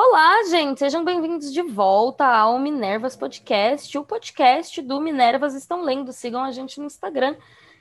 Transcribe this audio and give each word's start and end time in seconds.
Olá, 0.00 0.44
gente, 0.44 0.78
sejam 0.78 1.04
bem-vindos 1.04 1.52
de 1.52 1.60
volta 1.60 2.24
ao 2.24 2.56
Minervas 2.60 3.16
Podcast, 3.16 3.98
o 3.98 4.04
podcast 4.04 4.80
do 4.80 5.00
Minervas 5.00 5.56
Estão 5.56 5.82
Lendo. 5.82 6.12
Sigam 6.12 6.40
a 6.40 6.52
gente 6.52 6.78
no 6.78 6.86
Instagram. 6.86 7.34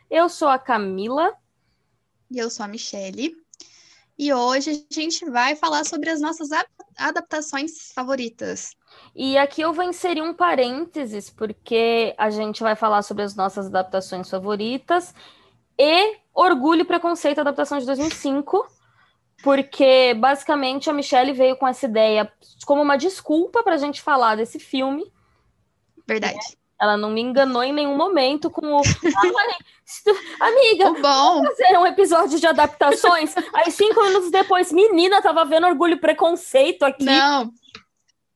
Eu 0.09 0.27
sou 0.27 0.47
a 0.47 0.57
Camila. 0.57 1.31
E 2.31 2.39
eu 2.39 2.49
sou 2.49 2.65
a 2.65 2.67
Michele. 2.67 3.37
E 4.17 4.33
hoje 4.33 4.87
a 4.89 4.93
gente 4.95 5.29
vai 5.29 5.55
falar 5.55 5.85
sobre 5.85 6.09
as 6.09 6.19
nossas 6.19 6.49
adaptações 6.97 7.91
favoritas. 7.93 8.71
E 9.15 9.37
aqui 9.37 9.61
eu 9.61 9.71
vou 9.71 9.83
inserir 9.83 10.23
um 10.23 10.33
parênteses, 10.33 11.29
porque 11.29 12.15
a 12.17 12.31
gente 12.31 12.63
vai 12.63 12.75
falar 12.75 13.03
sobre 13.03 13.21
as 13.21 13.35
nossas 13.35 13.67
adaptações 13.67 14.27
favoritas 14.27 15.13
e 15.77 16.17
Orgulho 16.33 16.81
e 16.81 16.85
Preconceito, 16.85 17.41
adaptação 17.41 17.77
de 17.77 17.85
2005 17.85 18.76
porque 19.43 20.13
basicamente 20.15 20.89
a 20.89 20.93
Michelle 20.93 21.33
veio 21.33 21.55
com 21.55 21.67
essa 21.67 21.85
ideia 21.85 22.31
como 22.65 22.81
uma 22.81 22.97
desculpa 22.97 23.63
para 23.63 23.75
a 23.75 23.77
gente 23.77 24.01
falar 24.01 24.35
desse 24.35 24.59
filme. 24.59 25.11
Verdade. 26.07 26.57
Ela 26.79 26.95
não 26.95 27.09
me 27.09 27.21
enganou 27.21 27.63
em 27.63 27.73
nenhum 27.73 27.97
momento 27.97 28.51
com 28.51 28.67
o. 28.67 28.81
Amiga, 30.39 30.91
o 30.91 31.01
bom. 31.01 31.43
fazer 31.43 31.77
um 31.77 31.87
episódio 31.87 32.39
de 32.39 32.45
adaptações. 32.45 33.33
Aí, 33.53 33.71
cinco 33.71 34.03
minutos 34.03 34.29
depois, 34.29 34.71
menina, 34.71 35.21
tava 35.21 35.43
vendo 35.43 35.65
Orgulho 35.65 35.93
e 35.93 35.99
Preconceito 35.99 36.83
aqui. 36.83 37.05
Não. 37.05 37.51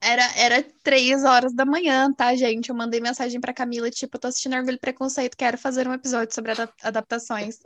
Era, 0.03 0.27
era 0.35 0.65
três 0.81 1.23
horas 1.23 1.53
da 1.53 1.63
manhã, 1.63 2.11
tá, 2.11 2.33
gente? 2.35 2.69
Eu 2.69 2.75
mandei 2.75 2.99
mensagem 2.99 3.39
pra 3.39 3.53
Camila, 3.53 3.91
tipo, 3.91 4.17
tô 4.17 4.27
assistindo 4.27 4.55
Orgulho 4.55 4.75
e 4.75 4.79
Preconceito, 4.79 5.37
quero 5.37 5.59
fazer 5.59 5.87
um 5.87 5.93
episódio 5.93 6.33
sobre 6.33 6.53
adaptações. 6.81 7.59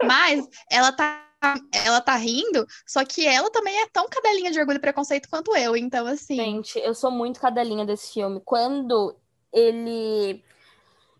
Mas 0.00 0.46
ela 0.70 0.92
tá 0.92 1.20
ela 1.72 2.00
tá 2.00 2.16
rindo, 2.16 2.66
só 2.86 3.04
que 3.04 3.26
ela 3.26 3.50
também 3.50 3.80
é 3.82 3.86
tão 3.88 4.08
cadelinha 4.08 4.50
de 4.50 4.58
orgulho 4.58 4.76
e 4.76 4.80
preconceito 4.80 5.28
quanto 5.28 5.56
eu, 5.56 5.76
então 5.76 6.06
assim. 6.06 6.36
Gente, 6.36 6.78
eu 6.78 6.94
sou 6.94 7.10
muito 7.10 7.40
cadelinha 7.40 7.84
desse 7.84 8.12
filme. 8.12 8.40
Quando 8.44 9.16
ele. 9.52 10.42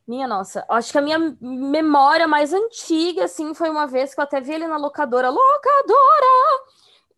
Minha 0.07 0.29
nossa, 0.29 0.67
acho 0.69 0.93
que 0.93 0.99
a 0.99 1.03
minha 1.03 1.19
memória 1.41 2.29
mais 2.29 2.53
antiga, 2.53 3.25
assim, 3.25 3.55
foi 3.55 3.71
uma 3.71 3.87
vez 3.87 4.15
que 4.15 4.21
eu 4.21 4.25
até 4.25 4.39
vi 4.41 4.53
ele 4.53 4.67
na 4.67 4.77
locadora. 4.77 5.31
Locadora! 5.31 6.65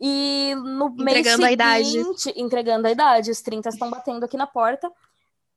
E 0.01 0.55
no 0.55 0.89
entregando 0.91 1.05
mês 1.05 1.27
seguinte, 1.27 1.45
a 1.45 1.53
idade. 1.53 2.05
entregando 2.37 2.87
a 2.87 2.91
idade, 2.91 3.31
os 3.31 3.41
30 3.41 3.71
estão 3.71 3.91
batendo 3.91 4.25
aqui 4.25 4.37
na 4.37 4.47
porta. 4.47 4.93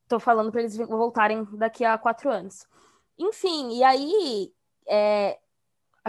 Tô 0.07 0.19
falando 0.19 0.51
para 0.51 0.61
eles 0.61 0.75
voltarem 0.75 1.47
daqui 1.53 1.85
a 1.85 1.97
quatro 1.97 2.31
anos. 2.31 2.65
Enfim, 3.17 3.77
e 3.77 3.83
aí 3.83 4.51
é, 4.87 5.37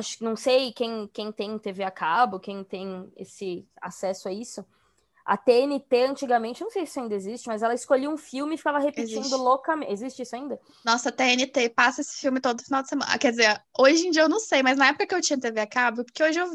acho 0.01 0.23
não 0.25 0.35
sei 0.35 0.73
quem, 0.73 1.09
quem 1.13 1.31
tem 1.31 1.59
TV 1.59 1.85
a 1.85 1.91
cabo, 1.91 2.41
quem 2.41 2.65
tem 2.65 3.11
esse 3.17 3.67
acesso 3.81 4.29
a 4.29 4.33
isso. 4.33 4.65
A 5.25 5.37
TNT 5.37 6.07
antigamente, 6.07 6.63
não 6.63 6.71
sei 6.71 6.85
se 6.87 6.99
ainda 6.99 7.15
existe, 7.15 7.47
mas 7.47 7.63
ela 7.63 7.75
escolhia 7.75 8.11
um 8.11 8.17
filme 8.17 8.55
e 8.55 8.59
ficava 8.59 8.81
repetindo 8.81 9.21
existe. 9.21 9.35
loucamente. 9.37 9.93
Existe 9.93 10.23
isso 10.23 10.35
ainda? 10.35 10.59
Nossa, 10.85 11.11
a 11.11 11.13
TNT 11.13 11.69
passa 11.69 12.01
esse 12.01 12.17
filme 12.17 12.41
todo 12.41 12.65
final 12.65 12.83
de 12.83 12.89
semana. 12.89 13.17
Quer 13.17 13.31
dizer, 13.31 13.63
hoje 13.79 14.09
em 14.09 14.11
dia 14.11 14.23
eu 14.23 14.29
não 14.29 14.41
sei, 14.41 14.63
mas 14.63 14.77
na 14.77 14.89
época 14.89 15.07
que 15.07 15.15
eu 15.15 15.21
tinha 15.21 15.39
TV 15.39 15.61
a 15.61 15.67
cabo, 15.69 16.05
porque 16.05 16.23
hoje 16.23 16.41
eu. 16.41 16.47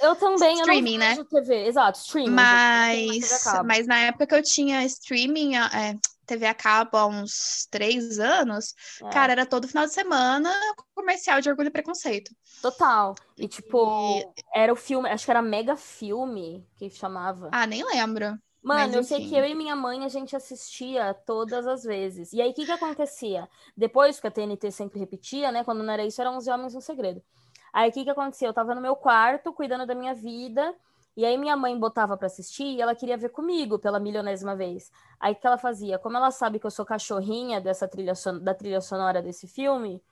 Eu 0.00 0.16
também, 0.16 0.56
streaming, 0.56 0.94
eu 0.94 0.98
não 0.98 1.16
né? 1.16 1.24
TV, 1.30 1.66
exato, 1.66 1.98
streaming. 1.98 2.30
Mas, 2.30 3.44
mas 3.64 3.86
na 3.86 3.98
época 4.00 4.26
que 4.26 4.34
eu 4.34 4.42
tinha 4.42 4.84
streaming, 4.84 5.54
é, 5.56 5.94
TV 6.26 6.46
a 6.46 6.54
cabo 6.54 6.96
há 6.96 7.06
uns 7.06 7.68
três 7.70 8.18
anos, 8.18 8.74
é. 9.02 9.10
cara, 9.10 9.32
era 9.32 9.46
todo 9.46 9.68
final 9.68 9.86
de 9.86 9.92
semana 9.92 10.50
comercial 11.04 11.40
de 11.40 11.50
Orgulho 11.50 11.68
e 11.68 11.70
Preconceito. 11.70 12.34
Total. 12.62 13.14
E, 13.36 13.46
tipo, 13.46 14.18
e... 14.18 14.42
era 14.54 14.72
o 14.72 14.76
filme, 14.76 15.08
acho 15.08 15.26
que 15.26 15.30
era 15.30 15.42
Mega 15.42 15.76
Filme 15.76 16.66
que 16.76 16.88
chamava. 16.88 17.50
Ah, 17.52 17.66
nem 17.66 17.84
lembro. 17.84 18.38
Mano, 18.62 18.94
eu 18.94 19.04
sei 19.04 19.28
que 19.28 19.36
eu 19.36 19.44
e 19.44 19.54
minha 19.54 19.76
mãe 19.76 20.06
a 20.06 20.08
gente 20.08 20.34
assistia 20.34 21.12
todas 21.26 21.66
as 21.66 21.84
vezes. 21.84 22.32
E 22.32 22.40
aí, 22.40 22.50
o 22.50 22.54
que 22.54 22.64
que 22.64 22.72
acontecia? 22.72 23.46
Depois 23.76 24.18
que 24.18 24.26
a 24.26 24.30
TNT 24.30 24.70
sempre 24.70 24.98
repetia, 24.98 25.52
né? 25.52 25.62
Quando 25.62 25.82
não 25.82 25.92
era 25.92 26.04
isso, 26.04 26.18
eram 26.22 26.36
11 26.36 26.50
Homens 26.50 26.74
no 26.74 26.80
Segredo. 26.80 27.22
Aí, 27.70 27.90
o 27.90 27.92
que 27.92 28.04
que 28.04 28.10
acontecia? 28.10 28.48
Eu 28.48 28.54
tava 28.54 28.74
no 28.74 28.80
meu 28.80 28.96
quarto, 28.96 29.52
cuidando 29.52 29.84
da 29.84 29.94
minha 29.94 30.14
vida, 30.14 30.74
e 31.14 31.26
aí 31.26 31.36
minha 31.36 31.56
mãe 31.56 31.78
botava 31.78 32.16
para 32.16 32.26
assistir 32.26 32.64
e 32.64 32.80
ela 32.80 32.94
queria 32.94 33.18
ver 33.18 33.28
comigo 33.28 33.78
pela 33.78 34.00
milionésima 34.00 34.56
vez. 34.56 34.90
Aí 35.20 35.34
o 35.34 35.36
que 35.36 35.46
ela 35.46 35.58
fazia? 35.58 35.98
Como 35.98 36.16
ela 36.16 36.30
sabe 36.30 36.58
que 36.58 36.66
eu 36.66 36.70
sou 36.70 36.86
cachorrinha 36.86 37.60
dessa 37.60 37.86
trilha 37.86 38.14
da 38.40 38.54
trilha 38.54 38.80
sonora 38.80 39.20
desse 39.20 39.46
filme, 39.46 40.02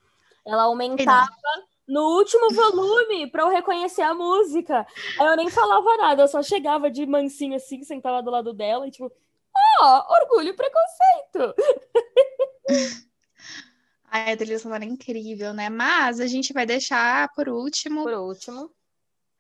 ela 0.47 0.64
aumentava 0.64 1.28
no 1.86 2.16
último 2.16 2.53
volume 2.53 3.30
para 3.30 3.42
eu 3.42 3.48
reconhecer 3.48 4.03
a 4.03 4.14
música. 4.14 4.86
Aí 5.19 5.26
eu 5.26 5.36
nem 5.36 5.50
falava 5.50 5.97
nada, 5.97 6.22
eu 6.22 6.28
só 6.28 6.42
chegava 6.42 6.91
de 6.91 7.06
mansinho 7.06 7.56
assim, 7.56 7.82
sentava 7.82 8.22
do 8.22 8.30
lado 8.30 8.52
dela 8.52 8.86
e 8.86 8.91
tipo, 8.91 9.12
ó, 9.81 10.06
oh, 10.08 10.12
orgulho 10.14 10.50
e 10.50 10.56
preconceito. 10.56 11.54
Ai, 14.10 14.32
a 14.32 14.36
trilha 14.36 14.58
sonora 14.58 14.84
é 14.84 14.88
incrível, 14.88 15.54
né? 15.54 15.70
Mas 15.70 16.20
a 16.20 16.26
gente 16.26 16.52
vai 16.52 16.66
deixar 16.66 17.32
por 17.34 17.48
último. 17.48 18.02
Por 18.02 18.12
último 18.12 18.70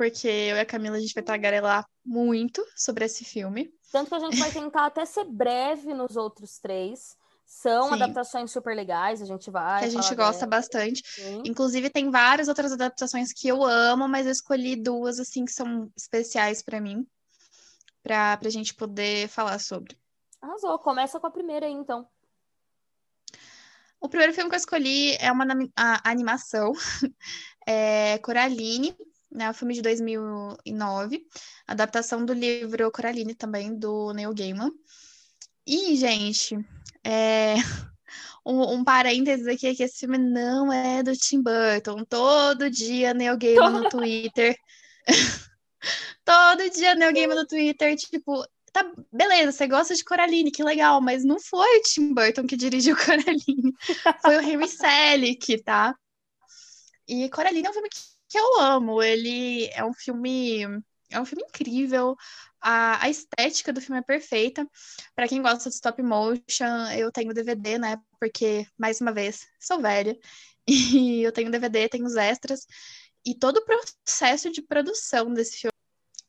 porque 0.02 0.26
eu 0.26 0.56
e 0.56 0.60
a 0.60 0.66
Camila 0.66 0.96
a 0.96 1.00
gente 1.00 1.14
vai 1.14 1.22
tagarelar 1.22 1.86
muito 2.04 2.60
sobre 2.74 3.04
esse 3.04 3.24
filme. 3.24 3.72
Tanto 3.92 4.08
que 4.08 4.14
a 4.16 4.18
gente 4.18 4.36
vai 4.36 4.50
tentar 4.50 4.86
até 4.86 5.04
ser 5.04 5.22
breve 5.24 5.94
nos 5.94 6.16
outros 6.16 6.58
três. 6.58 7.16
São 7.52 7.88
Sim. 7.88 7.94
adaptações 7.94 8.50
super 8.50 8.74
legais, 8.74 9.20
a 9.20 9.26
gente 9.26 9.50
vai. 9.50 9.80
Que 9.80 9.84
a 9.84 9.90
gente 9.90 10.14
gosta 10.14 10.46
bastante. 10.46 11.02
Sim. 11.04 11.42
Inclusive, 11.44 11.90
tem 11.90 12.10
várias 12.10 12.48
outras 12.48 12.72
adaptações 12.72 13.30
que 13.30 13.46
eu 13.46 13.62
amo, 13.62 14.08
mas 14.08 14.24
eu 14.24 14.32
escolhi 14.32 14.74
duas, 14.74 15.20
assim, 15.20 15.44
que 15.44 15.52
são 15.52 15.92
especiais 15.94 16.62
para 16.62 16.80
mim, 16.80 17.06
pra, 18.02 18.38
pra 18.38 18.48
gente 18.48 18.74
poder 18.74 19.28
falar 19.28 19.58
sobre. 19.58 19.98
Arrasou. 20.40 20.78
Começa 20.78 21.20
com 21.20 21.26
a 21.26 21.30
primeira 21.30 21.66
aí, 21.66 21.72
então. 21.72 22.08
O 24.00 24.08
primeiro 24.08 24.32
filme 24.32 24.48
que 24.48 24.56
eu 24.56 24.58
escolhi 24.58 25.14
é 25.16 25.30
uma 25.30 25.46
animação, 26.04 26.72
é 27.68 28.16
Coraline, 28.18 28.96
né? 29.30 29.50
O 29.50 29.54
filme 29.54 29.74
de 29.74 29.82
2009, 29.82 31.22
adaptação 31.66 32.24
do 32.24 32.32
livro 32.32 32.90
Coraline 32.90 33.34
também, 33.34 33.78
do 33.78 34.14
Neil 34.14 34.32
Gaiman. 34.34 34.72
E, 35.66 35.94
gente, 35.94 36.58
é... 37.04 37.54
um, 38.44 38.74
um 38.74 38.84
parênteses 38.84 39.46
aqui 39.46 39.66
é 39.66 39.74
que 39.74 39.82
esse 39.82 40.00
filme 40.00 40.18
não 40.18 40.72
é 40.72 41.02
do 41.02 41.12
Tim 41.16 41.42
Burton. 41.42 42.04
Todo 42.04 42.70
dia 42.70 43.14
Neil 43.14 43.36
Gaiman 43.36 43.70
no 43.70 43.88
Twitter. 43.90 44.56
Todo 46.24 46.70
dia 46.70 46.94
Neil 46.94 47.12
Gaiman 47.12 47.34
no 47.34 47.46
Twitter, 47.46 47.96
tipo, 47.96 48.46
tá, 48.72 48.88
beleza, 49.12 49.50
você 49.52 49.66
gosta 49.66 49.94
de 49.94 50.04
Coraline, 50.04 50.52
que 50.52 50.62
legal, 50.62 51.00
mas 51.00 51.24
não 51.24 51.40
foi 51.40 51.78
o 51.78 51.82
Tim 51.82 52.14
Burton 52.14 52.46
que 52.46 52.56
dirigiu 52.56 52.96
Coraline, 52.96 53.72
foi 54.22 54.36
o 54.36 54.40
Henry 54.40 54.68
Selick, 54.68 55.60
tá? 55.64 55.94
E 57.08 57.28
Coraline 57.30 57.66
é 57.66 57.70
um 57.70 57.72
filme 57.72 57.88
que 57.88 58.12
que 58.32 58.38
eu 58.38 58.60
amo. 58.60 59.02
Ele 59.02 59.68
é 59.74 59.84
um 59.84 59.92
filme. 59.92 60.64
É 61.12 61.20
um 61.20 61.24
filme 61.24 61.44
incrível. 61.44 62.16
A, 62.60 63.04
a 63.04 63.10
estética 63.10 63.72
do 63.72 63.80
filme 63.80 63.98
é 64.00 64.02
perfeita. 64.02 64.66
Para 65.14 65.28
quem 65.28 65.42
gosta 65.42 65.68
de 65.68 65.74
stop 65.74 66.02
motion, 66.02 66.90
eu 66.96 67.10
tenho 67.12 67.34
DVD, 67.34 67.78
né? 67.78 67.96
Porque, 68.20 68.66
mais 68.78 69.00
uma 69.00 69.12
vez, 69.12 69.46
sou 69.60 69.80
velha. 69.80 70.16
E 70.64 71.22
eu 71.22 71.32
tenho 71.32 71.50
DVD, 71.50 71.88
tenho 71.88 72.06
os 72.06 72.14
extras. 72.14 72.64
E 73.26 73.34
todo 73.34 73.56
o 73.58 73.64
processo 73.64 74.50
de 74.50 74.62
produção 74.62 75.32
desse 75.34 75.58
filme. 75.58 75.72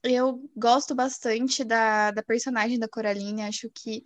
Eu 0.03 0.49
gosto 0.55 0.95
bastante 0.95 1.63
da, 1.63 2.11
da 2.11 2.23
personagem 2.23 2.79
da 2.79 2.87
Coraline. 2.89 3.43
Acho 3.43 3.69
que 3.69 4.03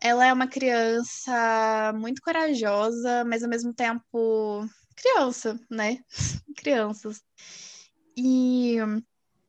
ela 0.00 0.26
é 0.26 0.32
uma 0.32 0.48
criança 0.48 1.92
muito 1.94 2.20
corajosa, 2.22 3.24
mas 3.24 3.42
ao 3.42 3.48
mesmo 3.48 3.72
tempo 3.72 4.68
criança, 4.96 5.58
né? 5.70 5.98
Crianças. 6.56 7.22
E 8.16 8.76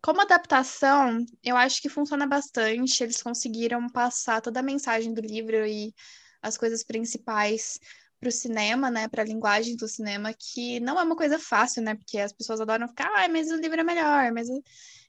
como 0.07 0.21
adaptação, 0.21 1.25
eu 1.43 1.57
acho 1.57 1.81
que 1.81 1.89
funciona 1.89 2.25
bastante. 2.25 3.03
Eles 3.03 3.21
conseguiram 3.21 3.89
passar 3.89 4.41
toda 4.41 4.61
a 4.61 4.63
mensagem 4.63 5.13
do 5.13 5.19
livro 5.19 5.67
e 5.67 5.93
as 6.41 6.57
coisas 6.57 6.81
principais 6.81 7.77
para 8.17 8.29
o 8.29 8.31
cinema, 8.31 8.89
né, 8.89 9.09
para 9.09 9.21
a 9.21 9.25
linguagem 9.25 9.75
do 9.75 9.85
cinema, 9.85 10.33
que 10.33 10.79
não 10.79 10.97
é 10.97 11.03
uma 11.03 11.15
coisa 11.17 11.37
fácil, 11.37 11.83
né, 11.83 11.93
porque 11.93 12.19
as 12.19 12.31
pessoas 12.31 12.61
adoram 12.61 12.87
ficar, 12.87 13.11
ah, 13.17 13.27
mas 13.27 13.51
o 13.51 13.57
livro 13.57 13.81
é 13.81 13.83
melhor, 13.83 14.31
mas 14.31 14.47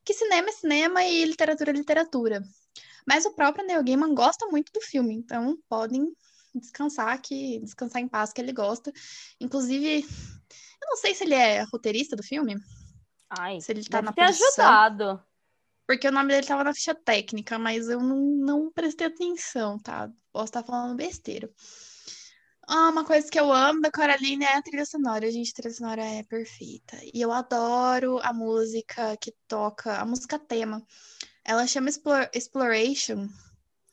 que 0.04 0.12
cinema 0.12 0.48
é 0.48 0.52
cinema 0.52 1.04
e 1.04 1.24
literatura 1.24 1.70
é 1.70 1.74
literatura. 1.74 2.42
Mas 3.06 3.24
o 3.24 3.32
próprio 3.32 3.64
Neil 3.64 3.84
Gaiman 3.84 4.12
gosta 4.16 4.48
muito 4.48 4.72
do 4.72 4.80
filme, 4.80 5.14
então 5.14 5.56
podem 5.68 6.12
descansar 6.56 7.22
que 7.22 7.60
descansar 7.60 8.02
em 8.02 8.08
paz 8.08 8.32
que 8.32 8.40
ele 8.40 8.52
gosta. 8.52 8.92
Inclusive, 9.40 10.00
eu 10.00 10.88
não 10.88 10.96
sei 10.96 11.14
se 11.14 11.22
ele 11.22 11.34
é 11.34 11.62
roteirista 11.72 12.16
do 12.16 12.22
filme. 12.24 12.56
Ai, 13.30 13.60
se 13.60 13.72
ele 13.72 13.84
tá 13.84 14.00
na 14.00 14.12
ter 14.12 14.22
produção, 14.22 14.64
ajudado. 14.64 15.22
Porque 15.86 16.08
o 16.08 16.12
nome 16.12 16.28
dele 16.28 16.46
tava 16.46 16.64
na 16.64 16.74
ficha 16.74 16.94
técnica, 16.94 17.58
mas 17.58 17.88
eu 17.88 18.00
não, 18.00 18.18
não 18.18 18.72
prestei 18.72 19.06
atenção, 19.06 19.78
tá? 19.78 20.10
Posso 20.32 20.46
estar 20.46 20.62
falando 20.62 20.96
besteira. 20.96 21.50
Ah, 22.70 22.90
uma 22.90 23.02
coisa 23.02 23.30
que 23.30 23.40
eu 23.40 23.50
amo 23.50 23.80
da 23.80 23.90
Coraline 23.90 24.44
é 24.44 24.56
a 24.56 24.62
trilha 24.62 24.84
sonora. 24.84 25.30
Gente, 25.30 25.50
a 25.50 25.54
trilha 25.54 25.74
sonora 25.74 26.04
é 26.04 26.22
perfeita. 26.22 26.98
E 27.02 27.18
eu 27.22 27.32
adoro 27.32 28.18
a 28.22 28.30
música 28.34 29.16
que 29.16 29.32
toca, 29.48 29.96
a 29.96 30.04
música 30.04 30.38
tema 30.38 30.82
Ela 31.42 31.66
chama 31.66 31.88
Explor 31.88 32.28
Exploration. 32.34 33.26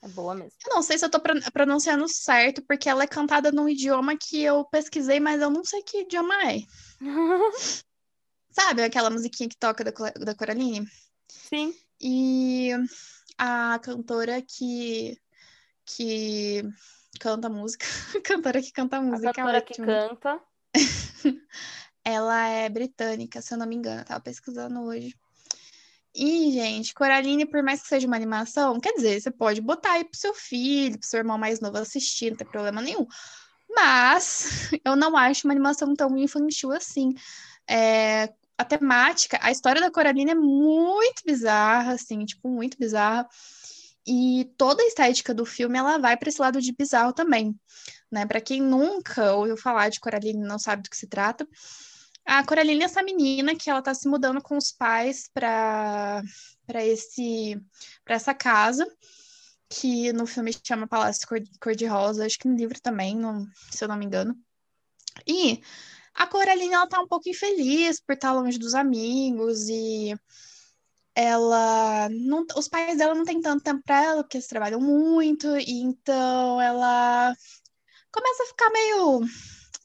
É 0.01 0.09
boa 0.09 0.35
mesmo. 0.35 0.51
Eu 0.67 0.75
não 0.75 0.83
sei 0.83 0.97
se 0.97 1.05
eu 1.05 1.09
tô 1.09 1.21
pronunciando 1.53 2.05
certo, 2.09 2.61
porque 2.67 2.89
ela 2.89 3.03
é 3.03 3.07
cantada 3.07 3.49
num 3.53 3.69
idioma 3.69 4.17
que 4.17 4.43
eu 4.43 4.65
pesquisei, 4.65 5.21
mas 5.21 5.41
eu 5.41 5.49
não 5.49 5.63
sei 5.63 5.81
que 5.81 6.01
idioma 6.01 6.35
é. 6.51 6.59
Sabe 8.55 8.83
aquela 8.83 9.09
musiquinha 9.09 9.49
que 9.49 9.57
toca 9.57 9.83
da, 9.83 9.91
da 9.91 10.33
Coraline? 10.33 10.87
Sim. 11.27 11.75
E 11.99 12.71
a 13.37 13.77
cantora 13.83 14.41
que, 14.41 15.19
que 15.85 16.63
canta 17.19 17.49
música, 17.49 17.85
a 18.15 18.21
cantora 18.23 18.61
que 18.61 18.71
canta 18.71 19.01
música. 19.01 19.29
A 19.29 19.33
cantora 19.33 19.61
que 19.61 19.73
canta. 19.75 20.41
ela 22.05 22.47
é 22.47 22.69
britânica, 22.69 23.41
se 23.41 23.53
eu 23.53 23.57
não 23.57 23.67
me 23.67 23.75
engano, 23.75 23.99
eu 23.99 24.05
tava 24.05 24.21
pesquisando 24.21 24.83
hoje. 24.83 25.13
E, 26.15 26.53
gente, 26.53 26.93
Coraline, 26.93 27.45
por 27.45 27.61
mais 27.61 27.81
que 27.81 27.89
seja 27.89 28.07
uma 28.07 28.15
animação, 28.15 28.79
quer 28.79 28.93
dizer, 28.93 29.19
você 29.19 29.29
pode 29.29 29.59
botar 29.59 29.93
aí 29.93 30.05
pro 30.05 30.17
seu 30.17 30.33
filho, 30.33 30.97
pro 30.97 31.05
seu 31.05 31.17
irmão 31.17 31.37
mais 31.37 31.59
novo 31.59 31.77
assistir, 31.77 32.29
não 32.29 32.37
tem 32.37 32.47
problema 32.47 32.81
nenhum. 32.81 33.05
Mas 33.69 34.69
eu 34.85 34.95
não 34.95 35.17
acho 35.17 35.45
uma 35.45 35.53
animação 35.53 35.93
tão 35.93 36.17
infantil 36.17 36.71
assim. 36.71 37.13
É, 37.69 38.33
a 38.57 38.63
temática, 38.63 39.39
a 39.41 39.51
história 39.51 39.81
da 39.81 39.91
Coraline 39.91 40.31
é 40.31 40.35
muito 40.35 41.23
bizarra, 41.25 41.93
assim, 41.93 42.25
tipo, 42.25 42.47
muito 42.49 42.77
bizarra. 42.77 43.27
E 44.07 44.51
toda 44.57 44.83
a 44.83 44.85
estética 44.85 45.33
do 45.33 45.45
filme, 45.45 45.77
ela 45.77 45.97
vai 45.97 46.15
para 46.15 46.29
esse 46.29 46.39
lado 46.39 46.61
de 46.61 46.71
bizarro 46.73 47.11
também, 47.11 47.55
né? 48.11 48.25
Para 48.25 48.39
quem 48.39 48.61
nunca 48.61 49.33
ouviu 49.33 49.57
falar 49.57 49.89
de 49.89 49.99
Coraline 49.99 50.43
e 50.43 50.47
não 50.47 50.59
sabe 50.59 50.83
do 50.83 50.89
que 50.89 50.97
se 50.97 51.07
trata, 51.07 51.47
a 52.25 52.43
Coraline 52.45 52.81
é 52.81 52.85
essa 52.85 53.03
menina 53.03 53.55
que 53.55 53.69
ela 53.69 53.81
tá 53.81 53.93
se 53.93 54.07
mudando 54.07 54.41
com 54.41 54.57
os 54.57 54.71
pais 54.71 55.29
para 55.33 56.21
para 56.65 56.83
esse 56.83 57.61
para 58.03 58.15
essa 58.15 58.33
casa 58.33 58.85
que 59.69 60.13
no 60.13 60.25
filme 60.25 60.51
chama 60.65 60.87
Palácio 60.87 61.27
Cor-de-Rosa, 61.59 62.25
acho 62.25 62.39
que 62.39 62.47
no 62.47 62.55
livro 62.55 62.79
também, 62.81 63.15
não, 63.15 63.45
se 63.71 63.83
eu 63.83 63.87
não 63.87 63.97
me 63.97 64.05
engano. 64.05 64.35
E 65.27 65.61
a 66.15 66.27
Coraline 66.27 66.73
ela 66.73 66.87
tá 66.87 66.99
um 67.01 67.07
pouco 67.07 67.29
infeliz 67.29 67.99
por 67.99 68.13
estar 68.13 68.31
longe 68.33 68.57
dos 68.57 68.73
amigos 68.73 69.67
e 69.69 70.15
ela 71.13 72.09
não, 72.09 72.45
os 72.57 72.67
pais 72.67 72.97
dela 72.97 73.15
não 73.15 73.23
têm 73.23 73.41
tanto 73.41 73.63
tempo 73.63 73.81
para 73.85 74.03
ela 74.03 74.23
porque 74.23 74.37
eles 74.37 74.47
trabalham 74.47 74.81
muito, 74.81 75.47
e 75.57 75.81
então 75.81 76.61
ela 76.61 77.35
começa 78.11 78.43
a 78.43 78.47
ficar 78.47 78.69
meio 78.71 79.21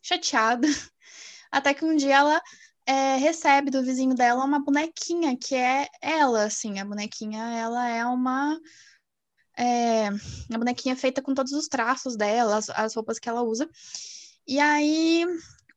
chateada 0.03 0.67
até 1.50 1.75
que 1.75 1.85
um 1.85 1.97
dia 1.97 2.17
ela 2.17 2.43
é, 2.87 3.17
recebe 3.17 3.71
do 3.71 3.85
vizinho 3.85 4.15
dela 4.15 4.44
uma 4.44 4.59
bonequinha, 4.61 5.37
que 5.37 5.55
é 5.55 5.88
ela, 6.00 6.44
assim. 6.44 6.81
A 6.81 6.85
bonequinha, 6.85 7.41
ela 7.56 7.88
é 7.88 8.05
uma... 8.05 8.59
É, 9.56 10.09
a 10.09 10.59
bonequinha 10.59 10.97
feita 10.97 11.23
com 11.23 11.35
todos 11.35 11.53
os 11.53 11.69
traços 11.69 12.17
dela, 12.17 12.56
as, 12.56 12.71
as 12.71 12.94
roupas 12.94 13.19
que 13.19 13.29
ela 13.29 13.43
usa. 13.43 13.69
E 14.47 14.59
aí, 14.59 15.25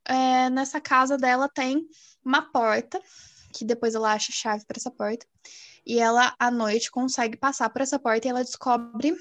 é, 0.06 0.50
nessa 0.50 0.80
casa 0.82 1.18
dela 1.18 1.50
tem 1.50 1.88
uma 2.24 2.42
porta, 2.42 3.02
que 3.54 3.66
depois 3.66 3.96
ela 3.96 4.14
acha 4.14 4.32
chave 4.32 4.66
para 4.66 4.78
essa 4.78 4.92
porta. 4.92 5.26
E 5.86 6.00
ela, 6.00 6.34
à 6.40 6.50
noite, 6.50 6.90
consegue 6.90 7.38
passar 7.38 7.70
por 7.70 7.82
essa 7.82 8.00
porta 8.00 8.28
e 8.28 8.30
ela 8.30 8.44
descobre 8.44 9.16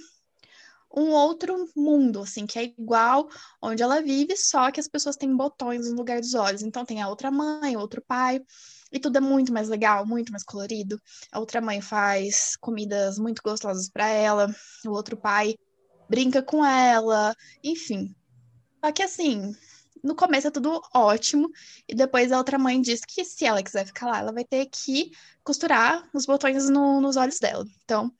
um 0.94 1.10
outro 1.10 1.68
mundo, 1.74 2.20
assim, 2.20 2.46
que 2.46 2.58
é 2.58 2.64
igual 2.64 3.28
onde 3.60 3.82
ela 3.82 4.02
vive, 4.02 4.36
só 4.36 4.70
que 4.70 4.78
as 4.78 4.86
pessoas 4.86 5.16
têm 5.16 5.34
botões 5.34 5.90
no 5.90 5.96
lugar 5.96 6.20
dos 6.20 6.34
olhos. 6.34 6.62
Então 6.62 6.84
tem 6.84 7.00
a 7.00 7.08
outra 7.08 7.30
mãe, 7.30 7.76
outro 7.76 8.02
pai, 8.06 8.40
e 8.92 9.00
tudo 9.00 9.16
é 9.16 9.20
muito 9.20 9.52
mais 9.52 9.68
legal, 9.68 10.06
muito 10.06 10.30
mais 10.30 10.44
colorido. 10.44 11.00
A 11.32 11.40
outra 11.40 11.60
mãe 11.60 11.80
faz 11.80 12.56
comidas 12.60 13.18
muito 13.18 13.42
gostosas 13.42 13.88
para 13.88 14.06
ela, 14.06 14.54
o 14.86 14.90
outro 14.90 15.16
pai 15.16 15.54
brinca 16.08 16.42
com 16.42 16.64
ela, 16.64 17.34
enfim. 17.64 18.14
Só 18.84 18.92
que 18.92 19.02
assim, 19.02 19.54
no 20.02 20.14
começo 20.14 20.48
é 20.48 20.50
tudo 20.50 20.80
ótimo, 20.94 21.50
e 21.88 21.94
depois 21.94 22.32
a 22.32 22.38
outra 22.38 22.58
mãe 22.58 22.80
diz 22.80 23.04
que 23.04 23.24
se 23.24 23.44
ela 23.44 23.62
quiser 23.62 23.86
ficar 23.86 24.06
lá, 24.06 24.18
ela 24.18 24.32
vai 24.32 24.44
ter 24.44 24.66
que 24.66 25.12
costurar 25.44 26.08
os 26.12 26.26
botões 26.26 26.68
no, 26.68 27.00
nos 27.00 27.16
olhos 27.16 27.38
dela. 27.38 27.64
Então, 27.84 28.12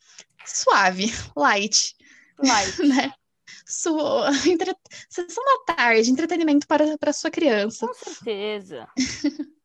suave, 0.45 1.07
light. 1.37 1.95
Light. 2.39 2.79
né? 2.87 3.13
Sua 3.67 4.31
entre... 4.47 4.75
sessão 5.09 5.45
da 5.45 5.75
tarde, 5.75 6.11
entretenimento 6.11 6.67
para, 6.67 6.97
para 6.99 7.13
sua 7.13 7.31
criança. 7.31 7.87
Com 7.87 7.95
certeza. 7.95 8.89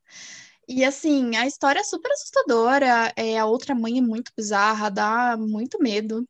e 0.67 0.83
assim, 0.83 1.35
a 1.35 1.47
história 1.47 1.79
é 1.79 1.83
super 1.83 2.11
assustadora. 2.11 3.13
É, 3.15 3.37
a 3.37 3.45
outra 3.45 3.73
mãe 3.75 3.97
é 3.97 4.01
muito 4.01 4.31
bizarra, 4.35 4.89
dá 4.89 5.35
muito 5.37 5.81
medo. 5.81 6.27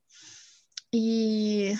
E, 0.94 1.74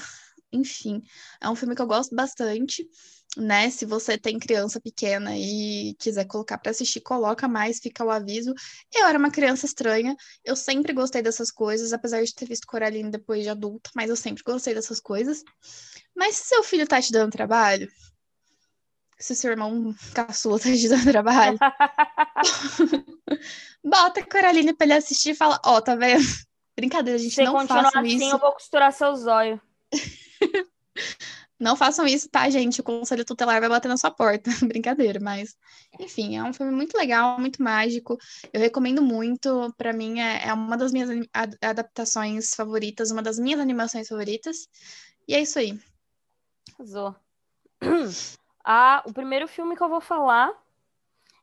enfim, 0.52 1.02
é 1.42 1.50
um 1.50 1.56
filme 1.56 1.76
que 1.76 1.82
eu 1.82 1.88
gosto 1.88 2.14
bastante 2.16 2.88
né? 3.38 3.70
Se 3.70 3.86
você 3.86 4.18
tem 4.18 4.40
criança 4.40 4.80
pequena 4.80 5.38
e 5.38 5.96
quiser 6.00 6.26
colocar 6.26 6.58
para 6.58 6.72
assistir, 6.72 7.02
coloca 7.02 7.48
mais, 7.48 7.80
fica 7.80 8.04
o 8.04 8.10
aviso. 8.10 8.54
Eu 8.94 9.06
era 9.06 9.18
uma 9.18 9.32
criança 9.32 9.66
estranha, 9.66 10.16
eu 10.44 10.56
sempre 10.56 10.94
gostei 10.94 11.22
dessas 11.22 11.52
coisas, 11.52 11.94
apesar 11.94 12.24
de 12.24 12.34
ter 12.34 12.46
visto 12.48 12.68
Coraline 12.68 13.12
depois 13.12 13.44
de 13.44 13.50
adulta, 13.50 13.90
mas 13.96 14.10
eu 14.10 14.16
sempre 14.16 14.44
gostei 14.44 14.74
dessas 14.74 15.00
coisas. 15.00 15.44
Mas 16.16 16.36
se 16.36 16.48
seu 16.48 16.64
filho 16.64 16.88
tá 16.88 17.02
te 17.02 17.12
dando 17.12 17.32
trabalho, 17.32 17.88
se 19.20 19.36
seu 19.36 19.52
irmão 19.52 19.96
caçula 20.14 20.60
tá 20.60 20.70
te 20.70 20.90
dando 20.90 21.12
trabalho, 21.12 21.58
bota 23.84 24.26
Coraline 24.26 24.74
pra 24.74 24.86
ele 24.86 24.94
assistir 24.94 25.32
e 25.32 25.36
fala, 25.36 25.60
ó, 25.64 25.78
oh, 25.78 25.82
tá 25.82 25.96
vendo? 25.96 26.26
Brincadeira, 26.76 27.18
a 27.18 27.22
gente 27.22 27.34
Se 27.34 27.44
não 27.44 27.68
faz 27.68 27.88
assim, 27.88 28.18
isso. 28.18 28.26
eu 28.26 28.38
vou 28.38 28.52
costurar 28.52 28.94
seus 28.94 29.26
olhos. 29.28 29.60
Não 31.60 31.76
façam 31.76 32.06
isso, 32.06 32.30
tá, 32.30 32.48
gente? 32.50 32.82
O 32.82 32.84
conselho 32.84 33.26
tutelar 33.26 33.60
vai 33.60 33.70
bater 33.70 33.88
na 33.88 33.98
sua 33.98 34.12
porta. 34.12 34.50
Brincadeira, 34.68 35.20
mas 35.20 35.58
enfim, 36.00 36.38
é 36.38 36.44
um 36.44 36.54
filme 36.54 36.72
muito 36.72 36.96
legal, 36.96 37.40
muito 37.40 37.62
mágico. 37.64 38.18
Eu 38.54 38.60
recomendo 38.60 39.02
muito. 39.02 39.74
Para 39.76 39.92
mim, 39.92 40.20
é, 40.20 40.48
é, 40.48 40.54
uma 40.54 40.78
das 40.78 40.92
minhas 40.92 41.10
adaptações 41.62 42.54
favoritas, 42.54 43.10
uma 43.10 43.24
das 43.24 43.40
minhas 43.40 43.60
animações 43.60 44.08
favoritas. 44.08 44.68
E 45.28 45.34
é 45.34 45.42
isso 45.42 45.58
aí. 45.58 45.80
Arrasou. 46.76 47.16
Ah, 48.70 49.02
o 49.06 49.14
primeiro 49.14 49.48
filme 49.48 49.78
que 49.78 49.82
eu 49.82 49.88
vou 49.88 50.02
falar. 50.02 50.52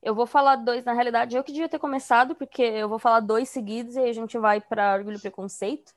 Eu 0.02 0.14
vou 0.14 0.26
falar 0.26 0.56
dois, 0.56 0.84
na 0.84 0.92
realidade, 0.92 1.34
eu 1.34 1.42
que 1.42 1.50
devia 1.50 1.70
ter 1.70 1.78
começado, 1.78 2.34
porque 2.34 2.60
eu 2.60 2.86
vou 2.86 2.98
falar 2.98 3.20
dois 3.20 3.48
seguidos 3.48 3.96
e 3.96 4.00
aí 4.00 4.10
a 4.10 4.12
gente 4.12 4.36
vai 4.36 4.60
para 4.60 4.94
Orgulho 4.94 5.16
e 5.16 5.20
Preconceito. 5.20 5.94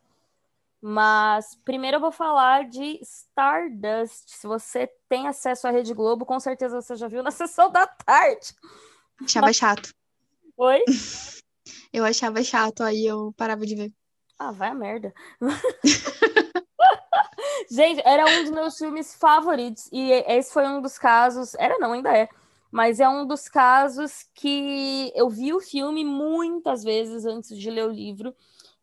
Mas 0.90 1.54
primeiro 1.66 1.98
eu 1.98 2.00
vou 2.00 2.14
falar 2.14 2.64
de 2.64 2.98
Stardust. 3.02 4.30
Se 4.30 4.48
você 4.48 4.90
tem 5.10 5.28
acesso 5.28 5.68
à 5.68 5.70
Rede 5.70 5.94
Globo, 5.94 6.26
com 6.26 6.40
certeza 6.40 6.80
você 6.80 6.96
já 6.96 7.10
viu 7.10 7.22
na 7.22 7.30
sessão 7.36 7.70
da 7.70 7.86
tarde. 7.86 8.56
Achava 9.22 9.52
chato. 9.52 9.94
Oi? 10.56 10.82
Eu 11.92 12.06
achava 12.06 12.42
chato, 12.42 12.84
aí 12.84 13.06
eu 13.06 13.34
parava 13.36 13.66
de 13.66 13.76
ver. 13.76 13.94
Ah, 14.38 14.52
vai 14.52 14.70
a 14.70 14.74
merda. 14.74 15.14
Gente, 17.72 18.02
era 18.06 18.26
um 18.26 18.44
dos 18.44 18.52
meus 18.52 18.78
filmes 18.78 19.16
favoritos. 19.16 19.90
E 19.92 20.12
esse 20.12 20.54
foi 20.54 20.68
um 20.68 20.82
dos 20.82 20.98
casos. 20.98 21.56
Era 21.56 21.78
não, 21.80 21.94
ainda 21.94 22.16
é. 22.16 22.30
Mas 22.72 23.00
é 23.00 23.10
um 23.10 23.26
dos 23.26 23.50
casos 23.50 24.26
que 24.34 25.12
eu 25.16 25.30
vi 25.30 25.54
o 25.54 25.60
filme 25.60 26.06
muitas 26.06 26.84
vezes 26.84 27.26
antes 27.26 27.58
de 27.58 27.70
ler 27.70 27.86
o 27.86 27.92
livro. 27.92 28.34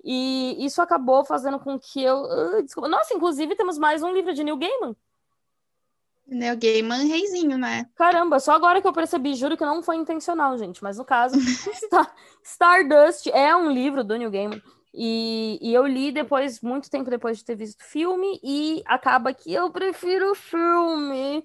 E 0.04 0.62
isso 0.62 0.82
acabou 0.82 1.24
fazendo 1.24 1.58
com 1.58 1.78
que 1.78 2.02
eu. 2.02 2.24
Uh, 2.24 2.62
desculpa. 2.62 2.88
Nossa, 2.88 3.14
inclusive 3.14 3.56
temos 3.56 3.78
mais 3.78 4.02
um 4.02 4.12
livro 4.12 4.34
de 4.34 4.44
Neil 4.44 4.58
Gaiman. 4.58 4.94
Neil 6.26 6.58
Gaiman, 6.58 7.06
reizinho, 7.06 7.56
né? 7.56 7.86
Caramba, 7.96 8.38
só 8.38 8.52
agora 8.52 8.82
que 8.82 8.86
eu 8.86 8.92
percebi, 8.92 9.34
juro 9.34 9.56
que 9.56 9.64
não 9.64 9.82
foi 9.82 9.96
intencional, 9.96 10.58
gente. 10.58 10.82
Mas 10.82 10.98
no 10.98 11.06
caso, 11.06 11.36
Star, 11.74 12.14
Stardust 12.42 13.28
é 13.28 13.56
um 13.56 13.70
livro 13.70 14.04
do 14.04 14.16
Neil 14.16 14.30
Gaiman. 14.30 14.62
E, 14.92 15.58
e, 15.60 15.74
eu 15.74 15.86
li 15.86 16.12
depois, 16.12 16.60
muito 16.60 16.90
tempo 16.90 17.10
depois 17.10 17.38
de 17.38 17.44
ter 17.44 17.56
visto 17.56 17.80
o 17.80 17.84
filme, 17.84 18.38
e 18.44 18.82
acaba 18.86 19.34
que 19.34 19.52
eu 19.52 19.70
prefiro 19.70 20.32
o 20.32 20.34
filme. 20.34 21.44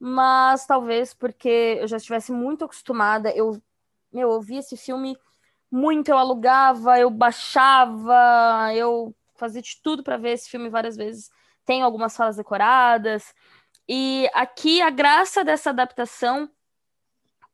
Mas 0.00 0.66
talvez 0.66 1.12
porque 1.12 1.78
eu 1.80 1.86
já 1.86 1.98
estivesse 1.98 2.32
muito 2.32 2.64
acostumada, 2.64 3.30
eu, 3.36 3.60
meu, 4.12 4.32
eu 4.32 4.40
vi 4.40 4.56
esse 4.56 4.76
filme 4.76 5.16
muito, 5.70 6.08
eu 6.08 6.18
alugava, 6.18 6.98
eu 6.98 7.10
baixava, 7.10 8.72
eu 8.74 9.14
fazia 9.34 9.62
de 9.62 9.80
tudo 9.82 10.02
para 10.02 10.16
ver 10.16 10.30
esse 10.30 10.48
filme 10.48 10.68
várias 10.68 10.96
vezes. 10.96 11.30
Tem 11.64 11.82
algumas 11.82 12.16
falas 12.16 12.36
decoradas. 12.36 13.34
E 13.88 14.28
aqui 14.34 14.82
a 14.82 14.90
graça 14.90 15.44
dessa 15.44 15.70
adaptação, 15.70 16.50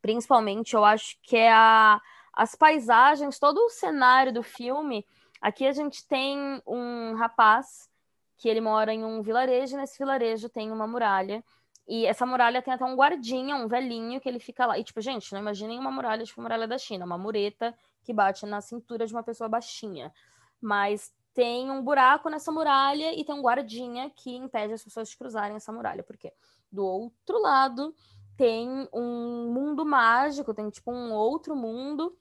principalmente, 0.00 0.74
eu 0.74 0.84
acho 0.84 1.16
que 1.22 1.36
é 1.36 1.52
a, 1.52 2.00
as 2.32 2.54
paisagens, 2.54 3.38
todo 3.38 3.58
o 3.58 3.70
cenário 3.70 4.32
do 4.32 4.42
filme. 4.42 5.06
Aqui 5.40 5.66
a 5.66 5.72
gente 5.72 6.06
tem 6.06 6.62
um 6.66 7.14
rapaz 7.14 7.88
que 8.36 8.48
ele 8.48 8.60
mora 8.60 8.92
em 8.92 9.04
um 9.04 9.22
vilarejo, 9.22 9.74
e 9.74 9.78
nesse 9.78 9.98
vilarejo 9.98 10.48
tem 10.48 10.70
uma 10.70 10.86
muralha. 10.86 11.44
E 11.86 12.06
essa 12.06 12.24
muralha 12.24 12.62
tem 12.62 12.72
até 12.72 12.84
um 12.84 12.96
guardinha, 12.96 13.56
um 13.56 13.68
velhinho, 13.68 14.20
que 14.20 14.28
ele 14.28 14.38
fica 14.38 14.66
lá. 14.66 14.78
E, 14.78 14.84
tipo, 14.84 15.00
gente, 15.00 15.32
não 15.32 15.40
imaginem 15.40 15.78
uma 15.78 15.90
muralha, 15.90 16.24
tipo, 16.24 16.40
muralha 16.40 16.66
da 16.66 16.78
China, 16.78 17.04
uma 17.04 17.18
mureta 17.18 17.74
que 18.04 18.12
bate 18.12 18.46
na 18.46 18.60
cintura 18.60 19.06
de 19.06 19.14
uma 19.14 19.22
pessoa 19.22 19.48
baixinha. 19.48 20.12
mas 20.60 21.12
tem 21.34 21.70
um 21.70 21.82
buraco 21.82 22.28
nessa 22.30 22.52
muralha 22.52 23.12
e 23.12 23.24
tem 23.24 23.34
um 23.34 23.42
guardinha 23.42 24.08
que 24.10 24.36
impede 24.36 24.72
as 24.72 24.84
pessoas 24.84 25.08
de 25.10 25.16
cruzarem 25.18 25.56
essa 25.56 25.72
muralha. 25.72 26.04
Porque 26.04 26.32
do 26.70 26.84
outro 26.86 27.40
lado 27.40 27.92
tem 28.36 28.88
um 28.92 29.52
mundo 29.52 29.84
mágico, 29.84 30.54
tem 30.54 30.70
tipo 30.70 30.92
um 30.92 31.12
outro 31.12 31.56
mundo 31.56 32.16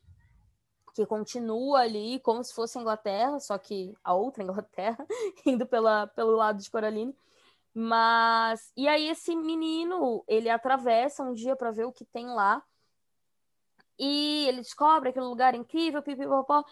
que 0.95 1.05
continua 1.05 1.81
ali 1.81 2.19
como 2.19 2.43
se 2.43 2.53
fosse 2.53 2.77
a 2.77 2.81
Inglaterra, 2.81 3.39
só 3.39 3.57
que 3.57 3.93
a 4.03 4.13
outra 4.13 4.43
Inglaterra, 4.43 5.05
indo 5.45 5.65
pela, 5.65 6.07
pelo 6.07 6.35
lado 6.35 6.61
de 6.61 6.69
Coraline. 6.69 7.15
Mas 7.73 8.71
e 8.77 8.87
aí 8.87 9.09
esse 9.09 9.35
menino, 9.35 10.23
ele 10.27 10.49
atravessa 10.49 11.23
um 11.23 11.33
dia 11.33 11.55
para 11.55 11.71
ver 11.71 11.85
o 11.85 11.91
que 11.91 12.05
tem 12.05 12.27
lá. 12.27 12.63
E 13.97 14.45
ele 14.47 14.57
descobre 14.57 15.09
aquele 15.09 15.25
lugar 15.25 15.55
incrível, 15.55 16.01
pipipopó. 16.01 16.63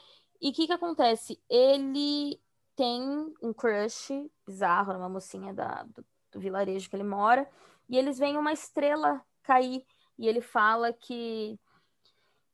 E 0.41 0.49
o 0.49 0.53
que 0.53 0.67
que 0.67 0.73
acontece? 0.73 1.39
Ele 1.49 2.39
tem 2.75 3.33
um 3.41 3.53
crush 3.53 4.09
bizarro 4.45 4.93
numa 4.93 5.09
mocinha 5.09 5.53
da, 5.53 5.83
do, 5.83 6.03
do 6.31 6.39
vilarejo 6.39 6.89
que 6.89 6.95
ele 6.95 7.03
mora. 7.03 7.47
E 7.89 7.97
eles 7.97 8.17
veem 8.17 8.37
uma 8.37 8.53
estrela 8.53 9.21
cair. 9.43 9.85
E 10.17 10.27
ele 10.27 10.41
fala 10.41 10.93
que 10.93 11.59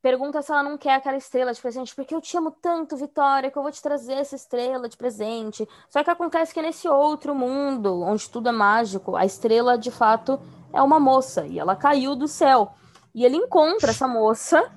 pergunta 0.01 0.41
se 0.41 0.51
ela 0.51 0.63
não 0.63 0.77
quer 0.77 0.95
aquela 0.95 1.17
estrela 1.17 1.53
de 1.53 1.61
presente, 1.61 1.93
porque 1.93 2.15
eu 2.15 2.21
te 2.21 2.37
amo 2.37 2.51
tanto, 2.51 2.95
Vitória, 2.95 3.51
que 3.51 3.57
eu 3.57 3.61
vou 3.61 3.71
te 3.71 3.81
trazer 3.81 4.13
essa 4.13 4.35
estrela 4.35 4.87
de 4.87 4.95
presente. 4.95 5.67
Só 5.89 6.03
que 6.03 6.09
acontece 6.09 6.53
que 6.53 6.61
nesse 6.61 6.87
outro 6.87 7.35
mundo, 7.35 8.01
onde 8.01 8.29
tudo 8.29 8.49
é 8.49 8.51
mágico, 8.51 9.15
a 9.15 9.25
estrela 9.25 9.77
de 9.77 9.91
fato 9.91 10.39
é 10.71 10.81
uma 10.81 10.99
moça 10.99 11.45
e 11.45 11.59
ela 11.59 11.75
caiu 11.75 12.15
do 12.15 12.27
céu. 12.27 12.71
E 13.17 13.25
ele 13.25 13.35
encontra 13.35 13.89
essa 13.89 14.07
moça 14.07 14.71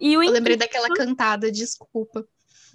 e 0.00 0.16
o 0.16 0.22
Eu 0.22 0.30
lembrei 0.30 0.56
daquela 0.56 0.88
cantada, 0.88 1.52
desculpa. 1.52 2.24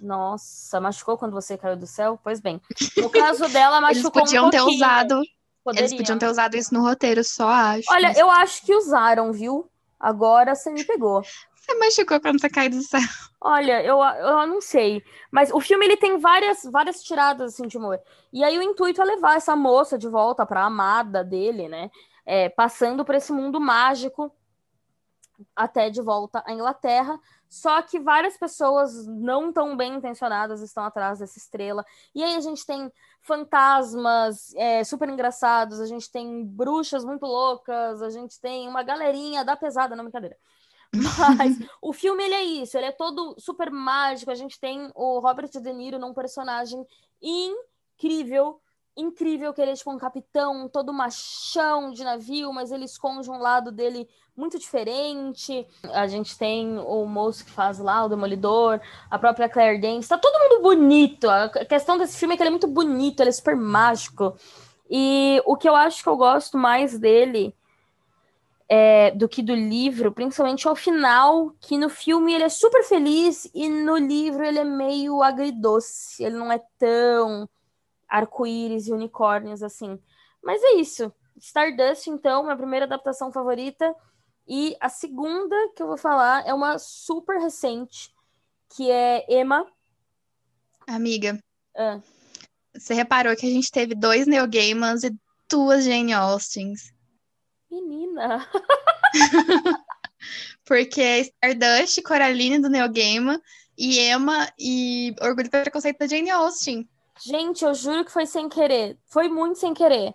Nossa, 0.00 0.80
machucou 0.80 1.18
quando 1.18 1.32
você 1.32 1.58
caiu 1.58 1.76
do 1.76 1.88
céu? 1.88 2.20
Pois 2.22 2.38
bem. 2.38 2.60
No 2.96 3.10
caso 3.10 3.48
dela, 3.48 3.80
machucou 3.80 4.12
Eles 4.20 4.30
podiam 4.30 4.46
um 4.46 4.50
ter 4.50 4.60
usado. 4.60 5.20
Poderiam. 5.64 5.88
Eles 5.88 5.98
podiam 5.98 6.18
ter 6.18 6.28
usado 6.28 6.56
isso 6.56 6.72
no 6.72 6.82
roteiro, 6.82 7.24
só 7.24 7.48
acho. 7.48 7.90
Olha, 7.90 8.10
Mas 8.10 8.16
eu 8.16 8.30
acho 8.30 8.64
que 8.64 8.72
usaram, 8.72 9.32
viu? 9.32 9.68
Agora 9.98 10.54
você 10.54 10.70
me 10.70 10.84
pegou. 10.84 11.20
Você 11.56 11.74
machucou 11.74 12.20
quando 12.20 12.40
você 12.40 12.48
caiu 12.48 12.70
do 12.70 12.82
céu. 12.82 13.00
Olha, 13.40 13.82
eu, 13.82 13.98
eu 13.98 14.46
não 14.46 14.60
sei. 14.60 15.02
Mas 15.32 15.50
o 15.50 15.58
filme 15.58 15.84
ele 15.84 15.96
tem 15.96 16.18
várias, 16.18 16.62
várias 16.62 17.02
tiradas 17.02 17.54
assim, 17.54 17.66
de 17.66 17.76
humor. 17.76 17.98
E 18.32 18.44
aí 18.44 18.56
o 18.56 18.62
intuito 18.62 19.02
é 19.02 19.04
levar 19.04 19.36
essa 19.36 19.56
moça 19.56 19.98
de 19.98 20.06
volta 20.08 20.46
pra 20.46 20.62
amada 20.62 21.24
dele, 21.24 21.68
né? 21.68 21.90
É, 22.24 22.48
passando 22.48 23.04
por 23.04 23.16
esse 23.16 23.32
mundo 23.32 23.60
mágico 23.60 24.32
até 25.54 25.90
de 25.90 26.00
volta 26.00 26.42
à 26.46 26.52
Inglaterra. 26.52 27.18
Só 27.48 27.80
que 27.82 27.98
várias 27.98 28.36
pessoas 28.36 29.06
não 29.06 29.52
tão 29.52 29.76
bem 29.76 29.94
intencionadas 29.94 30.60
estão 30.60 30.84
atrás 30.84 31.18
dessa 31.18 31.38
estrela. 31.38 31.84
E 32.14 32.22
aí 32.22 32.36
a 32.36 32.40
gente 32.40 32.64
tem 32.66 32.92
fantasmas 33.22 34.54
é, 34.54 34.84
super 34.84 35.08
engraçados, 35.08 35.80
a 35.80 35.86
gente 35.86 36.10
tem 36.10 36.44
bruxas 36.44 37.04
muito 37.04 37.24
loucas, 37.24 38.02
a 38.02 38.10
gente 38.10 38.40
tem 38.40 38.68
uma 38.68 38.82
galerinha 38.82 39.44
da 39.44 39.56
pesada, 39.56 39.96
não 39.96 40.04
brincadeira. 40.04 40.36
Mas 40.92 41.56
o 41.82 41.92
filme 41.92 42.24
ele 42.24 42.34
é 42.34 42.44
isso, 42.44 42.76
ele 42.76 42.86
é 42.86 42.92
todo 42.92 43.34
super 43.38 43.70
mágico. 43.70 44.30
A 44.30 44.34
gente 44.34 44.58
tem 44.58 44.90
o 44.94 45.18
Robert 45.20 45.50
De 45.50 45.72
Niro 45.72 45.98
num 45.98 46.14
personagem 46.14 46.84
incrível, 47.20 48.60
incrível 48.98 49.54
que 49.54 49.62
ele 49.62 49.70
é 49.70 49.74
tipo 49.74 49.92
um 49.92 49.98
capitão, 49.98 50.68
todo 50.68 50.92
machão 50.92 51.92
de 51.92 52.02
navio, 52.02 52.52
mas 52.52 52.72
ele 52.72 52.84
esconde 52.84 53.30
um 53.30 53.38
lado 53.38 53.70
dele 53.70 54.08
muito 54.36 54.58
diferente. 54.58 55.66
A 55.92 56.06
gente 56.06 56.36
tem 56.36 56.78
o 56.78 57.06
moço 57.06 57.44
que 57.44 57.50
faz 57.50 57.78
lá 57.78 58.04
o 58.04 58.08
Demolidor, 58.08 58.80
a 59.10 59.18
própria 59.18 59.48
Claire 59.48 59.80
Danes, 59.80 60.08
tá 60.08 60.18
todo 60.18 60.38
mundo 60.40 60.62
bonito. 60.62 61.30
A 61.30 61.48
questão 61.64 61.96
desse 61.96 62.18
filme 62.18 62.34
é 62.34 62.36
que 62.36 62.42
ele 62.42 62.48
é 62.48 62.50
muito 62.50 62.66
bonito, 62.66 63.20
ele 63.20 63.30
é 63.30 63.32
super 63.32 63.56
mágico. 63.56 64.36
E 64.90 65.40
o 65.46 65.56
que 65.56 65.68
eu 65.68 65.76
acho 65.76 66.02
que 66.02 66.08
eu 66.08 66.16
gosto 66.16 66.58
mais 66.58 66.98
dele 66.98 67.54
é, 68.68 69.10
do 69.12 69.28
que 69.28 69.42
do 69.42 69.54
livro, 69.54 70.12
principalmente 70.12 70.68
ao 70.68 70.76
final, 70.76 71.52
que 71.60 71.78
no 71.78 71.88
filme 71.88 72.34
ele 72.34 72.44
é 72.44 72.48
super 72.48 72.82
feliz 72.84 73.50
e 73.54 73.68
no 73.68 73.96
livro 73.96 74.44
ele 74.44 74.58
é 74.58 74.64
meio 74.64 75.22
agridoce, 75.22 76.22
ele 76.22 76.36
não 76.36 76.52
é 76.52 76.60
tão 76.78 77.48
arco-íris 78.08 78.86
e 78.88 78.92
unicórnios 78.92 79.62
assim. 79.62 79.98
Mas 80.42 80.62
é 80.62 80.74
isso. 80.74 81.12
Stardust, 81.36 82.08
então, 82.08 82.42
minha 82.42 82.56
primeira 82.56 82.86
adaptação 82.86 83.30
favorita. 83.30 83.94
E 84.46 84.76
a 84.80 84.88
segunda 84.88 85.54
que 85.76 85.82
eu 85.82 85.86
vou 85.86 85.98
falar 85.98 86.46
é 86.46 86.54
uma 86.54 86.78
super 86.78 87.38
recente, 87.38 88.10
que 88.74 88.90
é 88.90 89.24
Emma. 89.28 89.66
Amiga, 90.86 91.38
Ah, 91.76 92.00
você 92.74 92.94
reparou 92.94 93.36
que 93.36 93.46
a 93.46 93.50
gente 93.50 93.70
teve 93.70 93.94
dois 93.94 94.26
Neil 94.26 94.46
Gaimans 94.48 95.04
e 95.04 95.14
duas 95.50 95.84
Jane 95.84 96.12
Austens. 96.12 96.92
menina! 97.70 98.48
Porque 100.64 101.32
Stardust, 101.42 102.02
Coraline 102.02 102.58
do 102.58 102.68
Neil 102.68 102.90
Gaiman 102.90 103.40
e 103.76 104.00
Emma 104.00 104.50
e 104.58 105.14
Orgulho 105.20 105.46
e 105.46 105.50
Preconceito 105.50 105.98
da 105.98 106.06
Jane 106.06 106.30
Austen. 106.30 106.88
Gente, 107.24 107.64
eu 107.64 107.74
juro 107.74 108.04
que 108.04 108.12
foi 108.12 108.26
sem 108.26 108.48
querer. 108.48 108.98
Foi 109.06 109.28
muito 109.28 109.58
sem 109.58 109.74
querer. 109.74 110.14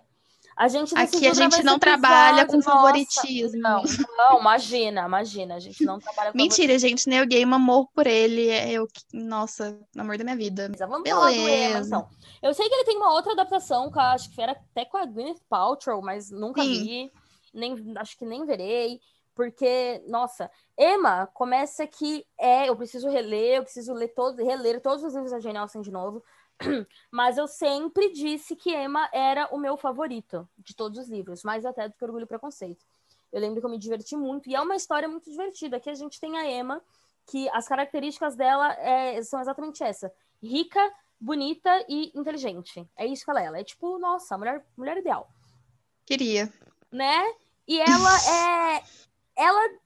A 0.56 0.68
gente 0.68 0.96
Aqui 0.96 1.26
a 1.26 1.34
gente 1.34 1.64
não 1.64 1.80
trabalha 1.80 2.46
com 2.46 2.54
episódio, 2.54 2.80
favoritismo. 2.80 3.60
Nossa, 3.60 4.02
não, 4.16 4.30
não, 4.30 4.40
imagina, 4.40 5.04
imagina. 5.04 5.56
A 5.56 5.58
gente 5.58 5.84
não 5.84 5.98
trabalha 5.98 6.30
com 6.30 6.38
Mentira, 6.38 6.78
gente, 6.78 7.08
Neil 7.08 7.26
Gaiman, 7.26 7.58
morro 7.58 7.90
por 7.92 8.06
ele. 8.06 8.48
É 8.48 8.70
eu, 8.70 8.86
nossa, 9.12 9.76
amor 9.98 10.16
da 10.16 10.22
minha 10.22 10.36
vida. 10.36 10.68
Beleza, 10.68 10.86
Vamos 10.86 11.08
falar 11.08 11.30
do 11.30 11.32
Emma, 11.32 11.46
Beleza. 11.46 11.86
então. 11.88 12.08
Eu 12.40 12.54
sei 12.54 12.68
que 12.68 12.74
ele 12.74 12.84
tem 12.84 12.96
uma 12.96 13.12
outra 13.12 13.32
adaptação, 13.32 13.90
que 13.90 13.98
eu 13.98 14.02
acho 14.02 14.30
que 14.30 14.40
era 14.40 14.52
até 14.52 14.84
com 14.84 14.96
a 14.96 15.04
Gwyneth 15.04 15.40
Paltrow, 15.48 16.00
mas 16.00 16.30
nunca 16.30 16.62
Sim. 16.62 16.84
vi, 16.84 17.12
nem, 17.52 17.74
acho 17.96 18.16
que 18.16 18.24
nem 18.24 18.46
verei, 18.46 19.00
porque, 19.34 20.04
nossa, 20.06 20.48
Emma 20.78 21.26
começa 21.34 21.84
que 21.86 22.24
é, 22.38 22.68
eu 22.68 22.76
preciso 22.76 23.08
reler, 23.08 23.56
eu 23.56 23.62
preciso 23.64 23.92
ler 23.92 24.08
todos, 24.08 24.38
reler 24.44 24.80
todos 24.80 25.02
os 25.02 25.12
livros 25.12 25.32
da 25.32 25.40
Jane 25.40 25.58
Austen 25.58 25.82
de 25.82 25.90
novo, 25.90 26.22
mas 27.10 27.36
eu 27.36 27.46
sempre 27.46 28.12
disse 28.12 28.54
que 28.54 28.74
Emma 28.74 29.08
era 29.12 29.48
o 29.52 29.58
meu 29.58 29.76
favorito 29.76 30.48
de 30.58 30.74
todos 30.74 30.98
os 30.98 31.08
livros, 31.08 31.42
mais 31.42 31.64
até 31.64 31.88
do 31.88 31.94
que 31.94 32.04
Orgulho 32.04 32.24
e 32.24 32.26
Preconceito. 32.26 32.84
Eu 33.32 33.40
lembro 33.40 33.60
que 33.60 33.66
eu 33.66 33.70
me 33.70 33.78
diverti 33.78 34.16
muito, 34.16 34.48
e 34.48 34.54
é 34.54 34.60
uma 34.60 34.76
história 34.76 35.08
muito 35.08 35.28
divertida. 35.28 35.76
Aqui 35.76 35.90
a 35.90 35.94
gente 35.94 36.20
tem 36.20 36.38
a 36.38 36.48
Emma, 36.48 36.80
que 37.26 37.48
as 37.50 37.66
características 37.66 38.36
dela 38.36 38.72
é, 38.74 39.20
são 39.22 39.40
exatamente 39.40 39.82
essa: 39.82 40.12
rica, 40.42 40.80
bonita 41.20 41.84
e 41.88 42.12
inteligente. 42.14 42.88
É 42.96 43.06
isso 43.06 43.24
que 43.24 43.30
ela 43.30 43.42
é. 43.42 43.46
Ela 43.46 43.58
é 43.58 43.64
tipo, 43.64 43.98
nossa, 43.98 44.34
a 44.34 44.38
mulher, 44.38 44.64
mulher 44.76 44.96
ideal, 44.98 45.28
Queria. 46.06 46.52
né? 46.92 47.22
E 47.66 47.80
ela 47.80 48.14
é. 48.78 48.84
Ela 49.36 49.78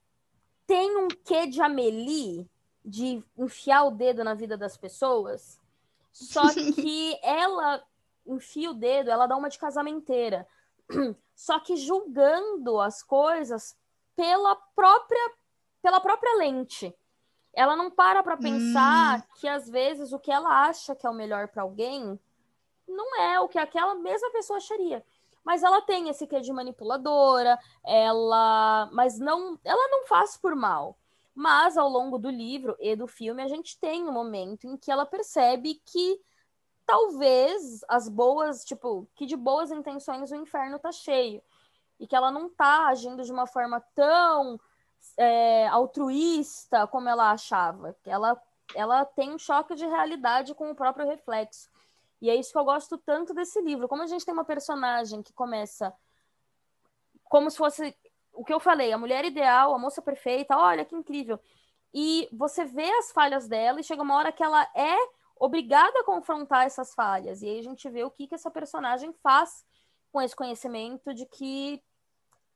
tem 0.67 0.95
um 0.97 1.07
quê 1.07 1.47
de 1.47 1.59
Amelie, 1.59 2.47
de 2.85 3.23
enfiar 3.35 3.85
o 3.85 3.91
dedo 3.91 4.23
na 4.23 4.35
vida 4.35 4.55
das 4.55 4.77
pessoas. 4.77 5.59
Só 6.19 6.53
que 6.53 7.17
ela 7.23 7.81
enfia 8.25 8.71
o 8.71 8.73
dedo, 8.73 9.09
ela 9.09 9.25
dá 9.25 9.37
uma 9.37 9.49
de 9.49 9.57
casamenteira. 9.57 10.45
Só 11.33 11.59
que 11.59 11.77
julgando 11.77 12.79
as 12.79 13.01
coisas 13.01 13.77
pela 14.15 14.55
própria 14.75 15.31
pela 15.81 16.01
própria 16.01 16.35
lente. 16.35 16.93
Ela 17.53 17.75
não 17.75 17.89
para 17.89 18.21
para 18.21 18.35
pensar 18.35 19.25
que 19.39 19.47
às 19.47 19.69
vezes 19.69 20.11
o 20.11 20.19
que 20.19 20.29
ela 20.31 20.67
acha 20.67 20.93
que 20.93 21.07
é 21.07 21.09
o 21.09 21.13
melhor 21.13 21.47
para 21.47 21.63
alguém 21.63 22.19
não 22.85 23.21
é 23.21 23.39
o 23.39 23.47
que 23.47 23.57
aquela 23.57 23.95
mesma 23.95 24.29
pessoa 24.31 24.57
acharia. 24.57 25.03
Mas 25.41 25.63
ela 25.63 25.81
tem 25.81 26.09
esse 26.09 26.27
quê 26.27 26.41
de 26.41 26.51
manipuladora, 26.51 27.57
ela, 27.83 28.89
mas 28.91 29.17
não, 29.17 29.57
ela 29.63 29.87
não 29.87 30.05
faz 30.05 30.35
por 30.35 30.53
mal. 30.53 30.97
Mas 31.39 31.77
ao 31.77 31.87
longo 31.87 32.17
do 32.17 32.29
livro 32.29 32.75
e 32.81 32.97
do 32.97 33.07
filme 33.07 33.41
a 33.41 33.47
gente 33.47 33.79
tem 33.79 34.03
um 34.03 34.11
momento 34.11 34.67
em 34.67 34.75
que 34.75 34.91
ela 34.91 35.05
percebe 35.05 35.81
que 35.85 36.19
talvez 36.85 37.79
as 37.87 38.09
boas, 38.09 38.65
tipo, 38.65 39.07
que 39.15 39.25
de 39.25 39.37
boas 39.37 39.71
intenções 39.71 40.31
o 40.31 40.35
inferno 40.35 40.77
tá 40.77 40.91
cheio 40.91 41.41
e 41.97 42.05
que 42.05 42.13
ela 42.13 42.29
não 42.29 42.49
tá 42.49 42.87
agindo 42.87 43.23
de 43.23 43.31
uma 43.31 43.47
forma 43.47 43.79
tão 43.95 44.59
é, 45.15 45.65
altruísta 45.69 46.85
como 46.87 47.07
ela 47.07 47.31
achava. 47.31 47.95
Ela, 48.05 48.37
ela 48.75 49.05
tem 49.05 49.31
um 49.33 49.39
choque 49.39 49.75
de 49.75 49.85
realidade 49.85 50.53
com 50.53 50.69
o 50.69 50.75
próprio 50.75 51.07
reflexo. 51.07 51.69
E 52.21 52.29
é 52.29 52.35
isso 52.35 52.51
que 52.51 52.57
eu 52.57 52.65
gosto 52.65 52.97
tanto 52.97 53.33
desse 53.33 53.61
livro. 53.61 53.87
Como 53.87 54.03
a 54.03 54.07
gente 54.07 54.25
tem 54.25 54.33
uma 54.33 54.43
personagem 54.43 55.23
que 55.23 55.31
começa 55.31 55.95
como 57.23 57.49
se 57.49 57.55
fosse 57.55 57.95
o 58.39 58.43
que 58.45 58.53
eu 58.53 58.59
falei, 58.59 58.93
a 58.93 58.97
mulher 58.97 59.25
ideal, 59.25 59.75
a 59.75 59.77
moça 59.77 60.01
perfeita, 60.01 60.55
olha 60.55 60.85
que 60.85 60.95
incrível. 60.95 61.37
E 61.93 62.29
você 62.31 62.63
vê 62.63 62.89
as 62.91 63.11
falhas 63.11 63.49
dela 63.49 63.81
e 63.81 63.83
chega 63.83 64.01
uma 64.01 64.15
hora 64.15 64.31
que 64.31 64.41
ela 64.41 64.63
é 64.73 64.95
obrigada 65.35 65.99
a 65.99 66.05
confrontar 66.05 66.65
essas 66.65 66.93
falhas. 66.93 67.41
E 67.41 67.49
aí 67.49 67.59
a 67.59 67.63
gente 67.63 67.89
vê 67.89 68.01
o 68.05 68.09
que, 68.09 68.27
que 68.27 68.35
essa 68.35 68.49
personagem 68.49 69.11
faz 69.21 69.65
com 70.09 70.21
esse 70.21 70.33
conhecimento 70.33 71.13
de 71.13 71.25
que 71.25 71.83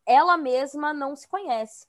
ela 0.05 0.37
mesma 0.37 0.93
não 0.93 1.17
se 1.17 1.27
conhece. 1.27 1.85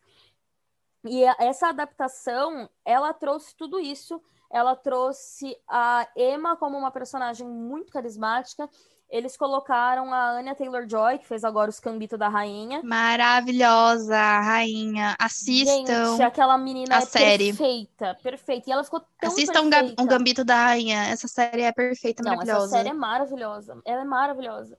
E 1.04 1.22
essa 1.38 1.68
adaptação, 1.68 2.68
ela 2.84 3.12
trouxe 3.12 3.54
tudo 3.54 3.78
isso. 3.78 4.20
ela 4.50 4.74
trouxe 4.74 5.56
a 5.68 6.08
Emma 6.16 6.56
como 6.56 6.76
uma 6.76 6.90
personagem 6.90 7.46
muito 7.46 7.92
carismática. 7.92 8.68
Eles 9.08 9.36
colocaram 9.36 10.12
a 10.12 10.30
Anya 10.30 10.54
Taylor-Joy, 10.54 11.18
que 11.18 11.26
fez 11.26 11.44
agora 11.44 11.70
os 11.70 11.78
Cambito 11.78 12.18
da 12.18 12.28
Rainha. 12.28 12.80
Maravilhosa, 12.82 14.16
rainha. 14.40 15.14
Assistam. 15.18 16.12
Gente, 16.12 16.22
aquela 16.22 16.58
menina 16.58 16.96
a 16.96 16.98
é 16.98 17.00
série. 17.02 17.46
perfeita, 17.52 18.18
perfeita. 18.22 18.70
E 18.70 18.72
ela 18.72 18.82
ficou 18.82 19.00
tão 19.20 19.30
Assistam 19.30 19.62
um, 19.62 19.70
perfeita. 19.70 20.02
um 20.02 20.06
Gambito 20.06 20.44
da 20.44 20.56
Rainha. 20.66 21.04
Essa 21.04 21.28
série 21.28 21.62
é 21.62 21.72
perfeita, 21.72 22.22
Não, 22.22 22.32
maravilhosa. 22.32 22.64
essa 22.64 22.76
série 22.76 22.88
é 22.88 22.94
maravilhosa. 22.94 23.80
Ela 23.84 24.00
é 24.02 24.04
maravilhosa. 24.04 24.78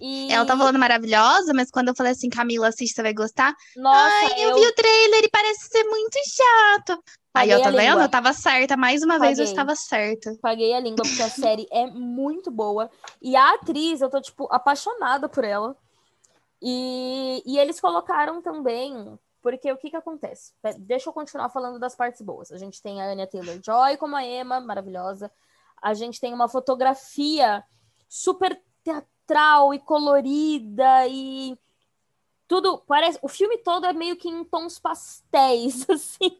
E... 0.00 0.32
Ela 0.32 0.44
tá 0.44 0.56
falando 0.56 0.78
maravilhosa, 0.78 1.52
mas 1.54 1.70
quando 1.70 1.88
eu 1.88 1.94
falei 1.94 2.12
assim, 2.12 2.28
Camila, 2.28 2.68
assiste, 2.68 2.94
você 2.94 3.02
vai 3.02 3.14
gostar. 3.14 3.54
Nossa, 3.76 4.34
Ai, 4.34 4.44
eu, 4.44 4.50
eu, 4.50 4.54
vi 4.56 4.66
o 4.66 4.74
trailer 4.74 5.24
e 5.24 5.30
parece 5.30 5.68
ser 5.68 5.84
muito 5.84 6.18
chato. 6.24 7.02
Aí, 7.34 7.48
Paguei 7.48 7.56
ó, 7.56 7.62
tá 7.62 7.70
vendo? 7.70 8.00
Eu 8.00 8.08
tava 8.08 8.32
certa. 8.32 8.76
Mais 8.76 9.02
uma 9.02 9.18
vez 9.18 9.38
eu 9.38 9.44
Paguei. 9.44 9.52
estava 9.52 9.76
certa. 9.76 10.36
paguei 10.40 10.72
a 10.72 10.80
língua 10.80 11.04
porque 11.04 11.22
a 11.22 11.28
série 11.30 11.66
é 11.70 11.86
muito 11.86 12.50
boa. 12.50 12.90
E 13.20 13.34
a 13.34 13.54
atriz, 13.54 14.00
eu 14.00 14.10
tô, 14.10 14.20
tipo, 14.20 14.46
apaixonada 14.50 15.28
por 15.28 15.44
ela. 15.44 15.76
E, 16.62 17.42
e 17.44 17.58
eles 17.58 17.80
colocaram 17.80 18.40
também, 18.40 19.18
porque 19.42 19.70
o 19.70 19.76
que 19.76 19.90
que 19.90 19.96
acontece? 19.96 20.52
Deixa 20.78 21.10
eu 21.10 21.12
continuar 21.12 21.50
falando 21.50 21.78
das 21.78 21.94
partes 21.94 22.22
boas. 22.22 22.50
A 22.52 22.56
gente 22.56 22.80
tem 22.80 23.02
a 23.02 23.06
Anya 23.06 23.26
Taylor-Joy 23.26 23.96
como 23.98 24.16
a 24.16 24.24
Emma, 24.24 24.60
maravilhosa. 24.60 25.30
A 25.82 25.92
gente 25.92 26.20
tem 26.20 26.32
uma 26.32 26.48
fotografia 26.48 27.62
super 28.08 28.58
teatral 28.82 29.13
e 29.72 29.78
colorida 29.78 31.06
e 31.08 31.56
tudo 32.46 32.78
parece 32.86 33.18
o 33.22 33.28
filme 33.28 33.58
todo 33.58 33.86
é 33.86 33.92
meio 33.92 34.16
que 34.16 34.28
em 34.28 34.44
tons 34.44 34.78
pastéis 34.78 35.88
assim 35.88 36.36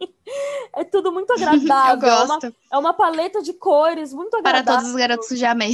é 0.74 0.84
tudo 0.84 1.10
muito 1.10 1.30
Eu 1.30 1.36
agradável 1.36 2.08
é 2.08 2.14
uma, 2.14 2.26
gosto. 2.26 2.54
é 2.72 2.78
uma 2.78 2.92
paleta 2.92 3.42
de 3.42 3.54
cores 3.54 4.12
muito 4.12 4.30
Para 4.42 4.58
agradável 4.58 4.80
todos 4.80 4.90
os 4.90 4.96
garotos 4.96 5.38
já 5.38 5.52
amei. 5.52 5.72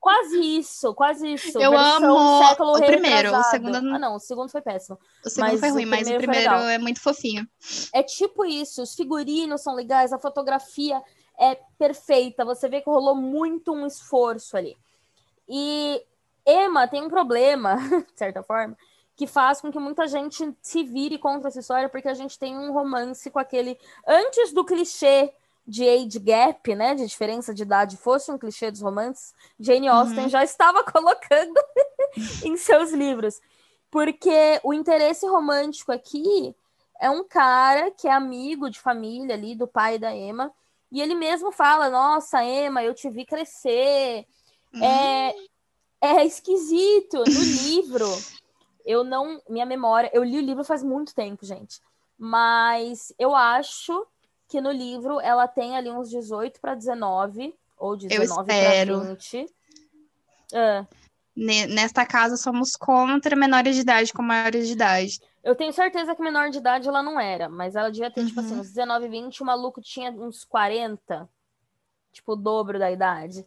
Quase 0.00 0.38
isso, 0.38 0.94
quase 0.94 1.34
isso. 1.34 1.58
Eu 1.58 1.76
amo 1.76 2.46
século 2.46 2.76
o 2.76 2.80
primeiro, 2.80 3.36
o 3.36 3.42
segundo 3.44 3.76
Ah, 3.76 3.98
não, 3.98 4.14
o 4.14 4.20
segundo 4.20 4.48
foi 4.48 4.62
péssimo. 4.62 4.98
O 5.24 5.28
segundo 5.28 5.50
Mas 5.50 5.60
foi 5.60 5.70
ruim, 5.70 5.86
mas 5.86 6.08
o 6.08 6.16
primeiro 6.16 6.54
é 6.54 6.78
muito 6.78 7.00
fofinho. 7.00 7.46
É 7.92 8.02
tipo 8.02 8.44
isso, 8.44 8.80
os 8.82 8.94
figurinos 8.94 9.60
são 9.60 9.74
legais, 9.74 10.12
a 10.12 10.18
fotografia 10.18 11.02
é 11.38 11.56
perfeita, 11.78 12.44
você 12.44 12.68
vê 12.68 12.80
que 12.80 12.88
rolou 12.88 13.14
muito 13.16 13.72
um 13.72 13.86
esforço 13.86 14.56
ali. 14.56 14.76
E 15.48 16.02
Emma 16.50 16.88
tem 16.88 17.02
um 17.02 17.08
problema, 17.08 17.76
de 18.12 18.18
certa 18.18 18.42
forma, 18.42 18.76
que 19.14 19.26
faz 19.26 19.60
com 19.60 19.70
que 19.70 19.78
muita 19.78 20.06
gente 20.06 20.56
se 20.62 20.82
vire 20.84 21.18
contra 21.18 21.48
essa 21.48 21.60
história, 21.60 21.88
porque 21.88 22.08
a 22.08 22.14
gente 22.14 22.38
tem 22.38 22.56
um 22.56 22.72
romance 22.72 23.30
com 23.30 23.38
aquele. 23.38 23.78
Antes 24.06 24.52
do 24.52 24.64
clichê 24.64 25.32
de 25.66 25.86
age 25.86 26.18
gap, 26.18 26.74
né? 26.74 26.94
De 26.94 27.06
diferença 27.06 27.52
de 27.52 27.62
idade, 27.62 27.96
fosse 27.98 28.32
um 28.32 28.38
clichê 28.38 28.70
dos 28.70 28.80
romances, 28.80 29.34
Jane 29.60 29.86
Austen 29.88 30.24
Uhum. 30.24 30.28
já 30.30 30.42
estava 30.42 30.82
colocando 30.90 31.60
em 32.44 32.56
seus 32.56 32.92
livros. 32.92 33.40
Porque 33.90 34.60
o 34.62 34.72
interesse 34.72 35.26
romântico 35.26 35.92
aqui 35.92 36.54
é 37.00 37.10
um 37.10 37.24
cara 37.24 37.90
que 37.90 38.08
é 38.08 38.12
amigo 38.12 38.70
de 38.70 38.80
família 38.80 39.34
ali, 39.34 39.54
do 39.54 39.66
pai 39.66 39.98
da 39.98 40.14
Emma, 40.14 40.52
e 40.90 41.00
ele 41.02 41.14
mesmo 41.14 41.52
fala: 41.52 41.90
Nossa, 41.90 42.42
Emma, 42.42 42.82
eu 42.82 42.94
te 42.94 43.10
vi 43.10 43.24
crescer. 43.26 44.26
É, 44.82 45.34
é 46.00 46.24
esquisito. 46.24 47.18
No 47.26 47.42
livro, 47.42 48.06
eu 48.84 49.04
não. 49.04 49.40
Minha 49.48 49.66
memória. 49.66 50.10
Eu 50.12 50.22
li 50.24 50.38
o 50.38 50.42
livro 50.42 50.64
faz 50.64 50.82
muito 50.82 51.14
tempo, 51.14 51.44
gente. 51.44 51.80
Mas 52.18 53.12
eu 53.18 53.34
acho 53.34 54.06
que 54.48 54.60
no 54.60 54.72
livro 54.72 55.20
ela 55.20 55.46
tem 55.46 55.76
ali 55.76 55.90
uns 55.90 56.08
18 56.10 56.60
para 56.60 56.74
19, 56.74 57.54
ou 57.76 57.96
19 57.96 58.46
para 58.46 58.54
espero. 58.54 59.00
20. 59.04 59.46
Ah, 60.54 60.86
Ne- 61.36 61.66
Nesta 61.68 62.04
casa 62.04 62.36
somos 62.36 62.74
contra 62.74 63.36
menores 63.36 63.76
de 63.76 63.82
idade 63.82 64.12
com 64.12 64.22
maiores 64.22 64.66
de 64.66 64.72
idade. 64.72 65.20
eu 65.44 65.54
tenho 65.54 65.72
certeza 65.72 66.14
que 66.16 66.20
menor 66.22 66.50
de 66.50 66.58
idade 66.58 66.88
ela 66.88 67.02
não 67.02 67.20
era, 67.20 67.48
mas 67.48 67.76
ela 67.76 67.90
devia 67.90 68.10
ter, 68.10 68.24
tipo 68.26 68.40
Uhum. 68.40 68.46
assim, 68.46 68.56
uns 68.58 68.66
19, 68.68 69.08
20, 69.08 69.40
o 69.42 69.46
maluco 69.46 69.80
tinha 69.80 70.10
uns 70.10 70.44
40. 70.44 71.28
Tipo, 72.10 72.32
o 72.32 72.36
dobro 72.36 72.78
da 72.78 72.90
idade. 72.90 73.46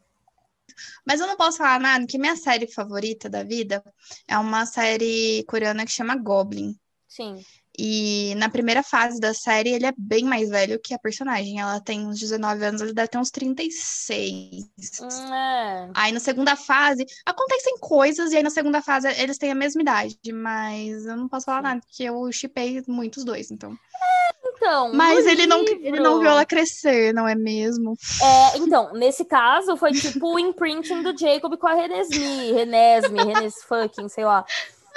Mas 1.05 1.19
eu 1.19 1.27
não 1.27 1.37
posso 1.37 1.57
falar 1.57 1.79
nada, 1.79 2.05
que 2.05 2.17
minha 2.17 2.35
série 2.35 2.67
favorita 2.67 3.29
da 3.29 3.43
vida 3.43 3.83
é 4.27 4.37
uma 4.37 4.65
série 4.65 5.43
coreana 5.47 5.85
que 5.85 5.91
chama 5.91 6.15
Goblin. 6.15 6.75
Sim. 7.07 7.43
E 7.77 8.35
na 8.35 8.49
primeira 8.49 8.83
fase 8.83 9.19
da 9.19 9.33
série, 9.33 9.69
ele 9.69 9.85
é 9.85 9.93
bem 9.97 10.25
mais 10.25 10.49
velho 10.49 10.79
que 10.79 10.93
a 10.93 10.99
personagem. 10.99 11.59
Ela 11.59 11.79
tem 11.79 12.05
uns 12.05 12.19
19 12.19 12.63
anos, 12.63 12.81
ele 12.81 12.93
deve 12.93 13.07
ter 13.07 13.17
uns 13.17 13.31
36. 13.31 14.65
Hum, 15.01 15.33
é. 15.33 15.89
Aí 15.95 16.11
na 16.11 16.19
segunda 16.19 16.55
fase, 16.55 17.05
acontecem 17.25 17.77
coisas, 17.79 18.31
e 18.31 18.37
aí 18.37 18.43
na 18.43 18.49
segunda 18.49 18.81
fase 18.81 19.07
eles 19.19 19.37
têm 19.37 19.51
a 19.51 19.55
mesma 19.55 19.81
idade. 19.81 20.17
Mas 20.33 21.05
eu 21.05 21.15
não 21.15 21.29
posso 21.29 21.45
falar 21.45 21.61
nada, 21.61 21.81
porque 21.81 22.03
eu 22.03 22.31
chipei 22.31 22.83
muito 22.87 23.17
os 23.17 23.25
dois, 23.25 23.51
então. 23.51 23.77
Então. 24.61 24.93
Mas 24.93 25.25
ele 25.25 25.47
não, 25.47 25.61
ele 25.61 25.99
não 25.99 26.11
livro- 26.11 26.19
viu 26.19 26.29
ela 26.29 26.45
crescer, 26.45 27.11
não 27.13 27.27
é 27.27 27.33
mesmo? 27.33 27.97
É, 28.21 28.57
então, 28.59 28.93
nesse 28.93 29.25
caso, 29.25 29.75
foi 29.75 29.91
tipo 29.91 30.35
o 30.35 30.37
imprinting 30.39 31.01
do 31.01 31.17
Jacob 31.17 31.57
com 31.57 31.67
a 31.67 31.73
Renesme, 31.73 32.51
Renesme, 32.51 33.23
Renes 33.23 33.63
fucking, 33.63 34.07
sei 34.07 34.23
lá. 34.23 34.45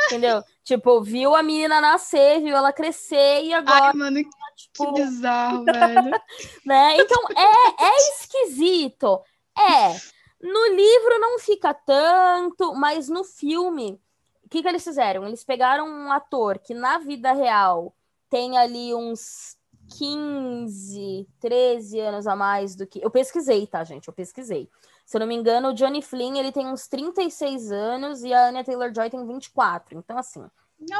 Entendeu? 0.06 0.42
Tipo, 0.62 1.00
viu 1.00 1.34
a 1.34 1.42
menina 1.42 1.80
nascer, 1.80 2.42
viu 2.42 2.54
ela 2.54 2.72
crescer 2.74 3.42
e 3.44 3.54
agora, 3.54 3.86
Ai, 3.86 3.92
mano, 3.94 4.16
que 4.16 4.28
tipo, 4.56 4.92
bizarro, 4.92 5.64
velho. 5.64 6.10
né? 6.66 6.96
Então, 6.98 7.22
é, 7.34 7.84
é 7.84 7.96
esquisito. 8.10 9.20
É. 9.58 9.96
No 10.42 10.74
livro 10.74 11.18
não 11.20 11.38
fica 11.38 11.72
tanto, 11.72 12.74
mas 12.74 13.08
no 13.08 13.24
filme, 13.24 13.98
o 14.44 14.48
que, 14.50 14.60
que 14.60 14.68
eles 14.68 14.84
fizeram? 14.84 15.26
Eles 15.26 15.42
pegaram 15.42 15.86
um 15.88 16.12
ator 16.12 16.58
que 16.58 16.74
na 16.74 16.98
vida 16.98 17.32
real 17.32 17.94
tem 18.30 18.56
ali 18.58 18.94
uns 18.94 19.56
15, 19.98 21.28
13 21.40 22.00
anos 22.00 22.26
a 22.26 22.34
mais 22.34 22.74
do 22.74 22.86
que. 22.86 23.04
Eu 23.04 23.10
pesquisei, 23.10 23.66
tá, 23.66 23.84
gente? 23.84 24.08
Eu 24.08 24.14
pesquisei. 24.14 24.68
Se 25.04 25.16
eu 25.16 25.20
não 25.20 25.26
me 25.26 25.34
engano, 25.34 25.68
o 25.68 25.74
Johnny 25.74 26.00
Flynn 26.00 26.36
ele 26.36 26.50
tem 26.50 26.66
uns 26.66 26.86
36 26.88 27.70
anos 27.70 28.22
e 28.22 28.32
a 28.32 28.48
Anya 28.48 28.64
Taylor 28.64 28.92
Joy 28.94 29.10
tem 29.10 29.26
24. 29.26 29.98
Então, 29.98 30.16
assim, 30.16 30.44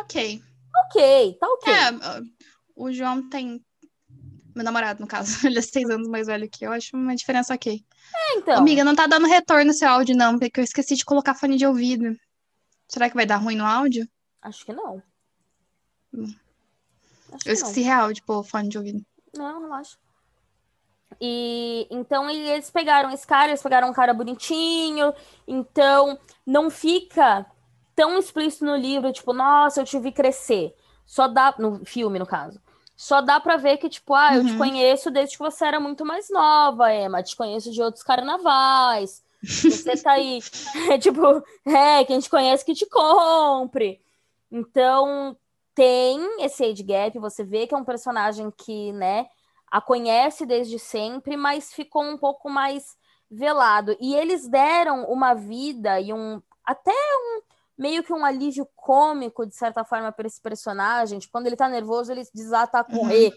ok. 0.00 0.42
ok, 0.86 1.38
tá 1.40 1.46
ok. 1.48 1.72
É, 1.72 2.22
o 2.76 2.92
João 2.92 3.28
tem. 3.28 3.64
Meu 4.54 4.64
namorado, 4.64 5.00
no 5.00 5.06
caso, 5.06 5.44
ele 5.48 5.58
é 5.58 5.62
seis 5.62 5.88
anos 5.88 6.06
mais 6.06 6.26
velho 6.26 6.48
que 6.48 6.64
eu, 6.64 6.72
acho 6.72 6.96
uma 6.96 7.16
diferença 7.16 7.54
ok. 7.54 7.82
então. 8.36 8.58
Amiga, 8.58 8.84
não 8.84 8.94
tá 8.94 9.06
dando 9.06 9.26
retorno 9.26 9.72
seu 9.72 9.88
áudio, 9.88 10.16
não, 10.16 10.38
porque 10.38 10.60
eu 10.60 10.64
esqueci 10.64 10.94
de 10.94 11.04
colocar 11.04 11.34
fone 11.34 11.56
de 11.56 11.66
ouvido. 11.66 12.16
Será 12.86 13.08
que 13.08 13.16
vai 13.16 13.26
dar 13.26 13.38
ruim 13.38 13.56
no 13.56 13.64
áudio? 13.64 14.06
Acho 14.42 14.64
que 14.64 14.72
não. 14.72 15.02
Hum. 16.12 16.32
Acho 17.34 17.48
Eu 17.48 17.52
esqueci 17.54 17.82
real 17.82 18.12
de 18.12 18.22
pôr 18.22 18.42
fone 18.44 18.68
de 18.68 18.78
ouvido. 18.78 19.04
Não, 19.36 19.60
relaxa. 19.62 19.96
E 21.20 21.86
então 21.90 22.28
eles 22.28 22.70
pegaram 22.70 23.10
esse 23.10 23.26
cara, 23.26 23.48
eles 23.48 23.62
pegaram 23.62 23.88
um 23.88 23.92
cara 23.92 24.12
bonitinho, 24.12 25.12
então 25.46 26.18
não 26.44 26.70
fica 26.70 27.46
tão 27.94 28.18
explícito 28.18 28.64
no 28.64 28.74
livro, 28.76 29.12
tipo, 29.12 29.32
nossa, 29.32 29.80
eu 29.80 29.84
te 29.84 29.98
vi 29.98 30.10
crescer. 30.10 30.74
Só 31.06 31.28
dá, 31.28 31.54
no 31.58 31.84
filme, 31.84 32.18
no 32.18 32.26
caso. 32.26 32.60
Só 32.96 33.20
dá 33.20 33.38
pra 33.38 33.56
ver 33.56 33.76
que, 33.76 33.88
tipo, 33.88 34.14
ah, 34.14 34.36
eu 34.36 34.44
te 34.44 34.52
Uhum. 34.52 34.58
conheço 34.58 35.10
desde 35.10 35.36
que 35.36 35.42
você 35.42 35.64
era 35.64 35.78
muito 35.78 36.04
mais 36.04 36.28
nova, 36.30 36.92
Emma. 36.92 37.22
Te 37.22 37.36
conheço 37.36 37.70
de 37.70 37.82
outros 37.82 38.02
carnavais. 38.02 39.22
Você 39.42 39.96
tá 39.96 40.12
aí. 40.12 40.40
É, 40.90 40.98
tipo, 40.98 41.44
é, 41.66 42.04
quem 42.04 42.18
te 42.20 42.30
conhece 42.30 42.64
que 42.64 42.74
te 42.74 42.86
compre. 42.86 44.00
Então, 44.50 45.36
tem 45.74 46.44
esse 46.44 46.64
age 46.64 46.82
gap, 46.82 47.18
você 47.18 47.44
vê 47.44 47.66
que 47.66 47.74
é 47.74 47.78
um 47.78 47.84
personagem 47.84 48.50
que, 48.50 48.92
né, 48.92 49.26
a 49.70 49.80
conhece 49.80 50.46
desde 50.46 50.78
sempre, 50.78 51.36
mas 51.36 51.72
ficou 51.72 52.02
um 52.02 52.16
pouco 52.16 52.48
mais 52.48 52.96
velado. 53.30 53.96
E 54.00 54.14
eles 54.14 54.48
deram 54.48 55.04
uma 55.04 55.34
vida 55.34 56.00
e 56.00 56.12
um 56.12 56.40
até 56.64 56.92
um 56.92 57.42
meio 57.76 58.02
que 58.02 58.12
um 58.12 58.24
alívio 58.24 58.66
cômico, 58.76 59.44
de 59.44 59.54
certa 59.54 59.84
forma, 59.84 60.12
para 60.12 60.26
esse 60.26 60.40
personagem. 60.40 61.18
Tipo, 61.18 61.32
quando 61.32 61.46
ele 61.48 61.56
tá 61.56 61.68
nervoso, 61.68 62.12
ele 62.12 62.22
desata 62.32 62.78
a 62.78 62.84
correr 62.84 63.32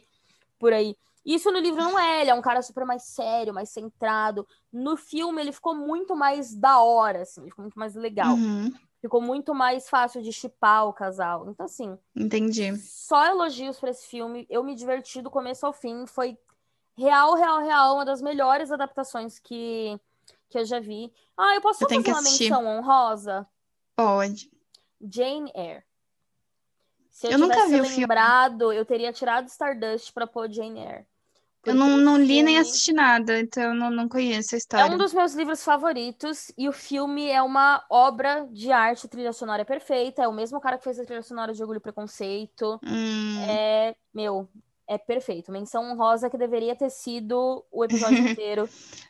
por 0.60 0.72
aí. 0.72 0.96
Isso 1.26 1.52
no 1.52 1.60
livro 1.60 1.82
não 1.82 2.00
é, 2.00 2.22
ele 2.22 2.30
é 2.30 2.34
um 2.34 2.42
cara 2.42 2.62
super 2.62 2.86
mais 2.86 3.04
sério, 3.04 3.54
mais 3.54 3.70
centrado. 3.70 4.48
No 4.72 4.96
filme, 4.96 5.42
ele 5.42 5.52
ficou 5.52 5.76
muito 5.76 6.16
mais 6.16 6.56
da 6.56 6.80
hora, 6.80 7.24
assim, 7.24 7.44
ficou 7.46 7.64
muito 7.64 7.78
mais 7.78 7.96
legal. 7.96 8.34
Uhum, 8.36 8.72
Ficou 9.00 9.22
muito 9.22 9.54
mais 9.54 9.88
fácil 9.90 10.22
de 10.22 10.34
chipar 10.34 10.88
o 10.88 10.94
casal. 10.94 11.50
Então, 11.50 11.66
assim, 11.66 11.98
entendi. 12.16 12.76
só 12.78 13.26
elogios 13.28 13.80
para 13.80 13.92
esse 13.92 14.08
filme. 14.08 14.46
Eu 14.50 14.64
me 14.64 14.74
diverti 14.76 15.22
do 15.22 15.30
começo 15.30 15.66
ao 15.66 15.72
fim. 15.74 16.06
Foi 16.08 16.38
real, 16.98 17.36
real, 17.36 17.60
real, 17.60 17.94
uma 17.96 18.06
das 18.06 18.22
melhores 18.22 18.72
adaptações 18.72 19.38
que, 19.38 20.00
que 20.50 20.58
eu 20.58 20.66
já 20.66 20.80
vi. 20.80 21.14
Ah, 21.38 21.54
eu 21.56 21.62
posso 21.62 21.84
Eu 21.84 21.90
fazer 21.90 22.10
uma 22.10 22.20
assistir. 22.20 22.44
menção 22.50 22.66
honrosa? 22.66 23.48
Pode. 23.96 24.52
Jane 25.00 25.52
Eyre. 25.56 25.84
Se 27.12 27.28
eu, 27.28 27.32
Eu 27.34 27.38
nunca 27.40 27.54
tivesse 27.56 27.74
vi 27.74 27.80
o 27.82 27.84
filme. 27.86 28.00
lembrado, 28.02 28.74
eu 28.74 28.84
teria 28.86 29.14
tirado 29.14 29.48
Stardust 29.48 30.12
para 30.12 30.26
pôr 30.28 30.52
Jane 30.52 30.80
Eyre. 30.80 31.06
Eu 31.68 31.76
não, 31.76 31.98
não 31.98 32.18
li 32.18 32.42
nem 32.42 32.58
assisti 32.58 32.94
nada, 32.94 33.40
então 33.40 33.64
eu 33.64 33.74
não, 33.74 33.90
não 33.90 34.08
conheço 34.10 34.56
a 34.56 34.58
história. 34.58 34.92
É 34.92 34.94
um 34.94 34.98
dos 34.98 35.14
meus 35.14 35.34
livros 35.34 35.64
favoritos 35.64 36.52
e 36.58 36.68
o 36.68 36.72
filme 36.72 37.30
é 37.30 37.42
uma 37.42 37.84
obra 37.90 38.48
de 38.52 38.72
arte, 38.72 39.08
trilha 39.08 39.34
sonora 39.34 39.62
é 39.62 39.66
perfeita, 39.66 40.24
é 40.24 40.28
o 40.28 40.34
mesmo 40.34 40.60
cara 40.60 40.78
que 40.78 40.84
fez 40.84 41.00
a 41.00 41.06
trilha 41.06 41.22
sonora 41.22 41.54
de 41.54 41.62
Orgulho 41.62 41.78
e 41.78 41.82
Preconceito. 41.82 42.80
Hum. 42.84 43.46
É, 43.48 43.96
meu, 44.14 44.50
é 44.88 44.98
perfeito. 44.98 45.52
Menção 45.52 45.84
honrosa 45.92 46.30
que 46.30 46.38
deveria 46.38 46.76
ter 46.76 46.90
sido 46.90 47.66
o 47.70 47.84
episódio 47.84 48.18
inteiro. 48.30 48.70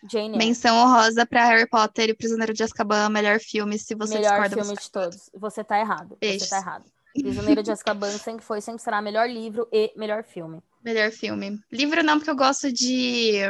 Jane 0.10 0.30
Eyre. 0.30 0.38
Menção 0.38 0.76
honrosa 0.76 1.26
para 1.26 1.46
Harry 1.46 1.70
Potter 1.70 2.10
e 2.10 2.14
Prisioneiro 2.16 2.54
de 2.54 2.64
Azkaban, 2.64 3.10
melhor 3.10 3.40
filme, 3.40 3.78
se 3.78 3.94
você 3.94 4.16
melhor 4.16 4.32
discorda. 4.32 4.56
filme 4.56 4.76
você 4.76 4.82
de 4.82 4.92
todos. 4.92 5.30
Você 5.36 5.64
tá 5.64 5.80
errado. 5.80 6.18
Você 6.22 6.50
tá 6.50 6.58
errado. 6.58 6.86
Prisioneiro 7.22 7.64
de 7.64 7.72
Azkaban 7.72 8.12
sempre 8.18 8.44
foi, 8.46 8.62
sempre 8.62 8.82
será 8.82 9.02
melhor 9.02 9.30
livro 9.30 9.68
e 9.72 9.92
melhor 9.96 10.24
filme. 10.24 10.62
Melhor 10.84 11.12
filme. 11.12 11.60
Livro 11.72 12.04
não, 12.04 12.18
porque 12.18 12.30
eu 12.30 12.36
gosto 12.36 12.72
de. 12.72 13.42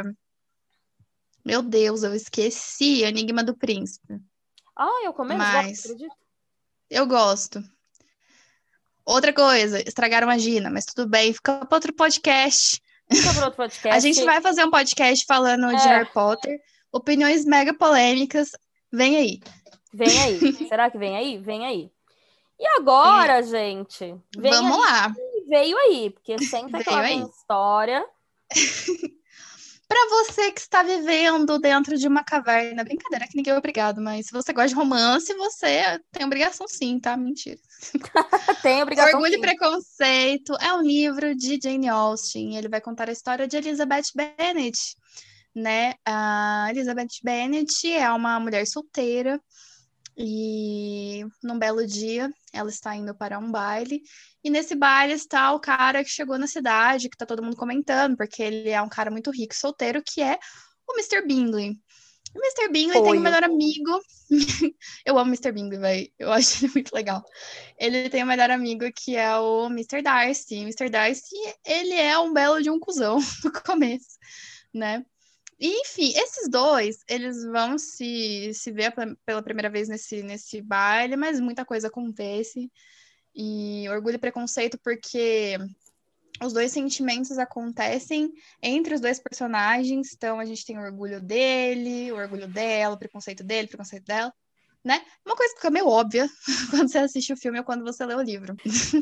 Meu 1.44 1.62
Deus, 1.62 2.02
eu 2.02 2.14
esqueci 2.14 3.02
Enigma 3.02 3.42
do 3.42 3.56
Príncipe. 3.56 4.18
Ah, 4.76 5.02
eu 5.04 5.12
comendo? 5.12 5.38
Mas- 5.38 5.84
acredito. 5.84 6.14
Eu 6.90 7.06
gosto. 7.06 7.62
Outra 9.04 9.32
coisa, 9.32 9.80
estragaram 9.86 10.28
a 10.28 10.36
Gina, 10.36 10.70
mas 10.70 10.84
tudo 10.84 11.08
bem, 11.08 11.32
fica 11.32 11.64
para 11.64 11.76
outro 11.76 11.92
podcast. 11.94 12.80
Fica 13.10 13.32
para 13.34 13.44
outro 13.46 13.56
podcast. 13.64 13.88
A 13.96 14.00
gente 14.00 14.22
vai 14.24 14.40
fazer 14.40 14.64
um 14.64 14.70
podcast 14.70 15.24
falando 15.26 15.68
de 15.68 15.76
É. 15.82 15.86
Harry 15.86 16.12
Potter, 16.12 16.60
opiniões 16.92 17.44
mega 17.44 17.72
polêmicas. 17.72 18.50
Vem 18.92 19.16
aí. 19.16 19.40
Vem 19.94 20.22
aí. 20.22 20.38
Será 20.68 20.90
que 20.90 20.98
vem 20.98 21.16
aí? 21.16 21.38
Vem 21.38 21.64
aí. 21.64 21.90
E 22.58 22.66
agora, 22.78 23.42
gente? 23.42 24.16
Vamos 24.36 24.72
aí. 24.72 24.78
lá. 24.80 25.14
Veio 25.48 25.78
aí, 25.78 26.10
porque 26.10 26.38
sempre 26.38 26.82
que 26.82 26.90
Veio 26.90 26.98
ela 26.98 27.08
tem 27.08 27.22
aí. 27.22 27.28
história. 27.28 28.04
Para 29.88 30.06
você 30.10 30.52
que 30.52 30.60
está 30.60 30.82
vivendo 30.82 31.58
dentro 31.58 31.96
de 31.96 32.06
uma 32.06 32.22
caverna, 32.22 32.84
brincadeira 32.84 33.26
que 33.26 33.34
ninguém 33.34 33.54
é 33.54 33.56
obrigado, 33.56 34.02
mas 34.02 34.26
se 34.26 34.32
você 34.32 34.52
gosta 34.52 34.68
de 34.68 34.74
romance, 34.74 35.32
você 35.32 35.98
tem 36.12 36.26
obrigação 36.26 36.68
sim, 36.68 37.00
tá? 37.00 37.16
Mentira. 37.16 37.58
Tem 38.60 38.82
obrigação. 38.82 39.14
Orgulho 39.14 39.32
e 39.32 39.36
sim. 39.36 39.40
Preconceito 39.40 40.52
é 40.60 40.74
um 40.74 40.82
livro 40.82 41.34
de 41.34 41.58
Jane 41.62 41.88
Austen. 41.88 42.56
Ele 42.56 42.68
vai 42.68 42.82
contar 42.82 43.08
a 43.08 43.12
história 43.12 43.48
de 43.48 43.56
Elizabeth 43.56 44.10
Bennet, 44.14 44.78
né? 45.54 45.94
A 46.04 46.66
Elizabeth 46.68 47.22
Bennet 47.22 47.90
é 47.90 48.10
uma 48.10 48.38
mulher 48.38 48.66
solteira 48.66 49.40
e 50.18 51.24
num 51.42 51.58
belo 51.58 51.86
dia 51.86 52.30
ela 52.52 52.70
está 52.70 52.94
indo 52.96 53.14
para 53.14 53.38
um 53.38 53.50
baile 53.50 54.02
e 54.42 54.50
nesse 54.50 54.74
baile 54.74 55.14
está 55.14 55.52
o 55.52 55.60
cara 55.60 56.02
que 56.02 56.10
chegou 56.10 56.38
na 56.38 56.46
cidade, 56.46 57.08
que 57.08 57.16
tá 57.16 57.26
todo 57.26 57.42
mundo 57.42 57.56
comentando, 57.56 58.16
porque 58.16 58.42
ele 58.42 58.70
é 58.70 58.80
um 58.80 58.88
cara 58.88 59.10
muito 59.10 59.30
rico 59.30 59.54
e 59.54 59.58
solteiro, 59.58 60.02
que 60.04 60.22
é 60.22 60.38
o 60.88 60.94
Mr. 60.94 61.26
Bingley. 61.26 61.78
O 62.34 62.38
Mr. 62.38 62.70
Bingley 62.70 63.02
tem 63.02 63.18
um 63.18 63.20
melhor 63.20 63.42
amigo. 63.42 64.00
Eu 65.04 65.18
amo 65.18 65.30
o 65.30 65.34
Mr. 65.34 65.52
Bingley, 65.52 65.78
velho. 65.78 66.12
Eu 66.18 66.32
acho 66.32 66.64
ele 66.64 66.72
muito 66.74 66.92
legal. 66.92 67.24
Ele 67.78 68.08
tem 68.10 68.22
um 68.22 68.26
melhor 68.26 68.50
amigo 68.50 68.84
que 68.94 69.16
é 69.16 69.36
o 69.36 69.66
Mr. 69.66 70.02
Darcy. 70.02 70.56
O 70.58 70.62
Mr. 70.62 70.90
Darcy, 70.90 71.36
ele 71.64 71.94
é 71.94 72.18
um 72.18 72.32
belo 72.32 72.62
de 72.62 72.70
um 72.70 72.78
cuzão 72.78 73.18
no 73.44 73.52
começo, 73.52 74.18
né? 74.72 75.04
E, 75.58 75.80
enfim, 75.80 76.12
esses 76.14 76.48
dois, 76.48 77.02
eles 77.08 77.44
vão 77.44 77.76
se, 77.78 78.52
se 78.54 78.70
ver 78.70 78.94
pela- 79.24 79.42
primeira 79.42 79.68
vez 79.68 79.88
nesse, 79.88 80.22
nesse 80.22 80.62
baile, 80.62 81.16
mas 81.16 81.40
muita 81.40 81.64
coisa 81.64 81.88
acontece. 81.88 82.70
E 83.34 83.88
orgulho 83.88 84.16
e 84.16 84.18
preconceito, 84.18 84.78
porque 84.82 85.56
os 86.40 86.52
dois 86.52 86.70
sentimentos 86.70 87.38
acontecem 87.38 88.32
entre 88.62 88.94
os 88.94 89.00
dois 89.00 89.18
personagens. 89.18 90.12
Então, 90.14 90.38
a 90.38 90.44
gente 90.44 90.64
tem 90.64 90.78
o 90.78 90.82
orgulho 90.82 91.20
dele, 91.20 92.12
o 92.12 92.16
orgulho 92.16 92.46
dela, 92.46 92.94
o 92.94 92.98
preconceito 92.98 93.42
dele, 93.42 93.66
o 93.66 93.68
preconceito 93.70 94.04
dela, 94.04 94.32
né? 94.84 95.04
Uma 95.26 95.34
coisa 95.36 95.52
que 95.54 95.60
fica 95.60 95.70
meio 95.70 95.88
óbvia 95.88 96.28
quando 96.70 96.88
você 96.88 96.98
assiste 96.98 97.32
o 97.32 97.36
filme 97.36 97.58
ou 97.58 97.64
quando 97.64 97.84
você 97.84 98.06
lê 98.06 98.14
o 98.14 98.22
livro. 98.22 98.54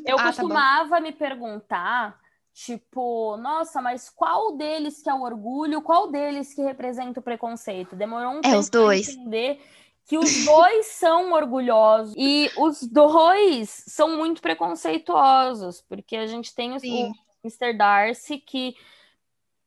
Eu 0.07 0.16
Ah, 0.19 0.23
tá 0.23 0.33
costumava 0.33 1.01
me 1.01 1.12
perguntar, 1.12 2.19
tipo, 2.57 3.37
nossa, 3.37 3.83
mas 3.83 4.09
qual 4.09 4.57
deles 4.57 5.03
que 5.03 5.11
é 5.11 5.14
o 5.14 5.21
orgulho, 5.21 5.83
qual 5.83 6.11
deles 6.11 6.55
que 6.55 6.62
representa 6.62 7.21
o 7.21 7.23
preconceito? 7.23 7.95
Demorou 7.95 8.33
um 8.33 8.38
É, 8.38 8.40
tempo 8.49 8.57
os 8.57 8.71
dois. 8.71 9.09
entender 9.11 9.61
que 10.07 10.16
os 10.16 10.45
dois 10.47 10.87
são 10.97 11.33
orgulhosos 11.33 12.14
e 12.16 12.51
os 12.57 12.83
dois 12.83 13.69
são 13.88 14.16
muito 14.16 14.40
preconceituosos, 14.40 15.83
porque 15.83 16.16
a 16.16 16.27
gente 16.27 16.55
tem 16.55 16.73
o, 16.73 16.77
o 16.77 17.12
Mr. 17.45 17.77
Darcy 17.77 18.38
que 18.38 18.75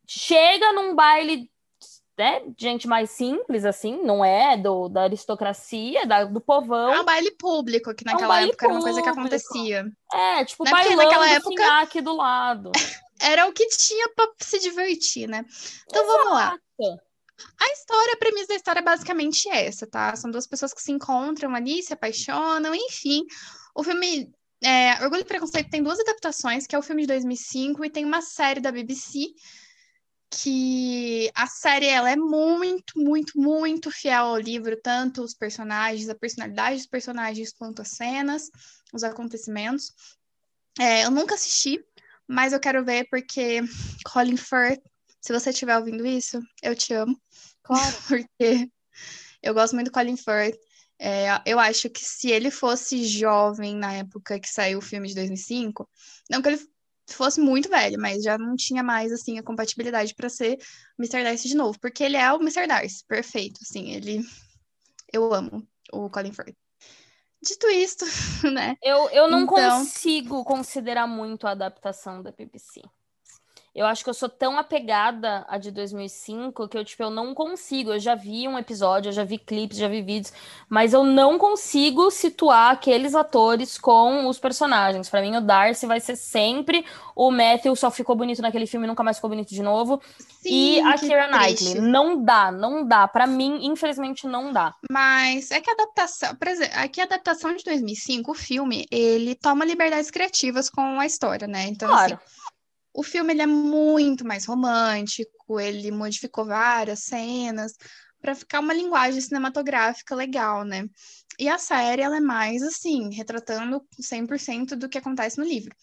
chega 0.07 0.73
num 0.73 0.95
baile 0.95 1.51
né, 2.19 2.41
gente 2.57 2.85
mais 2.85 3.11
simples, 3.11 3.63
assim, 3.63 4.03
não 4.03 4.23
é 4.23 4.57
do, 4.57 4.89
da 4.89 5.03
aristocracia, 5.03 6.05
da- 6.05 6.25
do 6.25 6.41
povão. 6.41 6.93
É 6.93 6.99
um 6.99 7.05
baile 7.05 7.31
público, 7.31 7.95
que 7.95 8.03
um 8.05 8.11
naquela 8.11 8.35
baile 8.35 8.49
época 8.49 8.65
era 8.65 8.73
uma 8.73 8.81
coisa 8.81 9.01
que 9.01 9.09
público. 9.09 9.35
acontecia. 9.35 9.85
É, 10.13 10.43
tipo, 10.43 10.67
é 10.67 10.69
porque 10.69 10.83
bailando 10.83 11.03
naquela 11.03 11.29
época... 11.29 11.79
aqui 11.79 12.01
do 12.01 12.13
lado. 12.13 12.71
Era 13.21 13.47
o 13.47 13.51
que 13.51 13.67
tinha 13.67 14.09
pra 14.15 14.29
se 14.39 14.59
divertir, 14.59 15.27
né? 15.27 15.43
Então 15.87 16.05
vamos 16.07 16.33
lá. 16.33 16.57
Exato. 16.79 17.01
A 17.59 17.73
história, 17.73 18.13
a 18.13 18.17
premissa 18.17 18.47
da 18.47 18.55
história 18.55 18.79
é 18.79 18.83
basicamente 18.83 19.49
essa, 19.49 19.85
tá? 19.85 20.15
São 20.15 20.31
duas 20.31 20.47
pessoas 20.47 20.73
que 20.73 20.81
se 20.81 20.91
encontram 20.91 21.53
ali, 21.53 21.83
se 21.83 21.91
apaixonam, 21.93 22.73
enfim. 22.73 23.25
O 23.75 23.83
filme 23.83 24.31
é, 24.63 25.03
Orgulho 25.03 25.21
e 25.21 25.25
Preconceito 25.25 25.69
tem 25.69 25.83
duas 25.83 25.99
adaptações, 25.99 26.65
que 26.65 26.75
é 26.75 26.79
o 26.79 26.81
filme 26.81 27.01
de 27.01 27.07
2005 27.07 27.83
e 27.83 27.89
tem 27.89 28.05
uma 28.05 28.21
série 28.21 28.61
da 28.61 28.71
BBC, 28.71 29.33
que 30.29 31.31
a 31.33 31.47
série 31.47 31.87
ela 31.87 32.11
é 32.11 32.15
muito, 32.15 32.99
muito, 32.99 33.39
muito 33.39 33.91
fiel 33.91 34.25
ao 34.25 34.37
livro, 34.37 34.79
tanto 34.81 35.23
os 35.23 35.33
personagens, 35.33 36.07
a 36.07 36.15
personalidade 36.15 36.77
dos 36.77 36.85
personagens, 36.85 37.51
quanto 37.51 37.81
as 37.81 37.89
cenas, 37.89 38.49
os 38.93 39.03
acontecimentos. 39.03 39.91
É, 40.79 41.05
eu 41.05 41.11
nunca 41.11 41.35
assisti, 41.35 41.83
mas 42.27 42.53
eu 42.53 42.59
quero 42.59 42.85
ver 42.85 43.07
porque 43.09 43.61
Colin 44.05 44.37
Firth, 44.37 44.81
se 45.19 45.33
você 45.33 45.49
estiver 45.49 45.77
ouvindo 45.77 46.05
isso, 46.05 46.39
eu 46.61 46.75
te 46.75 46.93
amo 46.93 47.19
Claro. 47.63 47.95
porque 48.07 48.69
eu 49.41 49.53
gosto 49.53 49.73
muito 49.73 49.87
do 49.87 49.93
Colin 49.93 50.17
Firth. 50.17 50.57
É, 51.01 51.41
eu 51.45 51.57
acho 51.57 51.89
que 51.89 52.03
se 52.03 52.29
ele 52.29 52.51
fosse 52.51 53.05
jovem 53.05 53.73
na 53.75 53.93
época 53.93 54.39
que 54.39 54.49
saiu 54.49 54.79
o 54.79 54.81
filme 54.81 55.07
de 55.07 55.15
2005, 55.15 55.89
não 56.29 56.41
que 56.41 56.49
ele 56.49 56.69
fosse 57.15 57.39
muito 57.39 57.69
velho, 57.69 57.99
mas 57.99 58.23
já 58.23 58.37
não 58.37 58.55
tinha 58.55 58.83
mais 58.83 59.11
assim 59.11 59.37
a 59.39 59.43
compatibilidade 59.43 60.13
para 60.15 60.29
ser 60.29 60.57
Mr. 60.99 61.23
Darcy 61.23 61.47
de 61.47 61.55
novo, 61.55 61.79
porque 61.79 62.03
ele 62.03 62.17
é 62.17 62.31
o 62.31 62.37
Mr. 62.41 62.67
Darcy, 62.67 63.03
perfeito, 63.07 63.59
assim, 63.61 63.91
ele 63.91 64.21
eu 65.11 65.33
amo 65.33 65.67
o 65.91 66.09
Colin 66.09 66.31
Firth. 66.33 66.55
Dito 67.41 67.67
isto, 67.67 68.05
né? 68.53 68.75
Eu, 68.83 69.09
eu 69.11 69.27
não 69.29 69.41
Então- 69.43 69.79
consigo 69.79 70.43
considerar 70.43 71.07
muito 71.07 71.47
a 71.47 71.51
adaptação 71.51 72.21
da 72.21 72.31
BBC. 72.31 72.81
Eu 73.75 73.85
acho 73.85 74.03
que 74.03 74.09
eu 74.09 74.13
sou 74.13 74.27
tão 74.27 74.57
apegada 74.57 75.45
à 75.47 75.57
de 75.57 75.71
2005 75.71 76.67
que 76.67 76.77
eu, 76.77 76.83
tipo, 76.83 77.03
eu 77.03 77.09
não 77.09 77.33
consigo. 77.33 77.91
Eu 77.93 77.99
já 77.99 78.15
vi 78.15 78.47
um 78.47 78.57
episódio, 78.57 79.09
eu 79.09 79.13
já 79.13 79.23
vi 79.23 79.37
clipes, 79.37 79.77
já 79.77 79.87
vi 79.87 80.01
vídeos, 80.01 80.33
mas 80.67 80.93
eu 80.93 81.03
não 81.03 81.37
consigo 81.37 82.09
situar 82.09 82.71
aqueles 82.71 83.15
atores 83.15 83.77
com 83.77 84.27
os 84.27 84.39
personagens. 84.39 85.09
Pra 85.09 85.21
mim, 85.21 85.35
o 85.35 85.41
Darcy 85.41 85.85
vai 85.85 85.99
ser 85.99 86.15
sempre 86.15 86.85
o 87.15 87.31
Matthew, 87.31 87.75
só 87.75 87.91
ficou 87.91 88.15
bonito 88.15 88.41
naquele 88.41 88.65
filme 88.65 88.85
e 88.85 88.89
nunca 88.89 89.03
mais 89.03 89.17
ficou 89.17 89.29
bonito 89.29 89.49
de 89.49 89.61
novo. 89.61 90.01
e 90.43 90.75
Sim, 90.75 90.81
a 90.87 90.93
que 90.97 91.07
Keira 91.07 91.27
triste. 91.29 91.65
Knightley. 91.65 91.91
Não 91.91 92.23
dá, 92.23 92.51
não 92.51 92.87
dá. 92.87 93.07
Pra 93.07 93.27
mim, 93.27 93.65
infelizmente, 93.65 94.27
não 94.27 94.51
dá. 94.51 94.73
Mas 94.91 95.51
é 95.51 95.61
que 95.61 95.69
a 95.69 95.73
adaptação, 95.73 96.35
por 96.35 96.47
exemplo, 96.47 96.73
aqui 96.77 97.01
a 97.01 97.03
adaptação 97.03 97.55
de 97.55 97.63
2005, 97.63 98.31
o 98.31 98.35
filme, 98.35 98.85
ele 98.89 99.35
toma 99.35 99.65
liberdades 99.65 100.09
criativas 100.09 100.69
com 100.69 100.99
a 100.99 101.05
história, 101.05 101.47
né? 101.47 101.67
Então, 101.67 101.93
assim, 101.93 102.09
Claro. 102.09 102.19
O 102.93 103.03
filme 103.03 103.33
ele 103.33 103.41
é 103.41 103.47
muito 103.47 104.25
mais 104.25 104.45
romântico, 104.45 105.59
ele 105.59 105.91
modificou 105.91 106.45
várias 106.45 106.99
cenas 107.03 107.73
para 108.21 108.35
ficar 108.35 108.59
uma 108.59 108.73
linguagem 108.73 109.21
cinematográfica 109.21 110.15
legal, 110.15 110.63
né? 110.65 110.85
E 111.39 111.47
a 111.47 111.57
série, 111.57 112.01
ela 112.01 112.17
é 112.17 112.19
mais, 112.19 112.61
assim, 112.61 113.13
retratando 113.13 113.81
100% 113.99 114.75
do 114.75 114.89
que 114.89 114.97
acontece 114.97 115.37
no 115.37 115.45
livro, 115.45 115.73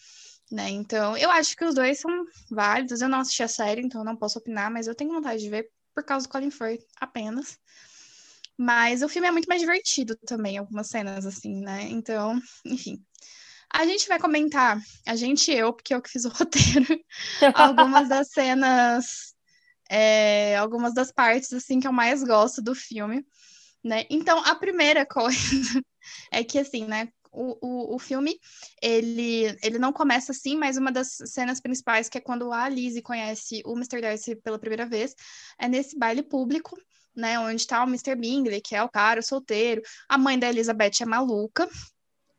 né? 0.53 0.69
Então, 0.71 1.17
eu 1.17 1.31
acho 1.31 1.57
que 1.57 1.65
os 1.65 1.75
dois 1.75 1.99
são 1.99 2.11
válidos. 2.51 3.01
Eu 3.01 3.09
não 3.09 3.21
assisti 3.21 3.43
a 3.43 3.49
série, 3.49 3.81
então 3.83 4.05
não 4.05 4.17
posso 4.17 4.39
opinar, 4.39 4.71
mas 4.71 4.87
eu 4.87 4.95
tenho 4.95 5.13
vontade 5.13 5.43
de 5.43 5.49
ver 5.49 5.71
por 5.95 6.05
causa 6.05 6.27
do 6.27 6.31
Colin 6.31 6.51
Firth 6.51 6.85
apenas. 7.01 7.59
Mas 8.59 9.03
o 9.03 9.09
filme 9.09 9.29
é 9.29 9.31
muito 9.31 9.49
mais 9.49 9.61
divertido 9.61 10.17
também, 10.27 10.59
algumas 10.59 10.89
cenas, 10.89 11.27
assim, 11.27 11.61
né? 11.61 11.85
Então, 11.91 12.41
enfim. 12.65 13.03
A 13.77 13.85
gente 13.85 14.09
vai 14.09 14.19
comentar, 14.19 14.81
a 15.07 15.15
gente 15.15 15.51
e 15.51 15.59
eu, 15.59 15.71
porque 15.71 15.95
eu 15.95 16.01
que 16.01 16.09
fiz 16.09 16.25
o 16.25 16.31
roteiro, 16.35 16.99
algumas 17.55 18.09
das 18.09 18.31
cenas, 18.31 19.35
é, 19.91 20.57
algumas 20.57 20.95
das 20.95 21.13
partes, 21.13 21.53
assim, 21.53 21.79
que 21.79 21.87
eu 21.87 21.93
mais 21.93 22.25
gosto 22.25 22.63
do 22.63 22.75
filme, 22.75 23.23
né? 23.85 24.07
Então, 24.09 24.39
a 24.47 24.55
primeira 24.55 25.05
coisa 25.05 25.37
é 26.33 26.43
que, 26.43 26.59
assim, 26.59 26.87
né? 26.87 27.09
o, 27.31 27.59
o, 27.61 27.95
o 27.97 27.99
filme, 27.99 28.41
ele, 28.81 29.55
ele 29.63 29.79
não 29.79 29.93
começa 29.93 30.33
assim, 30.33 30.57
mas 30.57 30.79
uma 30.79 30.91
das 30.91 31.19
cenas 31.27 31.61
principais, 31.61 32.09
que 32.09 32.17
é 32.17 32.21
quando 32.21 32.51
a 32.51 32.67
Lizzie 32.67 33.03
conhece 33.03 33.63
o 33.67 33.75
Mr. 33.75 34.01
Darcy 34.01 34.37
pela 34.37 34.59
primeira 34.59 34.87
vez, 34.87 35.15
é 35.59 35.69
nesse 35.69 35.99
baile 35.99 36.23
público, 36.23 36.79
né, 37.15 37.39
onde 37.39 37.67
tá 37.67 37.85
o 37.85 37.89
Mr. 37.89 38.15
Bingley, 38.17 38.63
que 38.63 38.75
é 38.75 38.83
o 38.83 38.89
cara, 38.89 39.21
o 39.21 39.23
solteiro, 39.23 39.83
a 40.09 40.17
mãe 40.17 40.39
da 40.39 40.49
Elizabeth 40.49 41.03
é 41.03 41.05
maluca, 41.05 41.69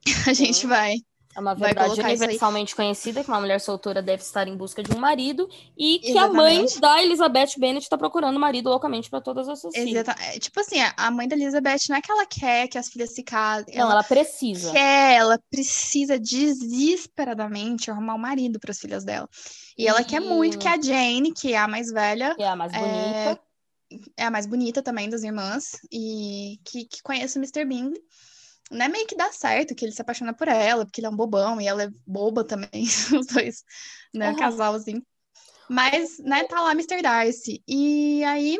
a 0.27 0.33
gente 0.33 0.65
vai 0.65 0.95
é 1.37 1.39
uma 1.39 1.53
verdade 1.53 2.01
universalmente 2.01 2.75
conhecida 2.75 3.23
que 3.23 3.29
uma 3.29 3.39
mulher 3.39 3.61
solteira 3.61 4.01
deve 4.01 4.23
estar 4.23 4.47
em 4.47 4.57
busca 4.57 4.81
de 4.81 4.91
um 4.91 4.97
marido 4.97 5.47
e 5.77 5.99
que 5.99 6.09
Exatamente. 6.09 6.33
a 6.33 6.41
mãe 6.41 6.65
da 6.81 7.03
Elizabeth 7.03 7.59
Bennet 7.59 7.83
está 7.83 7.95
procurando 7.95 8.35
um 8.35 8.39
marido 8.39 8.69
loucamente 8.69 9.07
para 9.07 9.21
todas 9.21 9.47
as 9.47 9.61
suas 9.61 9.75
filhas. 9.75 10.07
É, 10.07 10.39
tipo 10.39 10.59
assim, 10.59 10.77
a 10.97 11.11
mãe 11.11 11.27
da 11.27 11.35
Elizabeth 11.35 11.77
não 11.89 11.95
é 11.95 12.01
que 12.01 12.11
ela 12.11 12.25
quer 12.25 12.67
que 12.67 12.77
as 12.79 12.89
filhas 12.89 13.13
se 13.13 13.21
casem. 13.21 13.75
Não, 13.75 13.83
ela, 13.83 13.91
ela 13.93 14.03
precisa. 14.03 14.71
Quer, 14.71 15.13
ela 15.13 15.39
precisa 15.51 16.17
desesperadamente 16.17 17.91
arrumar 17.91 18.15
um 18.15 18.19
marido 18.19 18.59
para 18.59 18.71
as 18.71 18.79
filhas 18.79 19.05
dela. 19.05 19.29
E, 19.77 19.83
e, 19.83 19.87
ela 19.87 20.03
quer 20.03 20.19
muito 20.19 20.57
que 20.57 20.67
a 20.67 20.81
Jane, 20.81 21.31
que 21.33 21.53
é 21.53 21.57
a 21.57 21.67
mais 21.67 21.91
velha, 21.91 22.33
que 22.33 22.41
é 22.41 22.47
a 22.47 22.55
mais 22.55 22.71
bonita, 22.71 23.41
é, 23.91 23.99
é 24.17 24.25
a 24.25 24.31
mais 24.31 24.47
bonita 24.47 24.81
também 24.81 25.07
das 25.07 25.21
irmãs 25.21 25.77
e 25.91 26.59
que, 26.65 26.85
que 26.85 27.03
conhece 27.03 27.37
o 27.37 27.41
Mr. 27.41 27.63
Bingley 27.63 28.01
né, 28.71 28.87
meio 28.87 29.07
que 29.07 29.15
dá 29.15 29.31
certo 29.31 29.75
que 29.75 29.85
ele 29.85 29.91
se 29.91 30.01
apaixona 30.01 30.33
por 30.33 30.47
ela, 30.47 30.85
porque 30.85 30.99
ele 30.99 31.07
é 31.07 31.09
um 31.09 31.15
bobão 31.15 31.59
e 31.61 31.67
ela 31.67 31.83
é 31.83 31.89
boba 32.05 32.43
também, 32.43 32.83
os 33.17 33.27
dois, 33.27 33.63
né, 34.13 34.31
uhum. 34.31 34.37
casal 34.37 34.75
assim. 34.75 35.01
Mas, 35.69 36.17
né, 36.19 36.45
tá 36.45 36.61
lá 36.61 36.71
Mr. 36.71 37.01
Darcy. 37.01 37.61
E 37.67 38.23
aí 38.23 38.57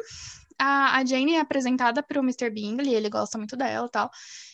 a, 0.60 0.98
a 0.98 1.06
Jane 1.06 1.36
é 1.36 1.40
apresentada 1.40 2.04
pro 2.04 2.22
Mr. 2.22 2.50
Bingley, 2.50 2.94
ele 2.94 3.10
gosta 3.10 3.38
muito 3.38 3.56
dela 3.56 3.88
e 3.88 3.92
tal. 3.92 4.10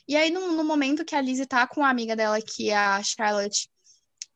E 0.07 0.15
aí, 0.15 0.29
no, 0.31 0.51
no, 0.51 0.63
momento 0.63 1.05
que 1.05 1.15
a 1.15 1.21
Lizzie 1.21 1.45
tá 1.47 1.65
com 1.67 1.83
a 1.83 1.89
amiga 1.89 2.15
dela, 2.15 2.39
que 2.41 2.69
é 2.69 2.75
a 2.75 3.01
Charlotte, 3.01 3.69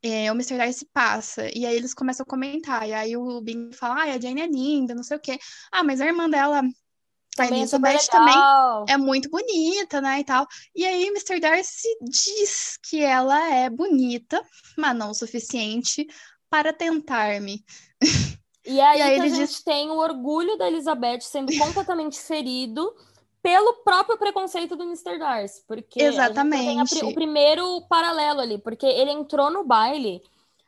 é, 0.01 0.31
o 0.31 0.35
Mr. 0.35 0.57
Darcy 0.57 0.87
passa, 0.93 1.49
e 1.55 1.65
aí 1.65 1.75
eles 1.75 1.93
começam 1.93 2.23
a 2.23 2.29
comentar, 2.29 2.87
e 2.87 2.93
aí 2.93 3.17
o 3.17 3.41
Bingley 3.41 3.73
fala, 3.73 4.03
ah, 4.03 4.13
a 4.13 4.19
Jane 4.19 4.41
é 4.41 4.47
linda, 4.47 4.95
não 4.95 5.03
sei 5.03 5.17
o 5.17 5.19
quê. 5.19 5.37
Ah, 5.71 5.83
mas 5.83 5.99
a 6.01 6.05
irmã 6.05 6.29
dela 6.29 6.61
também 7.37 7.59
a 7.59 7.61
Elizabeth 7.61 7.95
é 7.95 8.07
também 8.07 8.35
é 8.89 8.97
muito 8.97 9.29
bonita, 9.29 10.01
né, 10.01 10.19
e 10.19 10.23
tal. 10.23 10.45
E 10.75 10.85
aí 10.85 11.07
Mr. 11.07 11.39
Darcy 11.39 11.87
diz 12.01 12.77
que 12.77 13.01
ela 13.01 13.53
é 13.53 13.69
bonita, 13.69 14.43
mas 14.77 14.95
não 14.95 15.11
o 15.11 15.13
suficiente 15.13 16.05
para 16.49 16.73
tentar-me. 16.73 17.63
E 18.65 18.81
aí, 18.81 18.99
e 18.99 19.01
aí 19.01 19.19
a 19.21 19.27
gente 19.29 19.47
diz... 19.47 19.63
tem 19.63 19.89
o 19.89 19.97
orgulho 19.97 20.57
da 20.57 20.67
Elizabeth 20.67 21.21
sendo 21.21 21.57
completamente 21.57 22.19
ferido 22.19 22.93
pelo 23.41 23.75
próprio 23.75 24.17
preconceito 24.17 24.75
do 24.75 24.83
Mr. 24.83 25.17
Darcy, 25.17 25.63
porque 25.65 26.03
Exatamente. 26.03 26.89
tem 26.89 27.01
a, 27.01 27.05
o 27.05 27.13
primeiro 27.13 27.81
paralelo 27.87 28.41
ali, 28.41 28.57
porque 28.57 28.85
ele 28.85 29.11
entrou 29.11 29.49
no 29.49 29.63
baile 29.63 30.21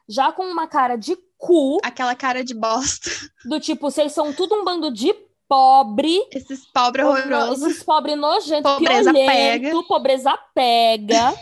já 0.07 0.31
com 0.31 0.43
uma 0.43 0.65
cara 0.65 0.95
de 0.95 1.17
cu, 1.37 1.79
aquela 1.83 2.15
cara 2.15 2.43
de 2.43 2.53
bosta, 2.53 3.09
do 3.43 3.59
tipo, 3.59 3.91
vocês 3.91 4.13
são 4.13 4.31
tudo 4.31 4.55
um 4.55 4.63
bando 4.63 4.91
de 4.91 5.13
pobre. 5.49 6.27
Esses 6.31 6.65
pobres 6.67 7.05
horrorosos. 7.05 7.63
Esses 7.63 7.83
pobres 7.83 8.15
nojentos, 8.15 8.71
pobreza 8.71 9.11
pega. 9.11 9.83
pobreza 9.87 10.39
pega. 10.53 11.33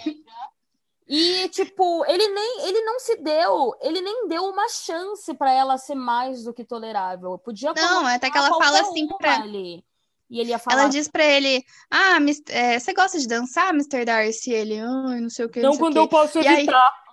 e, 1.06 1.50
tipo, 1.50 2.06
ele 2.08 2.28
nem 2.30 2.68
ele 2.68 2.82
não 2.82 3.00
se 3.00 3.18
deu, 3.18 3.76
ele 3.82 4.02
nem 4.02 4.28
deu 4.30 4.46
uma 4.46 4.70
chance 4.70 5.34
para 5.34 5.52
ela 5.52 5.78
ser 5.78 5.96
mais 5.96 6.46
do 6.46 6.54
que 6.54 6.64
tolerável. 6.64 7.38
Podia 7.38 7.74
Não, 7.74 8.06
até 8.08 8.32
que 8.32 8.38
ela 8.38 8.58
fala 8.58 8.80
assim 8.80 9.08
pra 9.18 9.46
ele. 9.46 9.84
E 10.30 10.40
ele 10.40 10.50
ia 10.50 10.60
falar. 10.60 10.82
Ela 10.82 10.90
diz 10.90 11.08
pra 11.08 11.26
ele: 11.26 11.64
Ah, 11.92 12.18
é, 12.50 12.80
você 12.80 12.94
gosta 12.94 13.20
de 13.20 13.28
dançar, 13.28 13.70
Mr. 13.70 14.06
Darcy? 14.06 14.52
Ele, 14.52 14.80
ai, 14.80 15.22
não 15.22 15.30
sei 15.30 15.46
o 15.46 15.50
que. 15.50 15.62
Não, 15.62 15.72
não 15.72 15.78
quando 15.78 15.98
eu 15.98 16.08
posso 16.08 16.40
evitar. 16.40 16.54
Aí, 16.58 17.07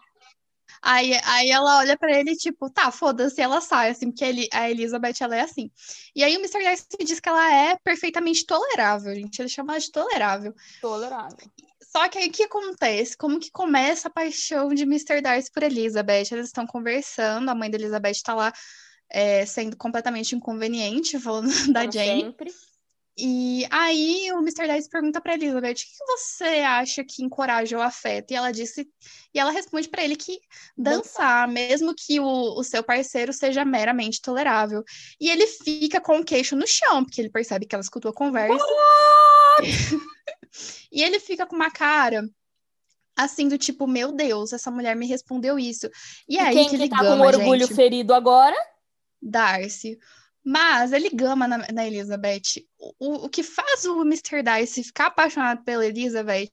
Aí, 0.86 1.18
aí 1.24 1.50
ela 1.50 1.78
olha 1.78 1.96
para 1.96 2.12
ele, 2.12 2.36
tipo, 2.36 2.68
tá, 2.68 2.90
foda-se, 2.90 3.40
ela 3.40 3.58
sai, 3.62 3.88
assim, 3.88 4.10
porque 4.10 4.22
ele, 4.22 4.46
a 4.52 4.70
Elizabeth, 4.70 5.14
ela 5.20 5.34
é 5.34 5.40
assim. 5.40 5.70
E 6.14 6.22
aí 6.22 6.36
o 6.36 6.40
Mr. 6.40 6.62
Darcy 6.62 6.84
diz 7.02 7.20
que 7.20 7.28
ela 7.28 7.50
é 7.50 7.78
perfeitamente 7.82 8.44
tolerável, 8.44 9.14
gente. 9.14 9.40
Ele 9.40 9.48
chama 9.48 9.72
ela 9.72 9.80
de 9.80 9.90
tolerável. 9.90 10.54
Tolerável. 10.82 11.38
Só 11.80 12.06
que 12.06 12.18
aí 12.18 12.28
o 12.28 12.30
que 12.30 12.42
acontece? 12.42 13.16
Como 13.16 13.40
que 13.40 13.50
começa 13.50 14.08
a 14.08 14.10
paixão 14.10 14.74
de 14.74 14.82
Mr. 14.82 15.22
Darcy 15.22 15.50
por 15.50 15.62
Elizabeth? 15.62 16.28
Eles 16.32 16.48
estão 16.48 16.66
conversando, 16.66 17.48
a 17.48 17.54
mãe 17.54 17.70
da 17.70 17.78
Elizabeth 17.78 18.20
tá 18.22 18.34
lá 18.34 18.52
é, 19.08 19.46
sendo 19.46 19.78
completamente 19.78 20.34
inconveniente, 20.34 21.18
falando 21.18 21.48
da 21.72 21.80
Como 21.80 21.92
Jane. 21.92 22.22
Sempre. 22.24 22.52
E 23.16 23.64
aí 23.70 24.32
o 24.32 24.38
Mr. 24.38 24.66
Darcy 24.66 24.88
pergunta 24.88 25.20
para 25.20 25.34
Elizabeth: 25.34 25.72
o 25.72 25.74
que 25.74 26.04
você 26.06 26.44
acha 26.60 27.04
que 27.04 27.22
encoraja 27.22 27.78
o 27.78 27.82
afeto? 27.82 28.32
E 28.32 28.34
ela 28.34 28.50
disse, 28.50 28.88
e 29.32 29.38
ela 29.38 29.52
responde 29.52 29.88
para 29.88 30.02
ele 30.02 30.16
que 30.16 30.40
dançar, 30.76 31.46
mesmo 31.46 31.94
que 31.94 32.18
o, 32.18 32.58
o 32.58 32.64
seu 32.64 32.82
parceiro 32.82 33.32
seja 33.32 33.64
meramente 33.64 34.20
tolerável. 34.20 34.82
E 35.20 35.30
ele 35.30 35.46
fica 35.46 36.00
com 36.00 36.18
o 36.18 36.24
queixo 36.24 36.56
no 36.56 36.66
chão, 36.66 37.04
porque 37.04 37.20
ele 37.20 37.30
percebe 37.30 37.66
que 37.66 37.74
ela 37.74 37.82
escutou 37.82 38.10
a 38.10 38.14
conversa. 38.14 38.64
e 40.90 41.02
ele 41.02 41.20
fica 41.20 41.46
com 41.46 41.54
uma 41.54 41.70
cara 41.70 42.28
assim 43.16 43.46
do 43.46 43.56
tipo, 43.56 43.86
meu 43.86 44.10
Deus, 44.10 44.52
essa 44.52 44.70
mulher 44.72 44.96
me 44.96 45.06
respondeu 45.06 45.56
isso. 45.56 45.86
E, 46.28 46.34
e 46.34 46.38
aí 46.38 46.54
quem 46.54 46.68
que 46.68 46.74
ele 46.74 46.88
tá 46.88 47.00
gama, 47.00 47.16
com 47.16 47.22
orgulho 47.22 47.66
gente? 47.66 47.76
ferido 47.76 48.12
agora? 48.12 48.56
Darcy. 49.22 49.98
Mas 50.44 50.92
ele 50.92 51.08
gama 51.08 51.48
na, 51.48 51.58
na 51.72 51.86
Elizabeth. 51.86 52.66
O, 52.98 53.24
o 53.24 53.28
que 53.28 53.42
faz 53.42 53.84
o 53.84 54.02
Mr. 54.02 54.42
Darcy 54.42 54.84
ficar 54.84 55.06
apaixonado 55.06 55.64
pela 55.64 55.86
Elizabeth 55.86 56.52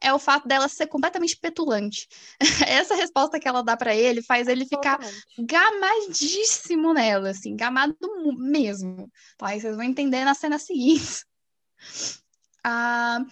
é 0.00 0.12
o 0.12 0.18
fato 0.18 0.46
dela 0.46 0.68
ser 0.68 0.86
completamente 0.86 1.36
petulante. 1.36 2.08
Essa 2.66 2.94
resposta 2.94 3.38
que 3.38 3.48
ela 3.48 3.62
dá 3.62 3.76
para 3.76 3.94
ele 3.94 4.22
faz 4.22 4.48
ele 4.48 4.66
ficar 4.66 4.98
gamadíssimo 5.38 6.92
nela, 6.94 7.30
assim, 7.30 7.56
gamado 7.56 7.96
mesmo. 8.36 9.10
Tá? 9.36 9.54
E 9.54 9.60
vocês 9.60 9.76
vão 9.76 9.84
entender 9.84 10.24
na 10.24 10.34
cena 10.34 10.58
seguinte. 10.58 11.24
Ah, 12.70 13.24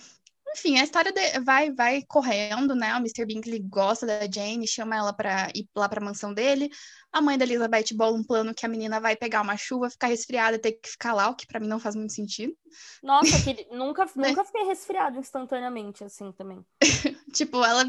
enfim, 0.57 0.79
a 0.79 0.85
história 0.85 1.13
de, 1.13 1.41
vai 1.41 1.71
vai 1.73 2.03
correndo, 2.09 2.75
né? 2.75 2.95
O 2.95 2.99
Mr. 2.99 3.27
Bingley 3.27 3.59
gosta 3.59 4.07
da 4.07 4.21
Jane, 4.21 4.67
chama 4.67 4.97
ela 4.97 5.13
para 5.13 5.51
ir 5.55 5.69
lá 5.75 5.89
para 5.89 6.01
a 6.01 6.05
mansão 6.05 6.33
dele. 6.33 6.71
A 7.17 7.21
mãe 7.23 7.39
da 7.39 7.47
Elizabeth 7.47 7.95
bola 7.95 8.15
um 8.15 8.23
plano 8.23 8.53
que 8.53 8.67
a 8.67 8.69
menina 8.69 9.01
vai 9.01 9.17
pegar 9.17 9.41
uma 9.41 9.57
chuva, 9.57 9.89
ficar 9.89 10.09
resfriada 10.09 10.57
e 10.57 10.59
ter 10.59 10.73
que 10.73 10.87
ficar 10.87 11.15
lá, 11.15 11.31
o 11.31 11.35
que 11.35 11.47
para 11.47 11.59
mim 11.59 11.67
não 11.67 11.81
faz 11.81 11.97
muito 11.97 12.13
sentido. 12.13 12.55
Nossa, 13.03 13.43
que 13.43 13.67
nunca, 13.75 14.05
nunca 14.15 14.45
fiquei 14.45 14.65
resfriada 14.65 15.19
instantaneamente 15.19 16.05
assim 16.05 16.31
também. 16.33 16.63
tipo, 17.33 17.65
ela 17.65 17.85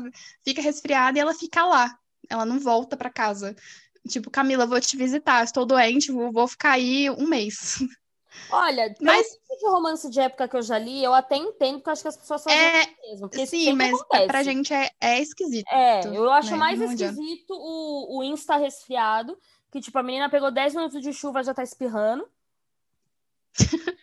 fica 0.46 0.62
resfriada 0.62 1.18
e 1.18 1.22
ela 1.22 1.34
fica 1.34 1.66
lá. 1.66 2.00
Ela 2.30 2.46
não 2.46 2.58
volta 2.58 2.96
para 2.96 3.10
casa. 3.10 3.54
Tipo, 4.08 4.32
Camila, 4.32 4.66
vou 4.66 4.80
te 4.80 4.96
visitar, 4.96 5.44
estou 5.44 5.66
doente, 5.66 6.10
vou, 6.10 6.32
vou 6.32 6.48
ficar 6.48 6.72
aí 6.72 7.10
um 7.10 7.28
mês. 7.28 7.80
Olha, 8.50 8.96
mas 9.02 9.28
tipo 9.28 9.58
de 9.58 9.66
romance 9.68 10.10
de 10.10 10.20
época 10.20 10.48
que 10.48 10.56
eu 10.56 10.62
já 10.62 10.78
li, 10.78 11.04
eu 11.04 11.14
até 11.14 11.36
entendo, 11.36 11.78
porque 11.78 11.90
acho 11.90 12.02
que 12.02 12.08
as 12.08 12.18
pessoas 12.18 12.44
fazem 12.44 12.60
é... 12.60 12.88
mesmo. 13.02 13.30
Sim, 13.46 13.74
mas 13.74 13.94
acontece. 13.94 14.28
pra 14.28 14.44
gente 14.44 14.74
é, 14.74 14.90
é 15.02 15.22
esquisito. 15.22 15.68
É, 15.70 16.02
eu 16.08 16.32
acho 16.32 16.52
né? 16.52 16.58
mais 16.58 16.80
esquisito 16.80 17.52
o, 17.52 18.20
o 18.20 18.24
Insta 18.24 18.56
resfriado, 18.56 19.38
que 19.72 19.82
tipo, 19.82 19.98
a 19.98 20.04
menina 20.04 20.30
pegou 20.30 20.52
10 20.52 20.76
minutos 20.76 21.02
de 21.02 21.12
chuva 21.12 21.44
já 21.44 21.54
tá 21.54 21.64
espirrando. 21.64 22.28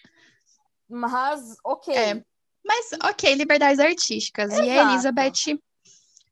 mas, 0.89 1.57
ok. 1.65 1.95
É. 1.95 2.25
Mas, 2.65 2.91
ok, 3.03 3.35
liberdades 3.35 3.79
artísticas. 3.79 4.53
Exato. 4.53 4.67
E 4.67 4.79
a 4.79 4.83
Elizabeth, 4.83 5.59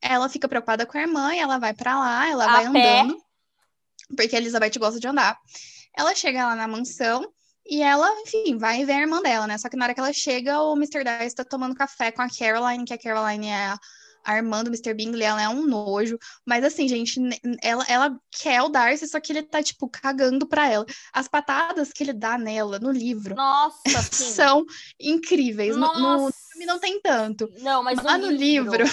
ela 0.00 0.28
fica 0.28 0.48
preocupada 0.48 0.86
com 0.86 0.96
a 0.96 1.02
irmã 1.02 1.34
e 1.34 1.38
ela 1.38 1.58
vai 1.58 1.74
para 1.74 1.98
lá, 1.98 2.28
ela 2.28 2.44
a 2.44 2.52
vai 2.52 2.72
pé. 2.72 3.00
andando. 3.00 3.22
Porque 4.16 4.36
a 4.36 4.38
Elizabeth 4.38 4.78
gosta 4.78 4.98
de 4.98 5.06
andar. 5.06 5.38
Ela 5.96 6.14
chega 6.14 6.46
lá 6.46 6.54
na 6.54 6.66
mansão 6.66 7.32
e 7.64 7.82
ela, 7.82 8.10
enfim, 8.22 8.56
vai 8.58 8.84
ver 8.84 8.92
a 8.92 9.00
irmã 9.00 9.22
dela, 9.22 9.46
né? 9.46 9.56
Só 9.56 9.68
que 9.68 9.76
na 9.76 9.84
hora 9.84 9.94
que 9.94 10.00
ela 10.00 10.12
chega, 10.12 10.60
o 10.60 10.74
Mr. 10.74 11.04
Darcy 11.04 11.36
tá 11.36 11.44
tomando 11.44 11.74
café 11.74 12.10
com 12.10 12.22
a 12.22 12.28
Caroline, 12.28 12.84
que 12.84 12.92
a 12.92 12.98
Caroline 12.98 13.46
é 13.46 13.66
a, 13.66 13.78
a 14.24 14.36
irmã 14.36 14.64
do 14.64 14.68
Mr. 14.68 14.92
Bingley, 14.94 15.22
ela 15.22 15.40
é 15.40 15.48
um 15.48 15.64
nojo. 15.66 16.18
Mas 16.44 16.64
assim, 16.64 16.88
gente, 16.88 17.20
ela, 17.62 17.84
ela 17.88 18.20
quer 18.30 18.62
o 18.62 18.68
Darcy, 18.68 19.06
só 19.06 19.20
que 19.20 19.32
ele 19.32 19.42
tá, 19.42 19.62
tipo, 19.62 19.88
cagando 19.88 20.46
pra 20.46 20.68
ela. 20.68 20.84
As 21.12 21.28
patadas 21.28 21.92
que 21.92 22.02
ele 22.02 22.12
dá 22.12 22.36
nela 22.36 22.78
no 22.80 22.90
livro 22.90 23.34
Nossa, 23.34 23.80
são 24.12 24.64
incríveis. 24.98 25.76
No, 25.76 25.92
no, 25.98 26.32
filme 26.32 26.66
não 26.66 26.80
tem 26.80 27.00
tanto. 27.00 27.48
Não, 27.60 27.82
mas 27.82 28.02
no, 28.02 28.18
no 28.18 28.30
livro. 28.30 28.82
livro... 28.82 28.90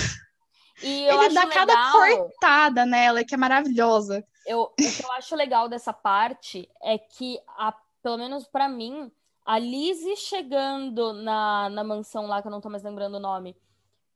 ele 0.81 1.33
dá 1.33 1.43
legal... 1.43 1.49
cada 1.49 1.91
cortada 1.91 2.85
nela, 2.85 3.23
que 3.23 3.33
é 3.33 3.37
maravilhosa. 3.37 4.23
Eu, 4.45 4.61
o 4.61 4.75
que 4.75 5.03
eu 5.03 5.11
acho 5.13 5.35
legal 5.35 5.67
dessa 5.67 5.93
parte 5.93 6.67
é 6.81 6.97
que 6.97 7.39
a 7.57 7.71
pelo 8.09 8.17
menos 8.17 8.47
para 8.47 8.67
mim, 8.67 9.11
a 9.45 9.59
Lizzie 9.59 10.17
chegando 10.17 11.13
na, 11.13 11.69
na 11.69 11.83
mansão 11.83 12.25
lá, 12.25 12.41
que 12.41 12.47
eu 12.47 12.51
não 12.51 12.59
tô 12.59 12.67
mais 12.67 12.81
lembrando 12.81 13.17
o 13.17 13.19
nome, 13.19 13.55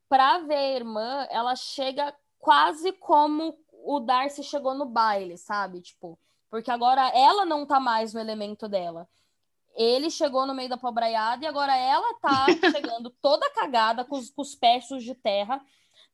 pra 0.08 0.38
ver 0.38 0.56
a 0.56 0.72
irmã, 0.72 1.28
ela 1.30 1.54
chega 1.54 2.12
quase 2.40 2.90
como 2.90 3.56
o 3.84 4.00
Darcy 4.00 4.42
chegou 4.42 4.74
no 4.74 4.84
baile, 4.84 5.38
sabe? 5.38 5.80
Tipo, 5.80 6.18
porque 6.50 6.72
agora 6.72 7.08
ela 7.10 7.46
não 7.46 7.64
tá 7.64 7.78
mais 7.78 8.12
no 8.12 8.18
elemento 8.18 8.66
dela. 8.66 9.08
Ele 9.76 10.10
chegou 10.10 10.44
no 10.44 10.54
meio 10.54 10.68
da 10.68 10.76
pobraiada 10.76 11.44
e 11.44 11.46
agora 11.46 11.76
ela 11.76 12.14
tá 12.14 12.46
chegando 12.74 13.10
toda 13.22 13.48
cagada, 13.50 14.04
com 14.04 14.16
os, 14.16 14.28
com 14.28 14.42
os 14.42 14.56
pés 14.56 14.88
de 14.88 15.14
terra, 15.14 15.64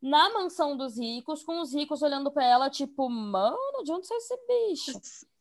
na 0.03 0.31
mansão 0.35 0.77
dos 0.77 0.99
ricos, 0.99 1.43
com 1.43 1.63
os 1.63 1.73
ricos 1.73 2.03
olhando 2.03 2.31
pra 2.31 2.45
ela, 2.45 2.69
tipo, 2.69 3.09
mano, 3.09 3.83
de 3.85 3.91
onde 3.91 4.07
saiu 4.07 4.19
esse 4.19 4.39
bicho? 4.47 5.01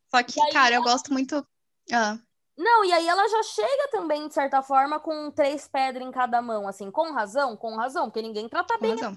Só 0.10 0.24
que, 0.24 0.42
aí 0.42 0.54
cara, 0.54 0.76
eu 0.76 0.84
gosto 0.84 1.12
muito. 1.12 1.46
Ah, 1.92 2.18
Não, 2.60 2.84
e 2.84 2.92
aí 2.92 3.08
ela 3.08 3.26
já 3.30 3.42
chega 3.42 3.88
também, 3.90 4.28
de 4.28 4.34
certa 4.34 4.62
forma, 4.62 5.00
com 5.00 5.32
três 5.32 5.66
pedras 5.66 6.06
em 6.06 6.12
cada 6.12 6.42
mão, 6.42 6.68
assim, 6.68 6.92
com 6.92 7.14
razão, 7.14 7.56
com 7.56 7.74
razão, 7.74 8.08
porque 8.08 8.22
ninguém 8.22 8.50
trata 8.50 8.74
com 8.74 8.82
bem. 8.82 8.92
razão. 8.92 9.16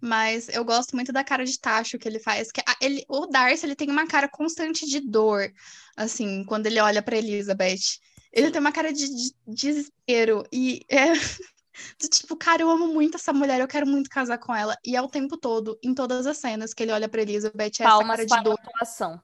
Mas 0.00 0.48
eu 0.48 0.64
gosto 0.64 0.94
muito 0.94 1.12
da 1.12 1.24
cara 1.24 1.44
de 1.44 1.58
tacho 1.58 1.98
que 1.98 2.06
ele 2.06 2.20
faz. 2.20 2.52
Que 2.52 2.62
ele, 2.80 3.04
o 3.08 3.26
Darcy, 3.26 3.66
ele 3.66 3.74
tem 3.74 3.90
uma 3.90 4.06
cara 4.06 4.28
constante 4.28 4.86
de 4.86 5.00
dor, 5.00 5.52
assim, 5.96 6.44
quando 6.44 6.66
ele 6.66 6.78
olha 6.78 7.02
pra 7.02 7.16
Elizabeth. 7.16 7.98
Ele 8.32 8.52
tem 8.52 8.60
uma 8.60 8.70
cara 8.70 8.92
de, 8.92 9.08
de 9.08 9.34
desespero. 9.44 10.44
E 10.52 10.84
é 10.88 11.14
do 12.00 12.08
tipo, 12.08 12.36
cara, 12.36 12.62
eu 12.62 12.70
amo 12.70 12.86
muito 12.86 13.16
essa 13.16 13.32
mulher, 13.32 13.58
eu 13.58 13.66
quero 13.66 13.88
muito 13.88 14.08
casar 14.08 14.38
com 14.38 14.54
ela. 14.54 14.76
E 14.84 14.94
é 14.94 15.02
o 15.02 15.08
tempo 15.08 15.36
todo, 15.36 15.76
em 15.82 15.92
todas 15.92 16.28
as 16.28 16.38
cenas 16.38 16.72
que 16.72 16.84
ele 16.84 16.92
olha 16.92 17.08
pra 17.08 17.22
Elizabeth, 17.22 17.80
é 17.80 17.82
essa 17.82 17.84
Palmas 17.84 18.18
cara 18.18 18.22
de 18.22 18.28
para 18.28 18.42
dor, 18.42 18.60
atuação. 18.62 19.20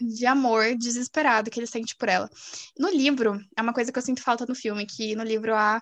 De 0.00 0.26
amor 0.26 0.76
desesperado 0.76 1.50
que 1.50 1.58
ele 1.60 1.66
sente 1.66 1.96
por 1.96 2.08
ela. 2.08 2.28
No 2.78 2.88
livro, 2.90 3.40
é 3.56 3.62
uma 3.62 3.72
coisa 3.72 3.92
que 3.92 3.98
eu 3.98 4.02
sinto 4.02 4.22
falta 4.22 4.46
no 4.46 4.54
filme, 4.54 4.86
que 4.86 5.14
no 5.16 5.22
livro 5.24 5.54
a, 5.54 5.80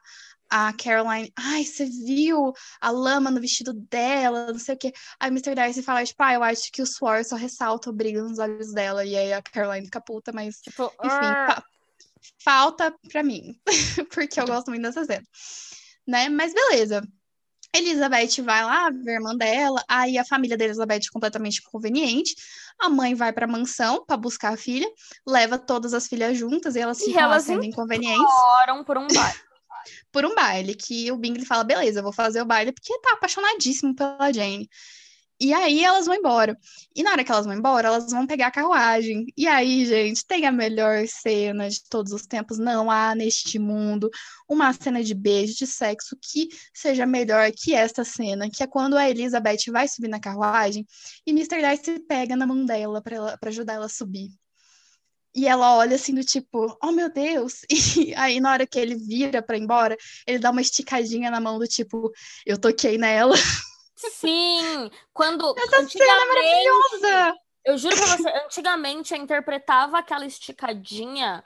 a 0.50 0.72
Caroline, 0.74 1.32
ai, 1.36 1.64
você 1.64 1.84
viu 1.86 2.52
a 2.80 2.90
lama 2.90 3.30
no 3.30 3.40
vestido 3.40 3.72
dela, 3.74 4.52
não 4.52 4.58
sei 4.58 4.74
o 4.74 4.78
quê. 4.78 4.92
Aí 5.20 5.30
o 5.30 5.32
Mr. 5.32 5.54
Darcy 5.54 5.82
fala, 5.82 6.04
tipo, 6.04 6.22
ah, 6.22 6.34
eu 6.34 6.42
acho 6.42 6.70
que 6.72 6.82
o 6.82 6.86
suor 6.86 7.24
só 7.24 7.36
ressalta 7.36 7.90
o 7.90 7.92
brilho 7.92 8.24
nos 8.28 8.38
olhos 8.38 8.72
dela. 8.72 9.04
E 9.04 9.16
aí 9.16 9.32
a 9.32 9.42
Caroline 9.42 9.86
fica 9.86 10.00
puta, 10.00 10.32
mas 10.32 10.56
Tipo, 10.60 10.92
enfim, 11.02 11.34
"Ah, 11.46 11.54
fa- 11.54 11.62
falta 12.42 12.94
pra 13.10 13.22
mim, 13.22 13.60
porque 14.12 14.40
eu 14.40 14.46
gosto 14.46 14.68
muito 14.70 14.82
dessa 14.82 15.04
cena, 15.04 15.24
né? 16.06 16.28
Mas 16.28 16.54
beleza. 16.54 17.02
Elizabeth 17.76 18.42
vai 18.42 18.64
lá 18.64 18.90
ver 18.90 19.12
a 19.12 19.14
irmã 19.14 19.36
dela, 19.36 19.82
aí 19.88 20.18
a 20.18 20.24
família 20.24 20.56
da 20.56 20.64
Elizabeth 20.64 21.06
é 21.06 21.12
completamente 21.12 21.60
inconveniente. 21.60 22.34
A 22.78 22.88
mãe 22.88 23.14
vai 23.14 23.32
pra 23.32 23.46
mansão 23.46 24.04
pra 24.04 24.16
buscar 24.16 24.54
a 24.54 24.56
filha, 24.56 24.88
leva 25.26 25.58
todas 25.58 25.94
as 25.94 26.06
filhas 26.06 26.36
juntas 26.36 26.76
e 26.76 26.80
elas 26.80 27.00
E 27.00 27.06
ficam 27.06 27.22
elas 27.22 27.44
sendo 27.44 27.64
inconvenientes 27.64 28.32
Oram 28.62 28.84
por 28.84 28.98
um 28.98 29.06
bar. 29.06 29.36
por 30.12 30.24
um 30.24 30.34
baile, 30.34 30.74
que 30.74 31.10
o 31.12 31.16
Bingley 31.16 31.44
fala, 31.44 31.64
beleza, 31.64 32.00
eu 32.00 32.02
vou 32.02 32.12
fazer 32.12 32.40
o 32.42 32.46
baile, 32.46 32.72
porque 32.72 32.98
tá 33.00 33.12
apaixonadíssimo 33.12 33.94
pela 33.94 34.32
Jane. 34.32 34.68
E 35.38 35.52
aí 35.52 35.84
elas 35.84 36.06
vão 36.06 36.14
embora. 36.14 36.56
E 36.94 37.02
na 37.02 37.12
hora 37.12 37.22
que 37.22 37.30
elas 37.30 37.44
vão 37.44 37.54
embora, 37.54 37.88
elas 37.88 38.10
vão 38.10 38.26
pegar 38.26 38.46
a 38.46 38.50
carruagem. 38.50 39.26
E 39.36 39.46
aí, 39.46 39.84
gente, 39.84 40.24
tem 40.26 40.46
a 40.46 40.52
melhor 40.52 41.06
cena 41.06 41.68
de 41.68 41.82
todos 41.90 42.12
os 42.12 42.26
tempos. 42.26 42.58
Não 42.58 42.90
há 42.90 43.14
neste 43.14 43.58
mundo 43.58 44.10
uma 44.48 44.72
cena 44.72 45.04
de 45.04 45.14
beijo, 45.14 45.54
de 45.56 45.66
sexo 45.66 46.16
que 46.20 46.48
seja 46.72 47.04
melhor 47.04 47.50
que 47.52 47.74
esta 47.74 48.02
cena, 48.04 48.48
que 48.50 48.62
é 48.62 48.66
quando 48.66 48.96
a 48.96 49.08
Elizabeth 49.10 49.70
vai 49.70 49.86
subir 49.88 50.08
na 50.08 50.20
carruagem 50.20 50.86
e 51.26 51.30
Mr. 51.32 51.60
Darcy 51.60 51.98
pega 52.00 52.34
na 52.34 52.46
mão 52.46 52.64
dela 52.64 53.02
pra 53.02 53.36
ajudar 53.48 53.74
ela 53.74 53.86
a 53.86 53.90
subir. 53.90 54.30
E 55.34 55.46
ela 55.46 55.76
olha 55.76 55.96
assim 55.96 56.14
do 56.14 56.24
tipo, 56.24 56.78
oh 56.82 56.92
meu 56.92 57.12
Deus. 57.12 57.60
E 57.98 58.14
aí 58.14 58.40
na 58.40 58.52
hora 58.52 58.66
que 58.66 58.78
ele 58.78 58.94
vira 58.94 59.44
ir 59.46 59.60
embora, 59.60 59.96
ele 60.26 60.38
dá 60.38 60.50
uma 60.50 60.62
esticadinha 60.62 61.30
na 61.30 61.40
mão 61.40 61.58
do 61.58 61.66
tipo, 61.66 62.10
eu 62.46 62.58
toquei 62.58 62.96
nela. 62.96 63.34
Sim, 63.96 64.90
quando 65.12 65.54
Essa 65.58 65.88
cena 65.88 66.04
é 66.04 66.26
maravilhosa. 66.26 67.34
eu 67.64 67.78
juro 67.78 67.96
pra 67.96 68.16
você, 68.16 68.28
antigamente 68.44 69.14
eu 69.14 69.20
interpretava 69.20 69.98
aquela 69.98 70.26
esticadinha 70.26 71.42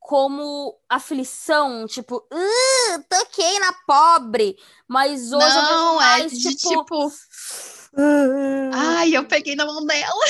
como 0.00 0.76
aflição, 0.88 1.86
tipo, 1.86 2.16
"Uh, 2.32 3.02
toquei 3.08 3.58
na 3.60 3.72
pobre, 3.86 4.56
mas 4.88 5.32
hoje 5.32 5.56
eu 5.56 5.62
Não, 5.62 6.00
é 6.02 6.04
mais 6.04 6.32
de 6.32 6.56
tipo, 6.56 6.68
tipo, 6.82 7.06
"Uh, 7.06 8.70
ai, 8.74 9.16
eu 9.16 9.24
peguei 9.26 9.54
na 9.54 9.64
mão 9.64 9.84
dela. 9.86 10.24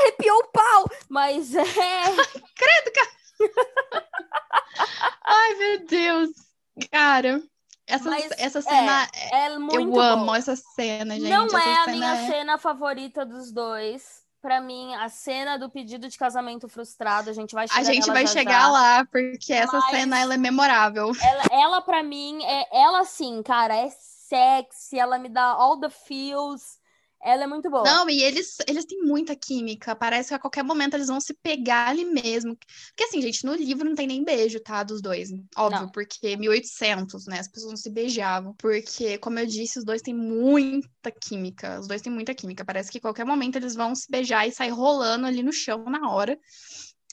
arrepiou 0.00 0.38
o 0.38 0.48
pau, 0.52 0.88
mas 1.08 1.54
é, 1.54 1.64
Ai, 5.26 5.54
meu 5.54 5.86
Deus. 5.86 6.30
Cara, 6.90 7.42
essa, 7.88 8.10
Mas, 8.10 8.30
essa 8.38 8.60
cena, 8.62 9.08
é 9.32 9.58
muito 9.58 9.80
eu 9.80 10.00
amo 10.00 10.34
essa 10.34 10.54
cena, 10.54 11.14
gente. 11.14 11.28
Não 11.28 11.46
essa 11.46 11.58
é 11.58 11.74
a 11.74 11.86
minha 11.88 12.14
é- 12.14 12.30
cena 12.30 12.58
favorita 12.58 13.24
dos 13.24 13.50
dois. 13.50 14.26
Pra 14.40 14.60
mim, 14.60 14.94
a 14.94 15.08
cena 15.08 15.58
do 15.58 15.68
pedido 15.68 16.08
de 16.08 16.16
casamento 16.16 16.68
frustrado, 16.68 17.28
a 17.28 17.32
gente 17.32 17.54
vai 17.56 17.66
chegar 17.66 17.80
A 17.80 17.82
gente 17.82 18.06
vai 18.06 18.24
já 18.24 18.32
chegar 18.34 18.60
já. 18.62 18.68
lá, 18.68 19.04
porque 19.04 19.52
essa 19.52 19.72
Mas- 19.80 19.90
cena, 19.90 20.20
ela 20.20 20.34
é 20.34 20.36
memorável. 20.36 21.10
Ela, 21.20 21.42
ela 21.50 21.80
para 21.82 22.04
mim, 22.04 22.44
é 22.44 22.68
ela 22.80 23.04
sim, 23.04 23.42
cara, 23.42 23.74
é 23.74 23.88
sexy, 23.90 24.96
ela 24.98 25.18
me 25.18 25.28
dá 25.28 25.42
all 25.44 25.80
the 25.80 25.90
feels. 25.90 26.78
Ela 27.20 27.44
é 27.44 27.46
muito 27.46 27.68
boa. 27.68 27.82
Não, 27.82 28.08
e 28.08 28.22
eles, 28.22 28.56
eles 28.66 28.84
têm 28.84 29.02
muita 29.02 29.34
química. 29.34 29.94
Parece 29.96 30.28
que 30.28 30.34
a 30.34 30.38
qualquer 30.38 30.62
momento 30.62 30.94
eles 30.94 31.08
vão 31.08 31.20
se 31.20 31.34
pegar 31.34 31.88
ali 31.88 32.04
mesmo. 32.04 32.56
Porque 32.56 33.04
assim, 33.04 33.20
gente, 33.20 33.44
no 33.44 33.54
livro 33.54 33.88
não 33.88 33.96
tem 33.96 34.06
nem 34.06 34.22
beijo, 34.22 34.60
tá? 34.60 34.82
Dos 34.84 35.02
dois. 35.02 35.28
Óbvio, 35.56 35.80
Não. 35.82 35.88
porque 35.90 36.36
1800, 36.36 37.26
né? 37.26 37.40
As 37.40 37.48
pessoas 37.48 37.70
não 37.70 37.76
se 37.76 37.90
beijavam. 37.90 38.54
Porque, 38.54 39.18
como 39.18 39.38
eu 39.38 39.46
disse, 39.46 39.78
os 39.80 39.84
dois 39.84 40.00
têm 40.00 40.14
muita 40.14 41.10
química. 41.10 41.80
Os 41.80 41.88
dois 41.88 42.00
têm 42.00 42.12
muita 42.12 42.34
química. 42.34 42.64
Parece 42.64 42.90
que 42.90 42.98
a 42.98 43.02
qualquer 43.02 43.26
momento 43.26 43.56
eles 43.56 43.74
vão 43.74 43.94
se 43.94 44.08
beijar 44.10 44.46
e 44.46 44.52
sair 44.52 44.70
rolando 44.70 45.26
ali 45.26 45.42
no 45.42 45.52
chão 45.52 45.84
na 45.86 46.10
hora. 46.10 46.38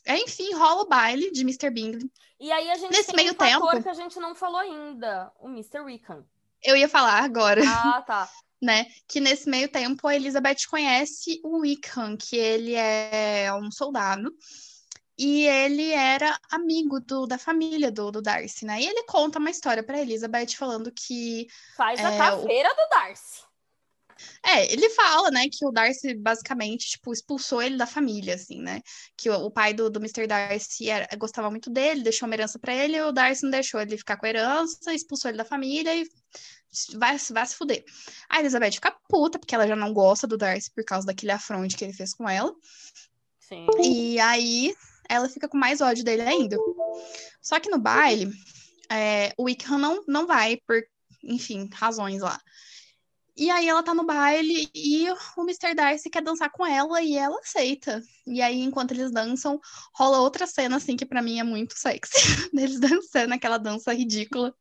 É, 0.05 0.17
enfim, 0.19 0.53
rola 0.53 0.83
o 0.83 0.87
baile 0.87 1.31
de 1.31 1.41
Mr. 1.41 1.71
Bingley. 1.71 2.07
E 2.39 2.51
aí 2.51 2.69
a 2.69 2.75
gente 2.75 2.91
Nesse 2.91 3.07
tem 3.07 3.15
meio 3.15 3.31
um 3.31 3.35
tempo- 3.35 3.81
que 3.81 3.89
a 3.89 3.93
gente 3.93 4.19
não 4.19 4.35
falou 4.35 4.57
ainda, 4.59 5.31
o 5.39 5.47
Mr. 5.47 5.79
Wickham. 5.79 6.23
Eu 6.63 6.75
ia 6.77 6.87
falar 6.87 7.23
agora. 7.23 7.61
Ah, 7.65 8.01
tá. 8.03 8.29
né? 8.65 8.85
Que 9.07 9.19
nesse 9.19 9.49
meio 9.49 9.69
tempo 9.69 10.07
a 10.07 10.15
Elizabeth 10.15 10.67
conhece 10.69 11.39
o 11.43 11.59
Wickham, 11.59 12.17
que 12.17 12.35
ele 12.35 12.73
é 12.73 13.53
um 13.53 13.71
soldado. 13.71 14.33
E 15.17 15.47
ele 15.47 15.91
era 15.91 16.37
amigo 16.51 16.99
do, 16.99 17.25
da 17.25 17.37
família 17.37 17.89
do, 17.89 18.11
do 18.11 18.21
Darcy, 18.21 18.65
né? 18.65 18.81
E 18.81 18.85
ele 18.85 19.03
conta 19.03 19.39
uma 19.39 19.49
história 19.49 19.81
pra 19.81 20.01
Elizabeth 20.01 20.55
falando 20.57 20.91
que. 20.91 21.47
Faz 21.77 22.03
a 22.03 22.11
É, 22.11 22.17
caveira 22.17 22.69
do 22.75 22.89
Darcy. 22.89 23.45
É, 24.45 24.71
ele 24.71 24.89
fala, 24.91 25.29
né, 25.29 25.47
que 25.51 25.65
o 25.65 25.71
Darcy 25.71 26.13
basicamente, 26.13 26.91
tipo, 26.91 27.11
expulsou 27.11 27.61
ele 27.61 27.75
da 27.77 27.85
família, 27.85 28.35
assim, 28.35 28.61
né? 28.61 28.81
Que 29.17 29.29
o, 29.29 29.33
o 29.45 29.51
pai 29.51 29.73
do, 29.73 29.89
do 29.89 29.99
Mr. 29.99 30.25
Darcy 30.27 30.89
era, 30.89 31.07
gostava 31.17 31.49
muito 31.49 31.69
dele, 31.69 32.01
deixou 32.03 32.27
uma 32.27 32.35
herança 32.35 32.57
pra 32.57 32.73
ele, 32.73 32.95
e 32.95 33.01
o 33.01 33.11
Darcy 33.11 33.43
não 33.43 33.51
deixou 33.51 33.79
ele 33.81 33.97
ficar 33.97 34.17
com 34.17 34.25
a 34.25 34.29
herança, 34.29 34.93
expulsou 34.93 35.29
ele 35.29 35.37
da 35.37 35.45
família 35.45 35.95
e 35.95 36.07
vai, 36.95 37.17
vai 37.17 37.45
se 37.45 37.55
fuder. 37.55 37.83
A 38.29 38.39
Elizabeth 38.39 38.73
fica 38.73 38.95
puta, 39.09 39.39
porque 39.39 39.55
ela 39.55 39.67
já 39.67 39.75
não 39.75 39.93
gosta 39.93 40.27
do 40.27 40.37
Darcy 40.37 40.71
por 40.71 40.83
causa 40.83 41.07
daquele 41.07 41.31
afronte 41.31 41.75
que 41.75 41.83
ele 41.83 41.93
fez 41.93 42.13
com 42.13 42.27
ela. 42.27 42.53
Sim. 43.39 43.67
E 43.83 44.19
aí 44.19 44.75
ela 45.07 45.29
fica 45.29 45.47
com 45.47 45.57
mais 45.57 45.81
ódio 45.81 46.03
dele 46.03 46.23
ainda. 46.23 46.57
Só 47.41 47.59
que 47.59 47.69
no 47.69 47.77
baile, 47.77 48.31
é, 48.89 49.33
o 49.37 49.43
Wickham 49.43 49.77
não, 49.77 50.03
não 50.07 50.27
vai 50.27 50.57
por, 50.65 50.83
enfim, 51.23 51.69
razões 51.73 52.21
lá. 52.21 52.39
E 53.37 53.49
aí 53.49 53.67
ela 53.67 53.83
tá 53.83 53.93
no 53.93 54.05
baile 54.05 54.69
e 54.73 55.09
o 55.37 55.41
Mr. 55.41 55.75
Darcy 55.75 56.09
quer 56.09 56.21
dançar 56.23 56.49
com 56.51 56.65
ela 56.65 57.01
e 57.01 57.17
ela 57.17 57.37
aceita. 57.39 58.01
E 58.25 58.41
aí, 58.41 58.61
enquanto 58.61 58.91
eles 58.91 59.11
dançam, 59.11 59.59
rola 59.93 60.19
outra 60.21 60.47
cena, 60.47 60.77
assim, 60.77 60.95
que 60.95 61.05
pra 61.05 61.21
mim 61.21 61.39
é 61.39 61.43
muito 61.43 61.77
sexy. 61.77 62.13
Deles 62.53 62.79
dançando 62.79 63.33
aquela 63.33 63.57
dança 63.57 63.93
ridícula. 63.93 64.53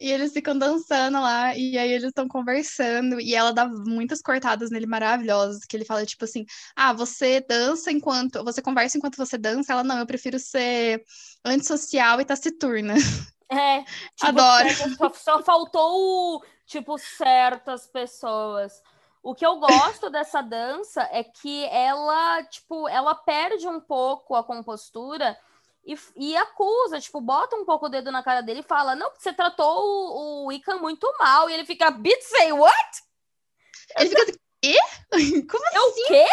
E 0.00 0.10
eles 0.10 0.32
ficam 0.32 0.56
dançando 0.56 1.20
lá, 1.20 1.54
e 1.56 1.76
aí 1.76 1.92
eles 1.92 2.08
estão 2.08 2.26
conversando, 2.26 3.20
e 3.20 3.34
ela 3.34 3.52
dá 3.52 3.68
muitas 3.68 4.22
cortadas 4.22 4.70
nele 4.70 4.86
maravilhosas, 4.86 5.64
que 5.64 5.76
ele 5.76 5.84
fala, 5.84 6.06
tipo 6.06 6.24
assim, 6.24 6.46
ah, 6.74 6.92
você 6.92 7.40
dança 7.46 7.92
enquanto, 7.92 8.42
você 8.42 8.62
conversa 8.62 8.96
enquanto 8.96 9.16
você 9.16 9.36
dança, 9.36 9.72
ela, 9.72 9.84
não, 9.84 9.98
eu 9.98 10.06
prefiro 10.06 10.38
ser 10.38 11.02
antissocial 11.44 12.20
e 12.20 12.24
taciturna. 12.24 12.94
É, 13.50 13.82
tipo, 13.82 14.40
Adoro. 14.40 14.68
Só, 14.96 15.12
só 15.12 15.42
faltou, 15.42 16.44
tipo, 16.64 16.96
certas 16.98 17.86
pessoas. 17.86 18.82
O 19.22 19.34
que 19.34 19.44
eu 19.44 19.56
gosto 19.58 20.08
dessa 20.10 20.40
dança 20.40 21.08
é 21.10 21.24
que 21.24 21.64
ela, 21.66 22.42
tipo, 22.44 22.88
ela 22.88 23.14
perde 23.14 23.66
um 23.66 23.80
pouco 23.80 24.34
a 24.34 24.44
compostura 24.44 25.36
e, 25.84 25.98
e 26.16 26.36
acusa, 26.36 27.00
tipo, 27.00 27.20
bota 27.20 27.56
um 27.56 27.64
pouco 27.64 27.86
o 27.86 27.88
dedo 27.88 28.12
na 28.12 28.22
cara 28.22 28.40
dele 28.40 28.60
e 28.60 28.64
fala, 28.64 28.94
não, 28.94 29.10
você 29.16 29.32
tratou 29.32 30.46
o, 30.46 30.48
o 30.48 30.80
muito 30.80 31.12
mal. 31.18 31.50
E 31.50 31.54
ele 31.54 31.66
fica, 31.66 31.90
bitch, 31.90 32.22
say 32.22 32.52
what? 32.52 33.02
Ele 33.98 34.08
fica 34.10 34.22
assim, 34.22 34.38
quê? 34.62 34.78
Como 35.50 35.64
Eu 35.74 35.88
assim? 35.88 36.02
o 36.02 36.06
quê? 36.06 36.26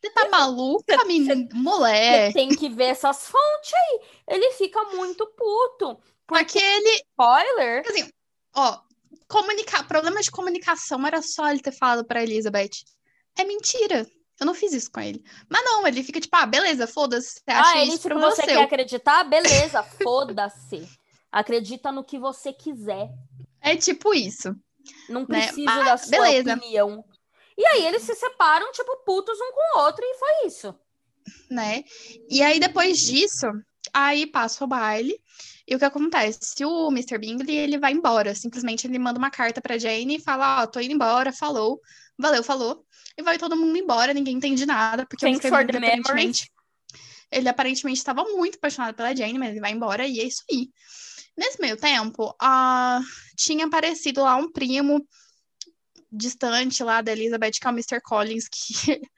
Você 0.00 0.10
tá 0.10 0.28
maluca, 0.28 1.04
menina? 1.04 1.34
Você 1.34 1.54
Mulher. 1.54 2.32
tem 2.32 2.50
que 2.50 2.68
ver 2.68 2.84
essas 2.84 3.26
fontes 3.26 3.74
aí. 3.74 4.00
Ele 4.28 4.52
fica 4.52 4.80
muito 4.84 5.26
puto. 5.26 5.98
Porque 6.28 6.58
ele, 6.58 7.02
Spoiler. 7.10 7.82
assim, 7.88 8.08
ó, 8.54 8.78
comunicar, 9.28 9.86
problema 9.88 10.20
de 10.20 10.30
comunicação 10.30 11.04
era 11.06 11.20
só 11.22 11.48
ele 11.50 11.60
ter 11.60 11.72
falado 11.72 12.04
pra 12.06 12.22
Elizabeth. 12.22 12.84
É 13.36 13.44
mentira. 13.44 14.06
Eu 14.40 14.46
não 14.46 14.54
fiz 14.54 14.72
isso 14.72 14.90
com 14.92 15.00
ele. 15.00 15.24
Mas 15.48 15.64
não, 15.64 15.84
ele 15.86 16.02
fica 16.04 16.20
tipo, 16.20 16.36
ah, 16.36 16.46
beleza, 16.46 16.86
foda-se, 16.86 17.40
Ah, 17.48 17.78
ele, 17.78 17.88
isso 17.88 18.02
se 18.02 18.08
pro 18.08 18.20
você 18.20 18.42
você. 18.42 18.46
quer 18.46 18.62
acreditar, 18.62 19.24
beleza, 19.24 19.82
foda-se. 19.82 20.88
Acredita 21.32 21.90
no 21.90 22.04
que 22.04 22.18
você 22.20 22.52
quiser. 22.52 23.08
É 23.60 23.74
tipo 23.76 24.14
isso. 24.14 24.54
Não 25.08 25.22
Né? 25.22 25.26
preciso 25.26 25.64
Mas, 25.64 25.84
da 25.84 25.96
sua 25.96 26.10
beleza. 26.10 26.54
opinião. 26.54 27.04
E 27.56 27.66
aí 27.66 27.86
eles 27.86 28.02
se 28.02 28.14
separam, 28.14 28.70
tipo, 28.70 28.96
putos 29.04 29.36
um 29.40 29.52
com 29.52 29.78
o 29.78 29.82
outro, 29.82 30.04
e 30.04 30.14
foi 30.18 30.46
isso. 30.46 30.74
né? 31.50 31.82
E 32.30 32.40
aí, 32.40 32.60
depois 32.60 32.98
disso, 33.00 33.46
aí 33.92 34.26
passa 34.26 34.64
o 34.64 34.66
baile. 34.66 35.18
E 35.66 35.74
o 35.74 35.78
que 35.78 35.84
acontece? 35.84 36.64
O 36.64 36.88
Mr. 36.88 37.18
Bingley, 37.18 37.56
ele 37.56 37.78
vai 37.78 37.92
embora. 37.92 38.34
Simplesmente 38.34 38.86
ele 38.86 38.98
manda 38.98 39.18
uma 39.18 39.30
carta 39.30 39.60
pra 39.60 39.78
Jane 39.78 40.16
e 40.16 40.20
fala, 40.20 40.62
ó, 40.62 40.66
tô 40.66 40.80
indo 40.80 40.94
embora, 40.94 41.32
falou. 41.32 41.80
Valeu, 42.18 42.42
falou. 42.42 42.84
E 43.16 43.22
vai 43.22 43.36
todo 43.38 43.56
mundo 43.56 43.76
embora, 43.76 44.14
ninguém 44.14 44.36
entende 44.36 44.64
nada, 44.64 45.06
porque 45.06 45.26
Thanks 45.26 45.44
o 45.44 45.54
Mr. 45.54 45.72
Bingley 45.72 45.88
aparentemente... 45.88 46.50
Ele 47.30 47.48
aparentemente 47.48 47.98
estava 47.98 48.24
muito 48.24 48.56
apaixonado 48.56 48.94
pela 48.94 49.14
Jane, 49.14 49.38
mas 49.38 49.50
ele 49.50 49.60
vai 49.60 49.72
embora 49.72 50.06
e 50.06 50.18
é 50.18 50.24
isso 50.24 50.42
aí. 50.50 50.70
Nesse 51.36 51.60
meio 51.60 51.76
tempo, 51.76 52.34
ah, 52.40 53.00
tinha 53.36 53.66
aparecido 53.66 54.22
lá 54.22 54.34
um 54.36 54.50
primo 54.50 55.06
distante 56.10 56.82
lá 56.82 57.02
da 57.02 57.12
Elizabeth, 57.12 57.52
que 57.60 57.66
é 57.66 57.70
o 57.70 57.74
Mr. 57.74 58.00
Collins, 58.02 58.48
que... 58.48 59.00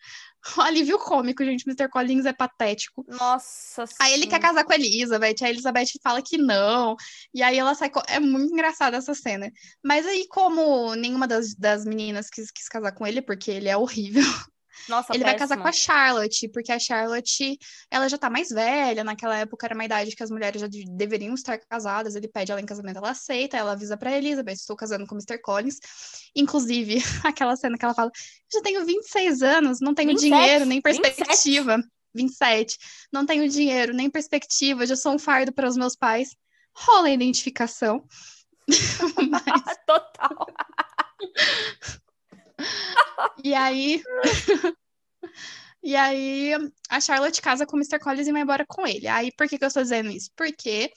o 0.57 0.61
alívio 0.61 0.99
cômico, 0.99 1.45
gente. 1.45 1.65
Mr. 1.67 1.89
Collins 1.89 2.27
é 2.27 2.33
patético. 2.33 3.05
Nossa 3.09 3.85
Aí 4.01 4.15
ele 4.15 4.27
quer 4.27 4.41
casar 4.41 4.65
com 4.65 4.73
a 4.73 4.77
Elizabeth, 4.77 5.37
a 5.43 5.51
Elizabeth 5.51 5.87
fala 6.03 6.23
que 6.23 6.39
não, 6.39 6.97
e 7.35 7.43
aí 7.43 7.59
ela 7.59 7.75
sai. 7.75 7.91
É 8.09 8.19
muito 8.19 8.53
engraçada 8.53 8.97
essa 8.97 9.15
cena. 9.15 9.51
Mas 9.85 10.07
aí, 10.07 10.27
como 10.29 10.95
nenhuma 10.95 11.27
das, 11.27 11.55
das 11.55 11.85
meninas 11.85 12.29
quis, 12.31 12.51
quis 12.51 12.69
casar 12.69 12.93
com 12.93 13.07
ele, 13.07 13.23
porque 13.23 13.51
ele 13.51 13.69
é 13.69 13.77
horrível, 13.77 14.23
Nossa, 14.89 15.15
ele 15.15 15.25
vai 15.25 15.37
casar 15.37 15.57
com 15.57 15.69
a 15.69 15.73
Charlotte, 15.73 16.49
porque 16.49 16.73
a 16.73 16.79
Charlotte, 16.79 17.59
ela 17.91 18.09
já 18.09 18.17
tá 18.19 18.31
mais 18.31 18.49
velha, 18.49 19.03
naquela 19.05 19.37
época 19.37 19.67
era 19.67 19.75
uma 19.75 19.85
idade 19.85 20.15
que 20.15 20.23
as 20.23 20.31
mulheres 20.31 20.61
já 20.61 20.67
de- 20.67 20.85
deveriam 20.97 21.35
estar 21.35 21.59
casadas, 21.59 22.15
ele 22.15 22.29
pede 22.29 22.53
ela 22.53 22.61
em 22.61 22.67
casamento, 22.67 22.97
ela 22.99 23.11
aceita, 23.11 23.57
ela 23.57 23.73
avisa 23.73 23.97
pra 23.97 24.17
Elizabeth, 24.17 24.53
estou 24.55 24.77
casando 24.77 25.07
com 25.07 25.15
o 25.15 25.19
Mr. 25.19 25.39
Collins. 25.41 25.79
Inclusive, 26.35 26.97
aquela 27.25 27.57
cena 27.57 27.77
que 27.77 27.85
ela 27.85 27.95
fala, 27.95 28.11
já 28.53 28.61
tenho 28.63 28.85
26 28.87 29.43
anos, 29.43 29.81
não 29.81 29.95
tenho 29.95 30.11
27, 30.11 30.31
dinheiro, 30.31 30.65
nem 30.65 30.81
27. 30.85 31.17
perspectiva. 31.17 31.79
27. 32.15 32.77
Não 33.13 33.25
tenho 33.25 33.49
dinheiro, 33.49 33.93
nem 33.95 34.11
perspectiva, 34.11 34.85
já 34.87 34.97
sou 34.97 35.13
um 35.15 35.19
fardo 35.19 35.53
para 35.53 35.69
os 35.69 35.77
meus 35.77 35.95
pais. 35.95 36.35
Rola 36.77 37.07
a 37.09 37.11
identificação. 37.13 38.05
Mas- 39.31 39.77
Total. 39.87 40.47
E 43.45 43.55
aí. 43.55 44.03
e 45.83 45.97
aí, 45.97 46.53
a 46.89 47.01
Charlotte 47.01 47.41
casa 47.41 47.67
com 47.67 47.77
o 47.77 47.79
Mr. 47.79 47.99
Collins 47.99 48.29
e 48.29 48.33
vai 48.33 48.43
embora 48.43 48.65
com 48.67 48.87
ele. 48.87 49.07
Aí, 49.07 49.31
por 49.33 49.49
que, 49.49 49.59
que 49.59 49.65
eu 49.65 49.69
estou 49.69 49.83
dizendo 49.83 50.11
isso? 50.11 50.31
Porque 50.37 50.91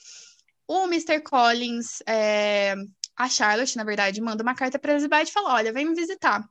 o 0.66 0.84
Mr. 0.84 1.20
Collins, 1.20 2.02
é, 2.06 2.74
a 3.16 3.28
Charlotte, 3.28 3.76
na 3.76 3.84
verdade, 3.84 4.20
manda 4.20 4.42
uma 4.42 4.54
carta 4.54 4.78
para 4.78 4.92
Elizabeth 4.92 5.24
e 5.24 5.32
fala: 5.32 5.54
Olha, 5.54 5.72
vem 5.72 5.86
me 5.86 5.94
visitar. 5.94 6.46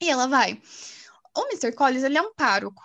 E 0.00 0.08
ela 0.08 0.26
vai. 0.26 0.60
O 1.36 1.42
Mr. 1.46 1.72
Collins, 1.72 2.02
ele 2.02 2.18
é 2.18 2.22
um 2.22 2.32
pároco. 2.34 2.82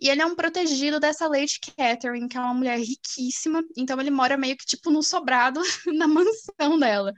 E 0.00 0.08
ele 0.08 0.22
é 0.22 0.26
um 0.26 0.34
protegido 0.34 1.00
dessa 1.00 1.26
Lady 1.28 1.58
Catherine, 1.76 2.28
que 2.28 2.36
é 2.36 2.40
uma 2.40 2.54
mulher 2.54 2.78
riquíssima. 2.78 3.62
Então, 3.76 4.00
ele 4.00 4.10
mora 4.10 4.36
meio 4.36 4.56
que, 4.56 4.64
tipo, 4.66 4.90
no 4.90 5.02
sobrado, 5.02 5.60
na 5.94 6.06
mansão 6.06 6.78
dela. 6.78 7.12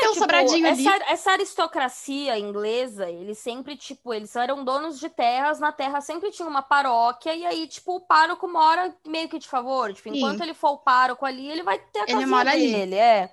Tem 0.00 0.08
um 0.10 0.12
Tipo, 0.12 0.18
sobradinho 0.20 0.68
ali. 0.68 0.86
essa, 0.86 1.04
essa 1.10 1.30
aristocracia 1.32 2.38
inglesa, 2.38 3.10
eles 3.10 3.38
sempre, 3.38 3.76
tipo, 3.76 4.12
eles 4.12 4.34
eram 4.36 4.64
donos 4.64 4.98
de 5.00 5.08
terras, 5.08 5.58
na 5.60 5.72
terra 5.72 6.00
sempre 6.00 6.30
tinha 6.30 6.48
uma 6.48 6.62
paróquia, 6.62 7.34
e 7.34 7.44
aí, 7.46 7.66
tipo, 7.66 7.96
o 7.96 8.00
pároco 8.00 8.46
mora 8.48 8.94
meio 9.06 9.28
que 9.28 9.38
de 9.38 9.48
favor. 9.48 9.92
Tipo, 9.94 10.10
Sim. 10.10 10.16
enquanto 10.18 10.40
ele 10.42 10.54
for 10.54 10.70
o 10.72 10.78
pároco 10.78 11.24
ali, 11.24 11.48
ele 11.50 11.62
vai 11.62 11.78
ter 11.78 12.00
a 12.00 12.04
Ele 12.08 12.26
mora 12.26 12.50
ali. 12.50 12.70
dele, 12.72 12.96
é. 12.96 13.30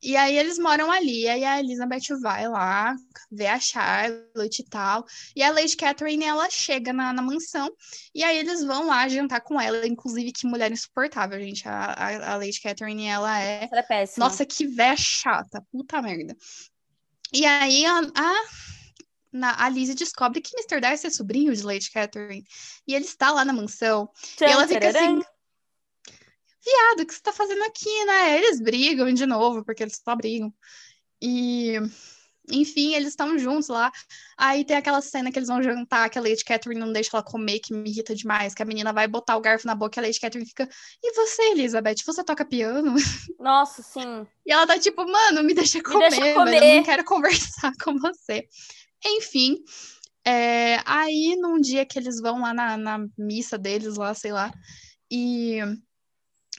E 0.00 0.16
aí 0.16 0.38
eles 0.38 0.58
moram 0.58 0.92
ali, 0.92 1.28
aí 1.28 1.44
a 1.44 1.58
Elizabeth 1.58 2.20
vai 2.20 2.48
lá 2.48 2.94
ver 3.30 3.48
a 3.48 3.58
Charlotte 3.58 4.60
e 4.60 4.64
tal. 4.64 5.04
E 5.34 5.42
a 5.42 5.50
Lady 5.50 5.76
Catherine, 5.76 6.24
ela 6.24 6.48
chega 6.48 6.92
na, 6.92 7.12
na 7.12 7.20
mansão, 7.20 7.68
e 8.14 8.22
aí 8.22 8.38
eles 8.38 8.64
vão 8.64 8.86
lá 8.86 9.08
jantar 9.08 9.40
com 9.40 9.60
ela. 9.60 9.86
Inclusive, 9.86 10.32
que 10.32 10.46
mulher 10.46 10.70
insuportável, 10.70 11.40
gente. 11.40 11.68
A, 11.68 11.92
a, 11.92 12.32
a 12.32 12.36
Lady 12.36 12.60
Catherine, 12.60 13.06
ela 13.06 13.40
é... 13.40 13.68
Ela 13.70 13.80
é 13.80 13.82
péssima. 13.82 14.26
Nossa, 14.26 14.46
que 14.46 14.66
véia 14.66 14.96
chata, 14.96 15.64
puta 15.72 16.00
merda. 16.00 16.36
E 17.32 17.44
aí 17.44 17.84
a, 17.84 17.98
a, 17.98 18.34
na, 19.32 19.64
a 19.64 19.68
Lizzie 19.68 19.94
descobre 19.94 20.40
que 20.40 20.52
Mr. 20.56 20.80
Darcy 20.80 21.08
é 21.08 21.10
sobrinho 21.10 21.54
de 21.54 21.62
Lady 21.62 21.90
Catherine. 21.90 22.44
E 22.86 22.94
ele 22.94 23.04
está 23.04 23.30
lá 23.30 23.44
na 23.44 23.52
mansão. 23.52 24.08
E 24.40 24.44
ela 24.44 24.66
fica 24.66 24.88
assim, 24.88 25.20
viado, 26.68 27.00
o 27.00 27.06
que 27.06 27.14
você 27.14 27.20
tá 27.20 27.32
fazendo 27.32 27.62
aqui, 27.64 28.04
né? 28.04 28.38
Eles 28.38 28.60
brigam 28.60 29.12
de 29.12 29.26
novo, 29.26 29.64
porque 29.64 29.82
eles 29.82 30.00
só 30.02 30.14
brigam. 30.14 30.52
E, 31.20 31.74
enfim, 32.50 32.94
eles 32.94 33.08
estão 33.08 33.38
juntos 33.38 33.68
lá. 33.68 33.90
Aí 34.36 34.64
tem 34.64 34.76
aquela 34.76 35.00
cena 35.00 35.32
que 35.32 35.38
eles 35.38 35.48
vão 35.48 35.62
jantar, 35.62 36.08
que 36.10 36.18
a 36.18 36.22
Lady 36.22 36.44
Catherine 36.44 36.80
não 36.80 36.92
deixa 36.92 37.10
ela 37.12 37.22
comer, 37.22 37.60
que 37.60 37.72
me 37.72 37.90
irrita 37.90 38.14
demais, 38.14 38.54
que 38.54 38.62
a 38.62 38.66
menina 38.66 38.92
vai 38.92 39.08
botar 39.08 39.36
o 39.36 39.40
garfo 39.40 39.66
na 39.66 39.74
boca 39.74 39.98
e 39.98 40.00
a 40.00 40.06
Lady 40.06 40.20
Catherine 40.20 40.48
fica, 40.48 40.68
e 41.02 41.12
você, 41.14 41.42
Elizabeth, 41.50 41.96
você 42.04 42.22
toca 42.22 42.44
piano? 42.44 42.94
Nossa, 43.38 43.82
sim. 43.82 44.26
E 44.46 44.52
ela 44.52 44.66
tá 44.66 44.78
tipo, 44.78 45.04
mano, 45.04 45.42
me 45.42 45.54
deixa 45.54 45.82
comer, 45.82 46.10
deixa 46.10 46.20
velho, 46.20 46.34
comer. 46.36 46.62
eu 46.62 46.76
não 46.76 46.82
quero 46.84 47.04
conversar 47.04 47.72
com 47.82 47.98
você. 47.98 48.46
Enfim, 49.04 49.58
é, 50.24 50.80
aí 50.84 51.36
num 51.36 51.60
dia 51.60 51.86
que 51.86 51.98
eles 51.98 52.20
vão 52.20 52.40
lá 52.40 52.52
na, 52.52 52.76
na 52.76 53.06
missa 53.16 53.56
deles, 53.56 53.96
lá, 53.96 54.12
sei 54.14 54.32
lá, 54.32 54.52
e 55.10 55.60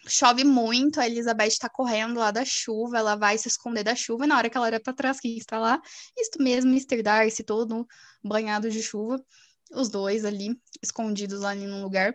chove 0.07 0.43
muito, 0.43 0.99
a 0.99 1.05
Elizabeth 1.07 1.57
tá 1.59 1.69
correndo 1.69 2.19
lá 2.19 2.31
da 2.31 2.45
chuva, 2.45 2.97
ela 2.97 3.15
vai 3.15 3.37
se 3.37 3.47
esconder 3.47 3.83
da 3.83 3.95
chuva, 3.95 4.25
e 4.25 4.27
na 4.27 4.37
hora 4.37 4.49
que 4.49 4.57
ela 4.57 4.65
olha 4.65 4.79
pra 4.79 4.93
trás, 4.93 5.19
quem 5.19 5.37
está 5.37 5.59
lá? 5.59 5.81
Isto 6.17 6.41
mesmo, 6.41 6.71
Mr. 6.71 7.01
Darcy, 7.01 7.43
todo 7.43 7.87
banhado 8.23 8.69
de 8.69 8.81
chuva, 8.81 9.23
os 9.71 9.89
dois 9.89 10.25
ali, 10.25 10.59
escondidos 10.81 11.41
lá 11.41 11.49
ali 11.49 11.65
num 11.65 11.81
lugar. 11.83 12.13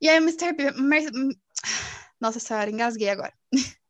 E 0.00 0.08
aí 0.08 0.18
o 0.18 0.22
Mr. 0.22 0.52
Mer- 0.80 1.10
Nossa 2.20 2.38
senhora, 2.38 2.70
engasguei 2.70 3.08
agora. 3.08 3.32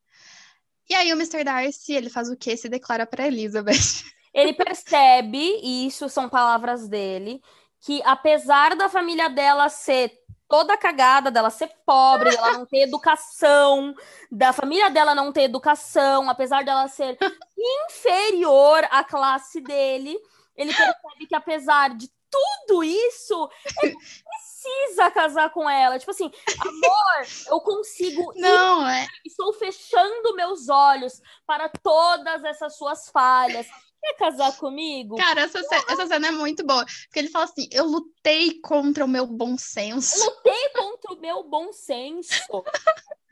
E 0.90 0.94
aí 0.94 1.10
o 1.10 1.16
Mr. 1.16 1.42
Darcy, 1.42 1.94
ele 1.94 2.10
faz 2.10 2.28
o 2.28 2.36
quê? 2.36 2.54
Se 2.54 2.68
declara 2.68 3.06
pra 3.06 3.26
Elizabeth. 3.26 3.72
Ele 4.34 4.52
percebe, 4.52 5.38
e 5.62 5.86
isso 5.86 6.08
são 6.08 6.28
palavras 6.28 6.88
dele, 6.88 7.40
que 7.80 8.02
apesar 8.02 8.74
da 8.76 8.88
família 8.88 9.28
dela 9.28 9.68
ser 9.68 10.10
toda 10.52 10.76
cagada, 10.76 11.30
dela 11.30 11.48
ser 11.48 11.70
pobre, 11.86 12.28
dela 12.28 12.52
não 12.52 12.66
ter 12.66 12.82
educação, 12.82 13.94
da 14.30 14.52
família 14.52 14.90
dela 14.90 15.14
não 15.14 15.32
ter 15.32 15.44
educação, 15.44 16.28
apesar 16.28 16.62
dela 16.62 16.88
ser 16.88 17.16
inferior 17.56 18.86
à 18.90 19.02
classe 19.02 19.62
dele, 19.62 20.14
ele 20.54 20.74
percebe 20.74 21.26
que 21.26 21.34
apesar 21.34 21.96
de 21.96 22.06
tudo 22.28 22.84
isso, 22.84 23.48
ele 23.82 23.94
precisa 23.94 25.10
casar 25.10 25.48
com 25.48 25.68
ela. 25.68 25.98
Tipo 25.98 26.10
assim, 26.10 26.30
amor, 26.60 27.26
eu 27.48 27.58
consigo 27.62 28.34
ir 28.36 28.42
Não, 28.42 28.86
é. 28.86 29.06
Estou 29.24 29.54
fechando 29.54 30.36
meus 30.36 30.68
olhos 30.68 31.22
para 31.46 31.70
todas 31.82 32.44
essas 32.44 32.76
suas 32.76 33.08
falhas. 33.08 33.66
Quer 34.02 34.14
casar 34.16 34.56
comigo? 34.56 35.16
Cara, 35.16 35.42
essa, 35.42 35.62
ce- 35.62 35.84
essa 35.88 36.06
cena 36.08 36.26
é 36.26 36.30
muito 36.32 36.66
boa. 36.66 36.84
Porque 36.84 37.20
ele 37.20 37.28
fala 37.28 37.44
assim: 37.44 37.68
eu 37.70 37.84
lutei 37.86 38.60
contra 38.60 39.04
o 39.04 39.08
meu 39.08 39.26
bom 39.26 39.56
senso, 39.56 40.18
Lutei 40.24 40.68
contra 40.70 41.12
o 41.12 41.20
meu 41.20 41.44
bom 41.44 41.72
senso. 41.72 42.32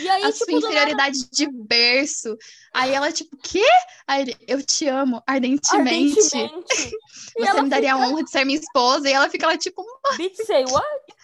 E 0.00 0.08
aí, 0.08 0.24
a 0.24 0.32
tipo, 0.32 0.38
sua 0.38 0.46
do 0.46 0.52
nada, 0.52 0.66
inferioridade 0.66 1.30
de 1.30 1.46
berço. 1.48 2.36
Aí 2.74 2.92
ela, 2.92 3.12
tipo, 3.12 3.36
quê? 3.36 3.64
Aí 4.04 4.22
ele, 4.22 4.36
eu 4.48 4.60
te 4.60 4.88
amo 4.88 5.22
ardentemente. 5.24 6.18
ardentemente. 6.18 6.90
Você 7.38 7.62
me 7.62 7.68
daria 7.70 7.94
a 7.94 7.96
fica, 7.96 8.08
honra 8.08 8.24
de 8.24 8.30
ser 8.30 8.44
minha 8.44 8.58
esposa. 8.58 9.08
E 9.08 9.12
ela 9.12 9.30
fica 9.30 9.46
lá, 9.46 9.56
tipo, 9.56 9.86
bitch, 10.16 10.34
say 10.44 10.64
what? 10.64 11.14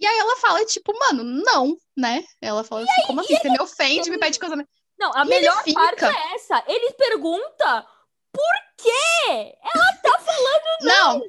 e 0.00 0.06
aí 0.06 0.18
ela 0.18 0.36
fala, 0.36 0.64
tipo, 0.64 0.98
mano, 0.98 1.22
não, 1.24 1.76
né? 1.94 2.24
Ela 2.40 2.64
fala 2.64 2.84
assim, 2.84 3.06
como 3.06 3.20
assim? 3.20 3.36
Você 3.36 3.50
me 3.50 3.60
ofende, 3.60 4.10
me 4.10 4.18
pede 4.18 4.38
casamento. 4.38 4.68
Não, 4.98 5.12
a 5.12 5.18
E 5.18 5.20
ele 5.22 5.28
melhor 5.28 5.62
parte 5.74 6.04
é 6.06 6.34
essa. 6.36 6.64
Ele 6.66 6.90
pergunta 6.92 7.86
por 8.34 8.54
quê? 8.76 9.56
Não. 10.82 11.22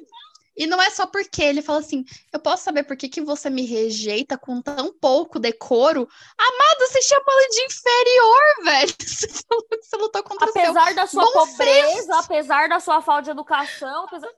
E 0.56 0.66
não 0.66 0.80
é 0.80 0.88
só 0.88 1.06
porque 1.06 1.42
ele 1.42 1.60
fala 1.60 1.80
assim: 1.80 2.04
eu 2.32 2.40
posso 2.40 2.64
saber 2.64 2.84
por 2.84 2.96
que, 2.96 3.10
que 3.10 3.20
você 3.20 3.50
me 3.50 3.66
rejeita 3.66 4.38
com 4.38 4.62
tão 4.62 4.90
pouco 4.98 5.38
decoro? 5.38 6.08
Amado, 6.38 6.78
você 6.80 7.02
chama 7.02 7.24
ela 7.28 7.48
de 7.48 7.62
inferior, 7.62 8.64
velho. 8.64 8.94
Você 8.98 9.28
falou 9.28 9.64
que 9.68 9.82
você 9.82 9.96
lutou 9.96 10.22
contra 10.22 10.48
o 10.48 10.52
seu. 10.52 10.62
Apesar 10.62 10.94
da 10.94 11.06
sua 11.06 11.24
bom 11.24 11.32
pobreza, 11.32 11.96
senso. 11.96 12.14
apesar 12.14 12.68
da 12.70 12.80
sua 12.80 13.02
falta 13.02 13.22
de 13.24 13.30
educação, 13.30 14.04
apesar... 14.04 14.28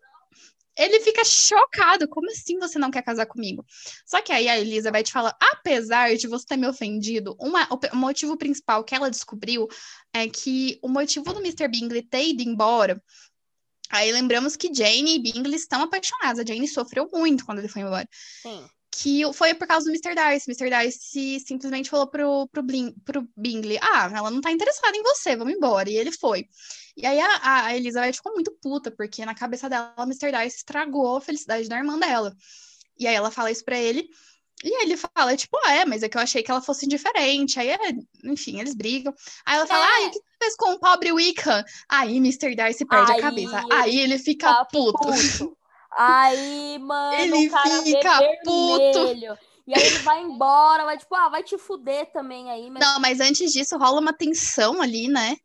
Ele 0.78 1.00
fica 1.00 1.24
chocado. 1.24 2.08
Como 2.08 2.30
assim 2.30 2.58
você 2.58 2.78
não 2.78 2.90
quer 2.90 3.02
casar 3.02 3.26
comigo? 3.26 3.66
Só 4.06 4.22
que 4.22 4.32
aí 4.32 4.48
a 4.48 4.58
Elizabeth 4.58 5.08
fala: 5.10 5.36
apesar 5.40 6.14
de 6.16 6.28
você 6.28 6.46
ter 6.46 6.56
me 6.56 6.68
ofendido, 6.68 7.36
uma- 7.40 7.68
o, 7.70 7.96
motivo 7.96 8.36
principal 8.36 8.84
que 8.84 8.94
ela 8.94 9.10
descobriu 9.10 9.66
é 10.12 10.28
que 10.28 10.78
o 10.80 10.88
motivo 10.88 11.32
do 11.32 11.40
Mr. 11.40 11.68
Bingley 11.68 12.02
ter 12.02 12.28
ido 12.28 12.42
embora. 12.42 13.02
Aí 13.90 14.12
lembramos 14.12 14.54
que 14.54 14.72
Jane 14.72 15.16
e 15.16 15.18
Bingley 15.18 15.56
estão 15.56 15.82
apaixonados. 15.82 16.40
A 16.40 16.44
Jane 16.46 16.68
sofreu 16.68 17.08
muito 17.12 17.44
quando 17.44 17.58
ele 17.58 17.68
foi 17.68 17.82
embora. 17.82 18.08
Sim. 18.42 18.68
Que 19.00 19.32
foi 19.32 19.54
por 19.54 19.66
causa 19.66 19.84
do 19.84 19.92
Mr. 19.92 20.12
Darcy. 20.12 20.50
Mr. 20.50 20.70
Darcy 20.70 21.40
simplesmente 21.40 21.88
falou 21.88 22.08
pro, 22.08 22.48
pro, 22.48 22.62
Blin, 22.62 22.92
pro 23.04 23.28
Bingley: 23.36 23.78
Ah, 23.80 24.10
ela 24.12 24.30
não 24.30 24.40
tá 24.40 24.50
interessada 24.50 24.96
em 24.96 25.02
você, 25.02 25.36
vamos 25.36 25.54
embora. 25.54 25.88
E 25.88 25.96
ele 25.96 26.10
foi. 26.10 26.48
E 26.96 27.06
aí 27.06 27.20
a, 27.20 27.66
a 27.66 27.76
Elizabeth 27.76 28.14
ficou 28.14 28.32
muito 28.34 28.50
puta, 28.60 28.90
porque 28.90 29.24
na 29.24 29.36
cabeça 29.36 29.68
dela, 29.68 29.94
o 29.96 30.02
Mr. 30.02 30.32
Darcy 30.32 30.56
estragou 30.56 31.16
a 31.16 31.20
felicidade 31.20 31.68
da 31.68 31.76
irmã 31.76 31.96
dela. 31.96 32.34
E 32.98 33.06
aí 33.06 33.14
ela 33.14 33.30
fala 33.30 33.52
isso 33.52 33.64
pra 33.64 33.78
ele. 33.78 34.08
E 34.64 34.74
aí 34.74 34.82
ele 34.82 34.96
fala, 34.96 35.36
tipo, 35.36 35.56
ah, 35.64 35.74
é, 35.74 35.84
mas 35.84 36.02
é 36.02 36.08
que 36.08 36.16
eu 36.16 36.20
achei 36.20 36.42
que 36.42 36.50
ela 36.50 36.60
fosse 36.60 36.84
indiferente. 36.84 37.60
Aí, 37.60 37.70
é, 37.70 37.78
enfim, 38.24 38.58
eles 38.58 38.74
brigam. 38.74 39.14
Aí 39.46 39.56
ela 39.56 39.66
fala, 39.68 39.84
é. 39.84 39.86
ah, 39.86 40.08
o 40.08 40.10
que 40.10 40.18
você 40.18 40.24
fez 40.42 40.56
com 40.56 40.72
o 40.72 40.80
pobre 40.80 41.12
Wiccan? 41.12 41.64
Aí 41.88 42.16
Mr. 42.16 42.56
Darcy 42.56 42.84
perde 42.84 43.12
aí, 43.12 43.18
a 43.18 43.22
cabeça. 43.22 43.62
Aí 43.70 44.00
ele 44.00 44.18
fica 44.18 44.64
puto. 44.64 44.98
puto. 44.98 45.57
Aí, 46.00 46.78
mano, 46.78 47.14
ele 47.14 47.48
o 47.48 47.50
cara 47.50 47.82
fica 47.82 48.20
puto. 48.44 49.38
E 49.66 49.74
aí 49.74 49.82
ele 49.84 49.98
vai 49.98 50.22
embora, 50.22 50.84
vai 50.84 50.96
tipo, 50.96 51.12
ah, 51.12 51.28
vai 51.28 51.42
te 51.42 51.58
fuder 51.58 52.10
também 52.12 52.48
aí. 52.48 52.70
Mas... 52.70 52.80
Não, 52.80 53.00
mas 53.00 53.18
antes 53.18 53.52
disso 53.52 53.76
rola 53.76 54.00
uma 54.00 54.12
tensão 54.12 54.80
ali, 54.80 55.08
né? 55.08 55.36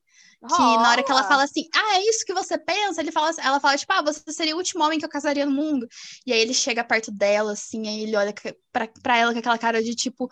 Que 0.48 0.58
na 0.58 0.90
hora 0.90 1.02
que 1.02 1.12
ela 1.12 1.24
fala 1.24 1.44
assim, 1.44 1.68
ah, 1.74 1.96
é 1.96 2.02
isso 2.02 2.24
que 2.26 2.34
você 2.34 2.58
pensa? 2.58 3.02
Ele 3.02 3.12
fala, 3.12 3.32
ela 3.42 3.60
fala, 3.60 3.78
tipo, 3.78 3.92
ah, 3.94 4.02
você 4.02 4.22
seria 4.32 4.54
o 4.54 4.58
último 4.58 4.84
homem 4.84 5.00
que 5.00 5.06
eu 5.06 5.10
casaria 5.10 5.46
no 5.46 5.52
mundo. 5.52 5.88
E 6.26 6.34
aí 6.34 6.40
ele 6.40 6.54
chega 6.54 6.84
perto 6.84 7.12
dela, 7.12 7.54
assim, 7.54 7.88
aí 7.88 8.04
ele 8.04 8.16
olha 8.16 8.34
pra, 8.72 8.88
pra 9.02 9.18
ela 9.18 9.34
com 9.34 9.40
aquela 9.40 9.58
cara 9.58 9.82
de 9.82 9.96
tipo, 9.96 10.30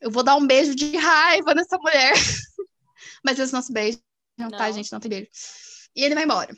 eu 0.00 0.10
vou 0.10 0.22
dar 0.22 0.36
um 0.36 0.46
beijo 0.46 0.74
de 0.74 0.96
raiva 0.96 1.52
nessa 1.52 1.76
mulher. 1.78 2.14
Mas 3.22 3.38
eles 3.38 3.52
não 3.52 3.60
se 3.60 3.72
beijam, 3.72 4.00
tá, 4.38 4.44
não. 4.44 4.50
tá, 4.50 4.70
gente? 4.70 4.90
Não 4.90 5.00
tem 5.00 5.10
beijo. 5.10 5.28
E 5.94 6.04
ele 6.04 6.14
vai 6.14 6.24
embora. 6.24 6.54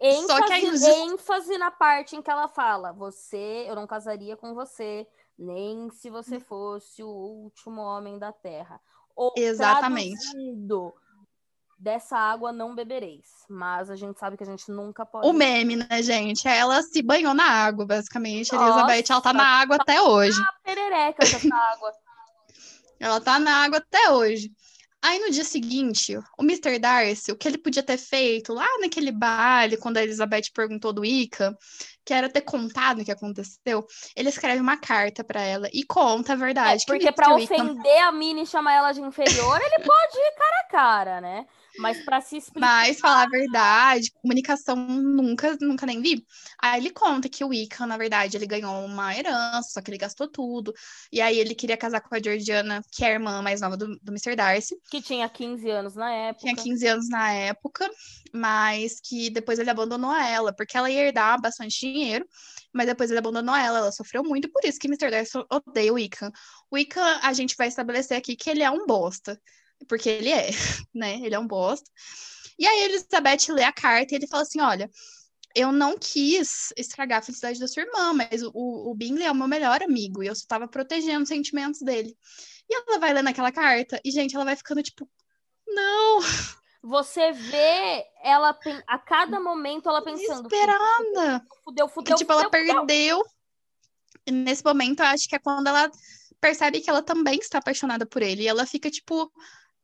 Ênfase, 0.00 0.86
aí... 0.86 1.00
ênfase 1.02 1.58
na 1.58 1.70
parte 1.70 2.16
em 2.16 2.22
que 2.22 2.30
ela 2.30 2.48
fala: 2.48 2.92
Você, 2.92 3.64
eu 3.68 3.74
não 3.74 3.86
casaria 3.86 4.36
com 4.36 4.54
você, 4.54 5.06
nem 5.38 5.90
se 5.90 6.10
você 6.10 6.40
fosse 6.40 7.02
o 7.02 7.08
último 7.08 7.80
homem 7.80 8.18
da 8.18 8.32
terra. 8.32 8.80
Ou, 9.14 9.32
Exatamente. 9.36 10.18
Traduzido, 10.30 10.94
dessa 11.80 12.16
água 12.16 12.52
não 12.52 12.74
bebereis. 12.74 13.44
Mas 13.48 13.90
a 13.90 13.96
gente 13.96 14.18
sabe 14.20 14.36
que 14.36 14.42
a 14.42 14.46
gente 14.46 14.70
nunca 14.70 15.06
pode. 15.06 15.26
O 15.26 15.32
meme, 15.32 15.76
né, 15.76 16.02
gente? 16.02 16.46
Ela 16.46 16.82
se 16.82 17.02
banhou 17.02 17.32
na 17.32 17.44
água, 17.44 17.86
basicamente. 17.86 18.52
Nossa, 18.52 18.64
Elizabeth, 18.64 19.10
ela 19.10 19.20
tá 19.20 19.32
na 19.32 19.46
água 19.46 19.76
tá 19.78 19.82
até 19.82 20.02
hoje. 20.02 20.38
perereca 20.62 21.24
essa 21.24 21.54
água. 21.54 21.92
ela 23.00 23.20
tá 23.20 23.38
na 23.38 23.64
água 23.64 23.78
até 23.78 24.10
hoje. 24.10 24.52
Aí 25.02 25.18
no 25.18 25.30
dia 25.30 25.44
seguinte, 25.44 26.14
o 26.38 26.42
Mr. 26.42 26.78
Darcy, 26.78 27.32
o 27.32 27.36
que 27.36 27.48
ele 27.48 27.56
podia 27.56 27.82
ter 27.82 27.96
feito 27.96 28.52
lá 28.52 28.66
naquele 28.80 29.10
baile, 29.10 29.78
quando 29.78 29.96
a 29.96 30.02
Elizabeth 30.02 30.52
perguntou 30.54 30.92
do 30.92 31.04
Ica, 31.04 31.56
que 32.04 32.12
era 32.12 32.28
ter 32.28 32.42
contado 32.42 33.00
o 33.00 33.04
que 33.04 33.10
aconteceu, 33.10 33.86
ele 34.14 34.28
escreve 34.28 34.60
uma 34.60 34.76
carta 34.76 35.24
para 35.24 35.40
ela 35.40 35.68
e 35.72 35.84
conta 35.84 36.34
a 36.34 36.36
verdade. 36.36 36.82
É, 36.82 36.86
porque 36.86 37.12
para 37.12 37.34
ofender 37.34 37.98
a 38.02 38.12
Minnie 38.12 38.42
e 38.42 38.46
chamar 38.46 38.74
ela 38.74 38.92
de 38.92 39.00
inferior, 39.00 39.58
ele 39.60 39.84
pode 39.84 40.18
ir 40.18 40.34
cara 40.36 40.60
a 40.60 40.68
cara, 40.70 41.20
né? 41.20 41.46
Mas 41.80 42.04
para 42.04 42.20
se 42.20 42.36
explicar. 42.36 42.66
Mas 42.66 43.00
falar 43.00 43.22
a 43.22 43.28
verdade, 43.28 44.12
comunicação 44.12 44.76
nunca, 44.76 45.56
nunca 45.60 45.86
nem 45.86 46.00
vi. 46.00 46.24
Aí 46.60 46.80
ele 46.80 46.90
conta 46.90 47.28
que 47.28 47.42
o 47.42 47.48
Wiccan, 47.48 47.86
na 47.86 47.96
verdade, 47.96 48.36
ele 48.36 48.46
ganhou 48.46 48.84
uma 48.84 49.16
herança, 49.16 49.70
só 49.70 49.80
que 49.80 49.90
ele 49.90 49.98
gastou 49.98 50.28
tudo. 50.28 50.74
E 51.10 51.20
aí 51.20 51.38
ele 51.38 51.54
queria 51.54 51.76
casar 51.76 52.00
com 52.00 52.14
a 52.14 52.20
Georgiana, 52.22 52.82
que 52.92 53.04
é 53.04 53.08
a 53.08 53.12
irmã 53.12 53.40
mais 53.40 53.60
nova 53.60 53.76
do, 53.76 53.98
do 54.00 54.12
Mr. 54.12 54.36
Darcy. 54.36 54.76
Que 54.90 55.00
tinha 55.00 55.28
15 55.28 55.70
anos 55.70 55.94
na 55.94 56.12
época. 56.12 56.40
Tinha 56.40 56.54
15 56.54 56.86
anos 56.86 57.08
na 57.08 57.32
época, 57.32 57.90
mas 58.32 59.00
que 59.00 59.30
depois 59.30 59.58
ele 59.58 59.70
abandonou 59.70 60.14
ela, 60.14 60.52
porque 60.52 60.76
ela 60.76 60.90
ia 60.90 61.06
herdar 61.06 61.40
bastante 61.40 61.80
dinheiro. 61.80 62.26
Mas 62.72 62.86
depois 62.86 63.10
ele 63.10 63.18
abandonou 63.18 63.56
ela, 63.56 63.78
ela 63.78 63.92
sofreu 63.92 64.22
muito, 64.22 64.48
por 64.48 64.64
isso 64.64 64.78
que 64.78 64.86
Mr. 64.86 65.10
Darcy 65.10 65.38
odeia 65.50 65.92
o 65.92 65.96
Wiccan. 65.96 66.30
O 66.70 66.76
Wiccan, 66.76 67.18
a 67.22 67.32
gente 67.32 67.56
vai 67.56 67.66
estabelecer 67.66 68.16
aqui 68.16 68.36
que 68.36 68.48
ele 68.48 68.62
é 68.62 68.70
um 68.70 68.86
bosta 68.86 69.40
porque 69.88 70.08
ele 70.08 70.30
é, 70.30 70.50
né? 70.94 71.20
Ele 71.20 71.34
é 71.34 71.38
um 71.38 71.46
bosta. 71.46 71.88
E 72.58 72.66
aí 72.66 72.84
Elizabeth 72.84 73.52
lê 73.52 73.64
a 73.64 73.72
carta 73.72 74.14
e 74.14 74.16
ele 74.16 74.26
fala 74.26 74.42
assim: 74.42 74.60
olha, 74.60 74.90
eu 75.54 75.72
não 75.72 75.98
quis 75.98 76.72
estragar 76.76 77.18
a 77.18 77.22
felicidade 77.22 77.58
da 77.58 77.66
sua 77.66 77.82
irmã, 77.82 78.12
mas 78.12 78.42
o, 78.42 78.52
o 78.54 78.94
Bingley 78.94 79.26
é 79.26 79.32
o 79.32 79.34
meu 79.34 79.48
melhor 79.48 79.82
amigo 79.82 80.22
e 80.22 80.26
eu 80.26 80.34
só 80.34 80.44
tava 80.46 80.68
protegendo 80.68 81.22
os 81.22 81.28
sentimentos 81.28 81.80
dele. 81.80 82.16
E 82.68 82.74
ela 82.74 82.98
vai 82.98 83.12
lendo 83.12 83.28
aquela 83.28 83.50
carta 83.50 84.00
e, 84.04 84.10
gente, 84.10 84.34
ela 84.34 84.44
vai 84.44 84.54
ficando 84.54 84.82
tipo, 84.82 85.08
não. 85.66 86.20
Você 86.82 87.32
vê 87.32 88.06
ela 88.22 88.56
a 88.86 88.98
cada 88.98 89.40
momento 89.40 89.88
ela 89.88 90.02
pensando. 90.02 90.48
Desesperada. 90.48 91.44
Fudeu, 91.64 91.88
fudeu, 91.88 92.14
que, 92.14 92.20
tipo, 92.20 92.32
fudeu, 92.32 92.40
ela 92.40 92.50
perdeu. 92.50 93.24
E 94.26 94.30
nesse 94.30 94.64
momento, 94.64 95.00
eu 95.00 95.06
acho 95.06 95.28
que 95.28 95.34
é 95.34 95.38
quando 95.38 95.66
ela 95.66 95.90
percebe 96.40 96.80
que 96.80 96.88
ela 96.88 97.02
também 97.02 97.38
está 97.38 97.58
apaixonada 97.58 98.06
por 98.06 98.22
ele. 98.22 98.42
E 98.42 98.48
ela 98.48 98.64
fica 98.64 98.90
tipo, 98.90 99.30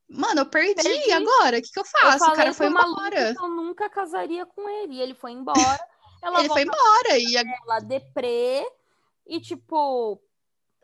Mano, 0.08 0.42
eu 0.42 0.46
perdi, 0.46 0.82
perdi. 0.82 1.12
agora? 1.12 1.58
O 1.58 1.62
que, 1.62 1.70
que 1.70 1.80
eu 1.80 1.84
faço? 1.84 2.24
Eu 2.24 2.30
o 2.30 2.34
cara 2.34 2.54
foi 2.54 2.66
embora. 2.66 3.34
eu 3.34 3.48
nunca 3.48 3.90
casaria 3.90 4.46
com 4.46 4.68
ele. 4.68 4.94
E 4.94 5.00
ele 5.00 5.14
foi 5.14 5.32
embora. 5.32 5.56
Ele 6.22 6.48
foi 6.48 6.62
embora. 6.62 7.18
E 7.18 7.36
ela 7.36 7.78
deprê. 7.78 8.66
E, 9.26 9.40
tipo, 9.40 10.20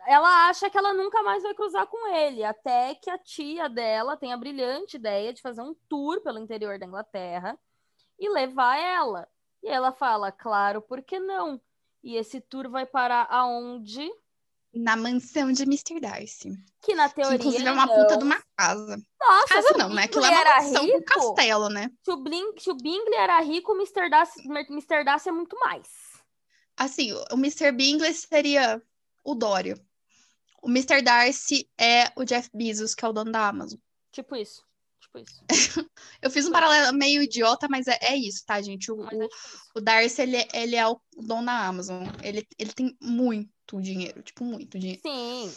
ela 0.06 0.48
acha 0.48 0.68
que 0.68 0.76
ela 0.76 0.92
nunca 0.92 1.22
mais 1.22 1.42
vai 1.42 1.54
cruzar 1.54 1.86
com 1.86 2.14
ele. 2.14 2.44
Até 2.44 2.94
que 2.94 3.10
a 3.10 3.18
tia 3.18 3.68
dela 3.68 4.16
tem 4.16 4.32
a 4.32 4.36
brilhante 4.36 4.96
ideia 4.96 5.32
de 5.32 5.40
fazer 5.42 5.62
um 5.62 5.74
tour 5.88 6.20
pelo 6.20 6.38
interior 6.38 6.78
da 6.78 6.86
Inglaterra 6.86 7.58
e 8.18 8.28
levar 8.28 8.78
ela. 8.78 9.28
E 9.62 9.68
ela 9.68 9.92
fala, 9.92 10.32
claro, 10.32 10.82
por 10.82 11.02
que 11.02 11.18
não? 11.18 11.60
E 12.02 12.16
esse 12.16 12.40
tour 12.40 12.68
vai 12.68 12.84
parar 12.84 13.26
aonde? 13.30 14.08
Na 14.74 14.96
mansão 14.96 15.52
de 15.52 15.62
Mr. 15.64 16.00
Darcy. 16.00 16.52
Que 16.80 16.94
na 16.94 17.08
teoria. 17.08 17.38
Que, 17.38 17.44
inclusive 17.44 17.68
é 17.68 17.72
uma 17.72 17.86
não. 17.86 17.94
puta 17.94 18.16
de 18.16 18.24
uma 18.24 18.42
casa. 18.56 19.02
Nossa, 19.20 19.48
casa 19.48 19.78
não, 19.78 19.90
né? 19.90 20.04
Aquilo 20.04 20.24
é 20.24 20.30
uma 20.30 20.44
mansão 20.44 20.84
rico, 20.84 20.98
com 20.98 21.04
castelo, 21.04 21.68
né? 21.68 21.90
Se 22.02 22.10
o, 22.10 22.16
Blink, 22.16 22.62
se 22.62 22.70
o 22.70 22.74
Bingley 22.74 23.18
era 23.18 23.40
rico, 23.40 23.72
o 23.72 23.76
Mr. 23.76 24.08
Darcy, 24.08 24.48
Mr. 24.48 25.04
Darcy 25.04 25.28
é 25.28 25.32
muito 25.32 25.58
mais. 25.58 25.88
Assim, 26.76 27.12
o 27.30 27.34
Mr. 27.34 27.70
Bingley 27.72 28.14
seria 28.14 28.82
o 29.22 29.34
Dório. 29.34 29.78
O 30.62 30.68
Mr. 30.68 31.02
Darcy 31.02 31.68
é 31.78 32.10
o 32.16 32.24
Jeff 32.24 32.48
Bezos, 32.54 32.94
que 32.94 33.04
é 33.04 33.08
o 33.08 33.12
dono 33.12 33.30
da 33.30 33.48
Amazon. 33.48 33.78
Tipo 34.10 34.36
isso. 34.36 34.64
Tipo 35.12 35.18
isso. 35.18 35.44
eu 36.22 36.30
fiz 36.30 36.46
um 36.46 36.52
paralelo 36.52 36.96
meio 36.96 37.22
idiota, 37.22 37.68
mas 37.68 37.86
é, 37.86 37.98
é 38.00 38.16
isso, 38.16 38.44
tá, 38.46 38.60
gente? 38.62 38.90
O, 38.90 38.96
o, 38.96 39.04
é 39.04 39.08
tipo 39.10 39.28
o, 39.76 39.80
Darcy, 39.80 40.22
ele, 40.22 40.48
ele 40.54 40.76
é 40.76 40.86
o 40.86 41.00
dono 41.16 41.46
da 41.46 41.66
Amazon. 41.66 42.04
Ele, 42.22 42.46
ele 42.58 42.72
tem 42.72 42.96
muito 43.00 43.80
dinheiro, 43.80 44.22
tipo, 44.22 44.44
muito 44.44 44.78
dinheiro. 44.78 45.00
Sim. 45.04 45.52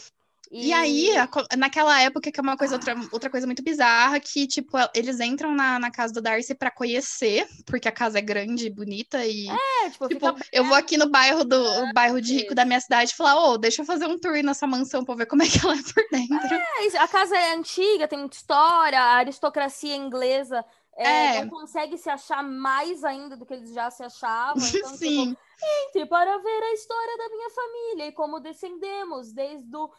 E, 0.50 0.68
e 0.68 0.72
aí, 0.72 1.10
naquela 1.56 2.00
época, 2.00 2.30
que 2.30 2.38
é 2.38 2.42
uma 2.42 2.56
coisa, 2.56 2.76
outra, 2.76 2.94
outra 3.10 3.30
coisa 3.30 3.46
muito 3.46 3.62
bizarra, 3.62 4.20
que, 4.20 4.46
tipo, 4.46 4.76
eles 4.94 5.20
entram 5.20 5.52
na, 5.52 5.78
na 5.78 5.90
casa 5.90 6.12
do 6.14 6.22
Darcy 6.22 6.54
para 6.54 6.70
conhecer, 6.70 7.48
porque 7.64 7.88
a 7.88 7.92
casa 7.92 8.18
é 8.18 8.22
grande, 8.22 8.70
bonita, 8.70 9.24
e. 9.24 9.48
É, 9.48 9.90
tipo, 9.90 10.08
tipo 10.08 10.26
eu 10.52 10.64
vou 10.64 10.76
aqui 10.76 10.96
no 10.96 11.08
bairro 11.08 11.44
do 11.44 11.92
bairro 11.92 12.20
de 12.20 12.34
rico 12.34 12.54
da 12.54 12.64
minha 12.64 12.80
cidade 12.80 13.10
e 13.12 13.16
falar, 13.16 13.36
ô, 13.36 13.52
oh, 13.52 13.58
deixa 13.58 13.82
eu 13.82 13.86
fazer 13.86 14.06
um 14.06 14.18
tour 14.18 14.42
nessa 14.42 14.66
mansão 14.66 15.04
pra 15.04 15.14
ver 15.14 15.26
como 15.26 15.42
é 15.42 15.46
que 15.46 15.58
ela 15.64 15.74
é 15.74 15.82
por 15.82 16.04
dentro. 16.10 16.54
É, 16.54 16.98
a 16.98 17.08
casa 17.08 17.36
é 17.36 17.54
antiga, 17.54 18.08
tem 18.08 18.18
muita 18.18 18.36
história, 18.36 19.00
a 19.00 19.16
aristocracia 19.16 19.96
inglesa 19.96 20.64
é, 20.96 21.36
é. 21.36 21.44
não 21.44 21.50
consegue 21.50 21.98
se 21.98 22.08
achar 22.08 22.42
mais 22.42 23.04
ainda 23.04 23.36
do 23.36 23.44
que 23.44 23.52
eles 23.52 23.72
já 23.72 23.90
se 23.90 24.02
achavam. 24.02 24.56
Então, 24.76 24.92
tipo, 24.92 24.96
Sim. 24.96 25.28
Tipo, 25.30 25.46
entre 25.88 26.06
para 26.06 26.38
ver 26.38 26.62
a 26.62 26.72
história 26.74 27.18
da 27.18 27.28
minha 27.28 27.50
família 27.50 28.06
e 28.08 28.12
como 28.12 28.40
descendemos 28.40 29.32
desde 29.32 29.74
o, 29.76 29.90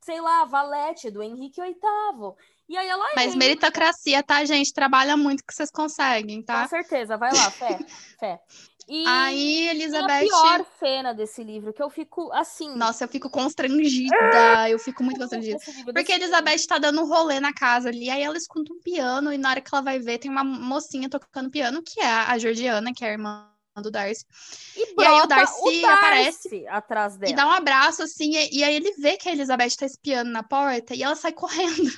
sei 0.00 0.20
lá, 0.20 0.44
Valete, 0.44 1.10
do 1.10 1.22
Henrique 1.22 1.60
VIII. 1.60 1.76
E 2.68 2.76
aí 2.76 2.86
ela 2.86 3.04
Mas 3.16 3.34
meritocracia, 3.34 4.22
tá, 4.22 4.44
gente? 4.44 4.72
Trabalha 4.72 5.16
muito 5.16 5.44
que 5.44 5.52
vocês 5.52 5.70
conseguem, 5.70 6.40
tá? 6.40 6.62
Com 6.62 6.68
certeza, 6.68 7.16
vai 7.16 7.32
lá, 7.34 7.50
fé, 7.50 7.78
fé. 8.18 8.40
E 8.88 9.04
aí, 9.06 9.68
Elizabeth. 9.68 10.12
a 10.12 10.20
pior 10.20 10.66
cena 10.80 11.12
desse 11.12 11.44
livro, 11.44 11.72
que 11.72 11.82
eu 11.82 11.88
fico 11.88 12.32
assim. 12.32 12.74
Nossa, 12.76 13.04
eu 13.04 13.08
fico 13.08 13.30
constrangida. 13.30 14.10
Eu 14.68 14.78
fico 14.80 15.04
muito 15.04 15.18
constrangida. 15.18 15.58
Porque 15.94 16.12
a 16.12 16.16
Elizabeth 16.16 16.66
tá 16.66 16.78
dando 16.78 17.02
um 17.02 17.06
rolê 17.06 17.38
na 17.38 17.52
casa 17.52 17.88
ali. 17.88 18.10
Aí 18.10 18.22
ela 18.22 18.36
escuta 18.36 18.72
um 18.72 18.80
piano, 18.80 19.32
e 19.32 19.38
na 19.38 19.50
hora 19.50 19.60
que 19.60 19.70
ela 19.72 19.82
vai 19.82 20.00
ver, 20.00 20.18
tem 20.18 20.30
uma 20.30 20.42
mocinha 20.42 21.08
tocando 21.08 21.50
piano, 21.50 21.82
que 21.84 22.00
é 22.00 22.06
a 22.06 22.36
Georgiana, 22.36 22.92
que 22.92 23.04
é 23.04 23.08
a 23.08 23.12
irmã 23.12 23.48
do 23.80 23.90
Darcy. 23.90 24.24
E, 24.76 25.00
e 25.00 25.04
aí 25.04 25.20
o 25.20 25.26
Darcy, 25.26 25.60
o 25.60 25.64
Darcy, 25.64 25.84
aparece 25.84 26.66
atrás 26.68 27.16
dela. 27.16 27.32
E 27.32 27.36
dá 27.36 27.46
um 27.46 27.52
abraço, 27.52 28.02
assim, 28.02 28.36
e, 28.36 28.58
e, 28.58 28.64
aí 28.64 28.74
ele 28.74 28.92
vê 28.94 29.16
que 29.16 29.28
a 29.28 29.32
Elizabeth 29.32 29.76
tá 29.78 29.86
espiando 29.86 30.30
na 30.30 30.42
porta 30.42 30.94
e 30.94 31.02
ela 31.02 31.14
sai 31.14 31.32
correndo. 31.32 31.90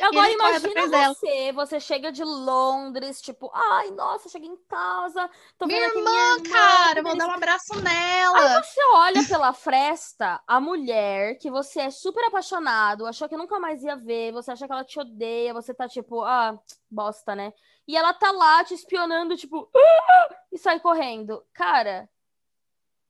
Agora 0.00 0.30
imagina 0.30 0.86
você, 0.86 1.52
você 1.52 1.80
chega 1.80 2.10
de 2.10 2.24
Londres, 2.24 3.20
tipo, 3.20 3.50
ai, 3.54 3.90
nossa, 3.90 4.28
cheguei 4.28 4.48
em 4.48 4.56
casa, 4.68 5.28
tô 5.58 5.66
minha 5.66 5.80
vendo 5.80 5.98
irmã, 5.98 6.10
minha 6.10 6.34
irmã, 6.36 6.50
cara, 6.50 7.02
vou 7.02 7.16
dar 7.16 7.28
um 7.28 7.32
abraço 7.32 7.80
nela. 7.80 8.38
Aí 8.38 8.62
você 8.62 8.80
olha 8.94 9.28
pela 9.28 9.52
fresta, 9.52 10.40
a 10.46 10.60
mulher 10.60 11.38
que 11.38 11.50
você 11.50 11.82
é 11.82 11.90
super 11.90 12.24
apaixonado, 12.24 13.06
achou 13.06 13.28
que 13.28 13.36
nunca 13.36 13.58
mais 13.60 13.82
ia 13.82 13.96
ver, 13.96 14.32
você 14.32 14.52
acha 14.52 14.66
que 14.66 14.72
ela 14.72 14.84
te 14.84 14.98
odeia, 14.98 15.52
você 15.52 15.74
tá 15.74 15.88
tipo, 15.88 16.22
ah, 16.22 16.58
bosta, 16.90 17.34
né? 17.34 17.52
E 17.86 17.96
ela 17.96 18.14
tá 18.14 18.30
lá 18.30 18.64
te 18.64 18.74
espionando, 18.74 19.36
tipo, 19.36 19.70
ah! 19.76 20.36
e 20.50 20.58
sai 20.58 20.80
correndo. 20.80 21.44
Cara, 21.52 22.08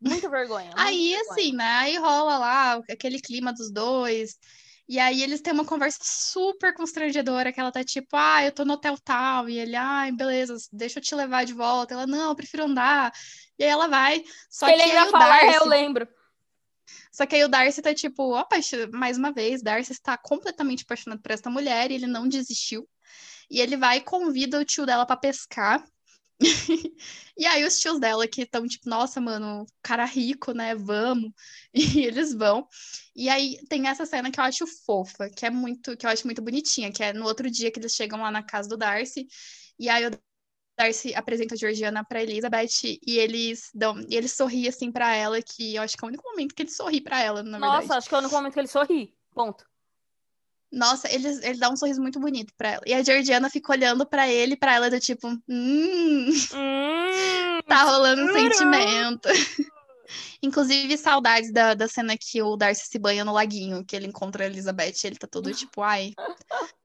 Muita 0.00 0.28
vergonha. 0.28 0.66
muita 0.66 0.82
Aí, 0.82 1.14
vergonha. 1.14 1.32
assim, 1.32 1.52
né? 1.52 1.64
Aí 1.78 1.96
rola 1.96 2.36
lá 2.36 2.74
aquele 2.90 3.20
clima 3.20 3.52
dos 3.52 3.70
dois. 3.70 4.38
E 4.86 4.98
aí 4.98 5.22
eles 5.22 5.40
têm 5.40 5.52
uma 5.54 5.64
conversa 5.64 5.98
super 6.02 6.74
constrangedora, 6.74 7.52
que 7.52 7.58
ela 7.58 7.72
tá 7.72 7.82
tipo, 7.82 8.08
ah, 8.16 8.44
eu 8.44 8.52
tô 8.52 8.64
no 8.64 8.74
hotel 8.74 8.96
tal. 8.98 9.48
E 9.48 9.58
ele, 9.58 9.74
ai, 9.76 10.12
beleza, 10.12 10.56
deixa 10.72 10.98
eu 10.98 11.02
te 11.02 11.14
levar 11.14 11.44
de 11.44 11.54
volta. 11.54 11.94
Ela, 11.94 12.06
não, 12.06 12.28
eu 12.30 12.34
prefiro 12.36 12.64
andar. 12.64 13.10
E 13.58 13.64
aí 13.64 13.70
ela 13.70 13.88
vai. 13.88 14.22
Só 14.50 14.68
ele 14.68 14.76
que 14.76 14.82
ainda 14.82 15.00
aí 15.02 15.08
o 15.08 15.10
fala, 15.10 15.38
"É, 15.38 15.46
Darcy. 15.46 15.56
eu 15.58 15.66
lembro. 15.66 16.08
Só 17.10 17.24
que 17.24 17.36
aí 17.36 17.44
o 17.44 17.48
Darcy 17.48 17.80
tá 17.80 17.94
tipo, 17.94 18.44
paixão- 18.44 18.90
mais 18.92 19.16
uma 19.16 19.32
vez, 19.32 19.62
Darcy 19.62 19.92
está 19.92 20.18
completamente 20.18 20.82
apaixonado 20.82 21.22
por 21.22 21.30
essa 21.30 21.48
mulher 21.48 21.90
e 21.90 21.94
ele 21.94 22.06
não 22.06 22.28
desistiu. 22.28 22.88
E 23.50 23.60
ele 23.60 23.76
vai 23.76 23.98
e 23.98 24.00
convida 24.02 24.58
o 24.60 24.64
tio 24.64 24.84
dela 24.84 25.06
pra 25.06 25.16
pescar. 25.16 25.82
E 27.36 27.46
aí 27.46 27.64
os 27.64 27.80
tios 27.80 27.98
dela 27.98 28.28
que 28.28 28.42
estão 28.42 28.66
tipo, 28.66 28.88
nossa, 28.88 29.20
mano, 29.20 29.66
cara 29.82 30.04
rico, 30.04 30.52
né? 30.52 30.74
Vamos. 30.74 31.32
E 31.74 32.04
eles 32.06 32.32
vão. 32.34 32.68
E 33.14 33.28
aí 33.28 33.58
tem 33.68 33.88
essa 33.88 34.06
cena 34.06 34.30
que 34.30 34.38
eu 34.38 34.44
acho 34.44 34.66
fofa, 34.86 35.28
que 35.30 35.44
é 35.46 35.50
muito, 35.50 35.96
que 35.96 36.06
eu 36.06 36.10
acho 36.10 36.26
muito 36.26 36.42
bonitinha, 36.42 36.92
que 36.92 37.02
é 37.02 37.12
no 37.12 37.24
outro 37.24 37.50
dia 37.50 37.70
que 37.72 37.78
eles 37.80 37.92
chegam 37.94 38.20
lá 38.20 38.30
na 38.30 38.42
casa 38.42 38.68
do 38.68 38.76
Darcy. 38.76 39.26
E 39.78 39.88
aí 39.88 40.06
o 40.06 40.10
Darcy 40.78 41.14
apresenta 41.14 41.54
a 41.54 41.58
Georgiana 41.58 42.04
pra 42.04 42.22
Elizabeth 42.22 42.98
e 43.06 43.18
eles 43.18 43.70
dão, 43.74 44.00
e 44.08 44.16
ele 44.16 44.28
sorri 44.28 44.68
assim 44.68 44.92
pra 44.92 45.14
ela, 45.16 45.40
que 45.42 45.74
eu 45.76 45.82
acho 45.82 45.96
que 45.96 46.04
é 46.04 46.06
o 46.06 46.10
único 46.10 46.24
momento 46.30 46.54
que 46.54 46.62
ele 46.62 46.70
sorri 46.70 47.00
pra 47.00 47.20
ela, 47.22 47.42
na 47.42 47.58
Nossa, 47.58 47.92
verdade. 47.92 47.96
acho 47.96 48.08
que 48.08 48.14
é 48.14 48.18
o 48.18 48.20
único 48.20 48.34
momento 48.34 48.52
que 48.54 48.60
ele 48.60 48.68
sorri. 48.68 49.16
Ponto. 49.34 49.64
Nossa, 50.74 51.12
ele, 51.12 51.28
ele 51.42 51.58
dá 51.58 51.70
um 51.70 51.76
sorriso 51.76 52.00
muito 52.02 52.18
bonito 52.18 52.52
pra 52.56 52.72
ela. 52.72 52.82
E 52.86 52.92
a 52.92 53.02
Georgiana 53.02 53.48
fica 53.48 53.72
olhando 53.72 54.04
pra 54.04 54.28
ele, 54.28 54.56
pra 54.56 54.74
ela 54.74 54.90
do 54.90 54.98
tipo, 54.98 55.28
hum, 55.28 55.40
Hum, 56.28 56.28
tá 57.68 57.82
rolando 57.84 58.22
um 58.24 58.32
sentimento. 58.32 59.28
Inclusive, 60.42 60.98
saudades 60.98 61.50
da, 61.52 61.74
da 61.74 61.88
cena 61.88 62.16
que 62.18 62.42
o 62.42 62.56
Darcy 62.56 62.86
se 62.86 62.98
banha 62.98 63.24
no 63.24 63.32
laguinho, 63.32 63.84
que 63.84 63.96
ele 63.96 64.06
encontra 64.06 64.44
a 64.44 64.46
Elizabeth. 64.46 64.94
Ele 65.04 65.16
tá 65.16 65.26
todo 65.26 65.52
tipo, 65.54 65.80
ai, 65.82 66.12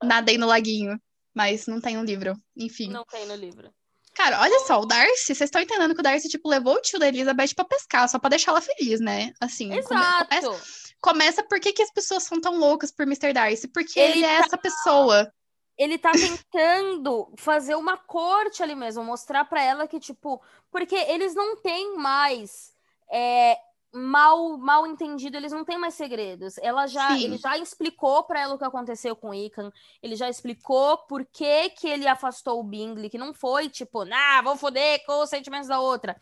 nadei 0.02 0.38
no 0.38 0.46
laguinho. 0.46 0.98
Mas 1.34 1.66
não 1.66 1.80
tem 1.80 1.96
no 1.96 2.02
livro. 2.04 2.36
Enfim. 2.56 2.88
não 2.88 3.04
tem 3.04 3.26
no 3.26 3.34
livro. 3.34 3.70
Cara, 4.14 4.40
olha 4.40 4.58
só, 4.60 4.80
o 4.80 4.86
Darcy, 4.86 5.26
vocês 5.34 5.42
estão 5.42 5.60
entendendo 5.62 5.94
que 5.94 6.00
o 6.00 6.02
Darcy, 6.02 6.28
tipo, 6.28 6.48
levou 6.48 6.74
o 6.74 6.80
tio 6.80 6.98
da 6.98 7.06
Elizabeth 7.08 7.54
pra 7.54 7.64
pescar, 7.64 8.08
só 8.08 8.18
pra 8.18 8.30
deixar 8.30 8.50
ela 8.50 8.60
feliz, 8.60 8.98
né? 9.00 9.32
Assim, 9.40 9.68
come- 9.68 9.78
Exato. 9.78 10.28
começa, 10.28 10.89
começa 11.00 11.42
por 11.42 11.58
que, 11.60 11.72
que 11.72 11.82
as 11.82 11.90
pessoas 11.92 12.22
são 12.24 12.40
tão 12.40 12.56
loucas 12.58 12.90
por 12.90 13.04
Mr. 13.04 13.32
Darcy? 13.32 13.68
Porque 13.68 13.98
Ele 13.98 14.18
ele, 14.18 14.24
é 14.24 14.38
tá- 14.38 14.44
essa 14.46 14.58
pessoa. 14.58 15.32
Ele 15.78 15.96
tá 15.96 16.12
tentando 16.12 17.32
fazer 17.38 17.74
uma 17.74 17.96
corte 17.96 18.62
ali 18.62 18.74
mesmo, 18.74 19.02
mostrar 19.02 19.44
pra 19.46 19.62
ela 19.62 19.88
que, 19.88 19.98
tipo, 19.98 20.42
porque 20.70 20.94
eles 20.94 21.34
não 21.34 21.56
têm 21.56 21.96
mais 21.96 22.72
é, 23.10 23.56
mal, 23.92 24.58
mal 24.58 24.86
entendido, 24.86 25.36
eles 25.36 25.52
não 25.52 25.64
têm 25.64 25.78
mais 25.78 25.94
segredos. 25.94 26.58
Ela 26.58 26.86
já, 26.86 27.16
Sim. 27.16 27.24
ele 27.24 27.38
já 27.38 27.56
explicou 27.56 28.24
pra 28.24 28.40
ela 28.40 28.54
o 28.54 28.58
que 28.58 28.64
aconteceu 28.64 29.16
com 29.16 29.30
o 29.30 29.34
Ethan, 29.34 29.72
ele 30.02 30.16
já 30.16 30.28
explicou 30.28 30.98
por 31.06 31.24
que 31.24 31.70
que 31.70 31.88
ele 31.88 32.06
afastou 32.06 32.60
o 32.60 32.64
Bingley, 32.64 33.08
que 33.08 33.16
não 33.18 33.32
foi 33.32 33.68
tipo, 33.70 34.02
ah, 34.12 34.42
vou 34.42 34.56
foder 34.56 35.02
com 35.06 35.22
os 35.22 35.30
sentimentos 35.30 35.68
da 35.68 35.80
outra. 35.80 36.14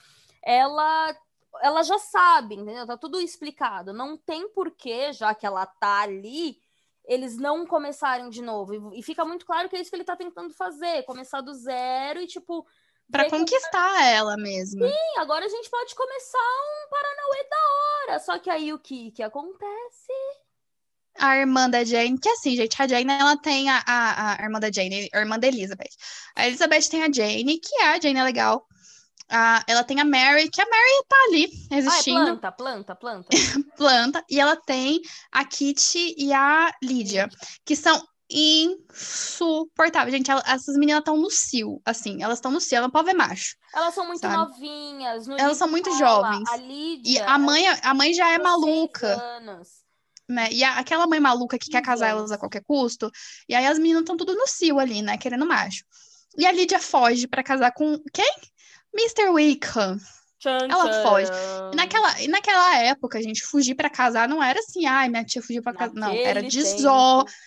Ela 0.42 1.14
ela 1.62 1.82
já 1.82 1.98
sabe, 1.98 2.54
entendeu? 2.54 2.86
Tá 2.86 2.96
tudo 2.96 3.20
explicado. 3.20 3.92
Não 3.92 4.16
tem 4.16 4.48
porquê, 4.48 5.12
já 5.12 5.34
que 5.34 5.46
ela 5.46 5.66
tá 5.66 6.00
ali, 6.02 6.58
eles 7.04 7.36
não 7.36 7.66
começarem 7.66 8.28
de 8.28 8.42
novo. 8.42 8.92
E, 8.92 9.00
e 9.00 9.02
fica 9.02 9.24
muito 9.24 9.46
claro 9.46 9.68
que 9.68 9.76
é 9.76 9.80
isso 9.80 9.90
que 9.90 9.96
ele 9.96 10.04
tá 10.04 10.16
tentando 10.16 10.52
fazer, 10.54 11.04
começar 11.04 11.40
do 11.40 11.54
zero 11.54 12.20
e 12.20 12.26
tipo, 12.26 12.66
que, 13.10 13.30
conquistar 13.30 14.04
ela 14.04 14.36
mesmo. 14.36 14.84
"Ih, 14.84 15.18
agora 15.18 15.46
a 15.46 15.48
gente 15.48 15.70
pode 15.70 15.94
começar 15.94 16.38
um 16.38 16.90
Paranauê 16.90 17.48
da 17.48 17.56
hora. 17.56 18.18
Só 18.20 18.38
que 18.38 18.50
aí 18.50 18.72
o 18.72 18.78
que 18.78 19.10
que 19.12 19.22
acontece? 19.22 20.12
A 21.18 21.36
irmã 21.36 21.68
da 21.68 21.82
Jane, 21.82 22.18
que 22.18 22.28
assim, 22.28 22.54
gente, 22.54 22.80
a 22.80 22.86
Jane, 22.86 23.10
ela 23.10 23.36
tem 23.36 23.68
a, 23.68 23.82
a, 23.84 24.40
a 24.40 24.44
irmã 24.44 24.60
da 24.60 24.70
Jane, 24.70 25.08
a 25.12 25.18
irmã 25.18 25.38
da 25.38 25.48
Elizabeth. 25.48 25.96
A 26.36 26.46
Elizabeth 26.46 26.88
tem 26.90 27.02
a 27.02 27.10
Jane, 27.10 27.58
que 27.58 27.82
é 27.82 27.88
a 27.88 28.00
Jane 28.00 28.20
é 28.20 28.22
legal. 28.22 28.64
Ah, 29.30 29.62
ela 29.66 29.84
tem 29.84 30.00
a 30.00 30.04
Mary, 30.04 30.48
que 30.50 30.60
a 30.60 30.64
Mary 30.64 31.04
tá 31.06 31.16
ali, 31.28 31.50
Ah, 31.70 31.74
é 31.74 31.78
existindo, 31.78 32.16
planta, 32.24 32.52
planta, 32.52 32.94
planta. 32.96 33.28
planta. 33.76 34.24
E 34.30 34.40
ela 34.40 34.56
tem 34.56 35.00
a 35.30 35.44
Kitty 35.44 36.14
e 36.16 36.32
a 36.32 36.72
Lídia, 36.82 37.28
que 37.64 37.76
são 37.76 38.02
insuportáveis. 38.30 40.14
Gente, 40.14 40.30
ela- 40.30 40.42
essas 40.46 40.76
meninas 40.76 41.00
estão 41.00 41.16
no 41.16 41.30
cio, 41.30 41.80
assim, 41.84 42.22
elas 42.22 42.38
estão 42.38 42.50
no 42.50 42.60
cio, 42.60 42.76
ela 42.76 42.86
não 42.86 42.90
pode 42.92 43.06
ver 43.06 43.14
macho. 43.14 43.56
Elas 43.74 43.94
são 43.94 44.06
muito 44.06 44.20
Sabe? 44.20 44.34
novinhas. 44.36 45.26
no 45.26 45.38
Elas 45.38 45.56
são 45.56 45.68
muito 45.68 45.90
jovens. 45.98 46.48
A 46.50 46.56
E 46.56 46.60
Lídia, 46.66 47.24
a 47.26 47.38
mãe, 47.38 47.66
a 47.66 47.94
mãe 47.94 48.12
já 48.14 48.30
é 48.30 48.38
maluca. 48.38 49.06
anos. 49.36 49.68
né? 50.30 50.48
E 50.52 50.62
a- 50.62 50.78
aquela 50.78 51.06
mãe 51.06 51.18
maluca 51.20 51.58
que 51.58 51.70
quer 51.70 51.78
15 51.80 51.86
casar 51.86 52.08
elas 52.08 52.30
a 52.30 52.36
qualquer 52.36 52.62
custo. 52.62 53.10
E 53.48 53.54
aí 53.54 53.64
as 53.66 53.78
meninas 53.78 54.02
estão 54.02 54.14
tudo 54.14 54.34
no 54.34 54.46
cio 54.46 54.78
ali, 54.78 55.00
né? 55.00 55.16
Querendo 55.16 55.46
macho. 55.46 55.84
E 56.36 56.44
a 56.44 56.52
Lídia 56.52 56.78
foge 56.78 57.26
pra 57.26 57.42
casar 57.42 57.72
com 57.72 57.98
quem? 58.12 58.30
Mr. 58.94 59.30
Wickham. 59.30 59.98
Tchan, 60.38 60.68
Ela 60.70 61.02
foge. 61.02 61.26
tcharam. 61.30 61.72
E 61.72 61.76
naquela, 61.76 62.22
e 62.22 62.28
naquela 62.28 62.76
época, 62.76 63.20
gente, 63.20 63.44
fugir 63.44 63.74
pra 63.74 63.90
casar 63.90 64.28
não 64.28 64.42
era 64.42 64.58
assim, 64.60 64.86
ai, 64.86 65.08
minha 65.08 65.24
tia 65.24 65.42
fugiu 65.42 65.62
pra 65.62 65.72
casar. 65.72 65.94
Não, 65.94 66.12
era 66.12 66.40
Naquele 66.42 66.62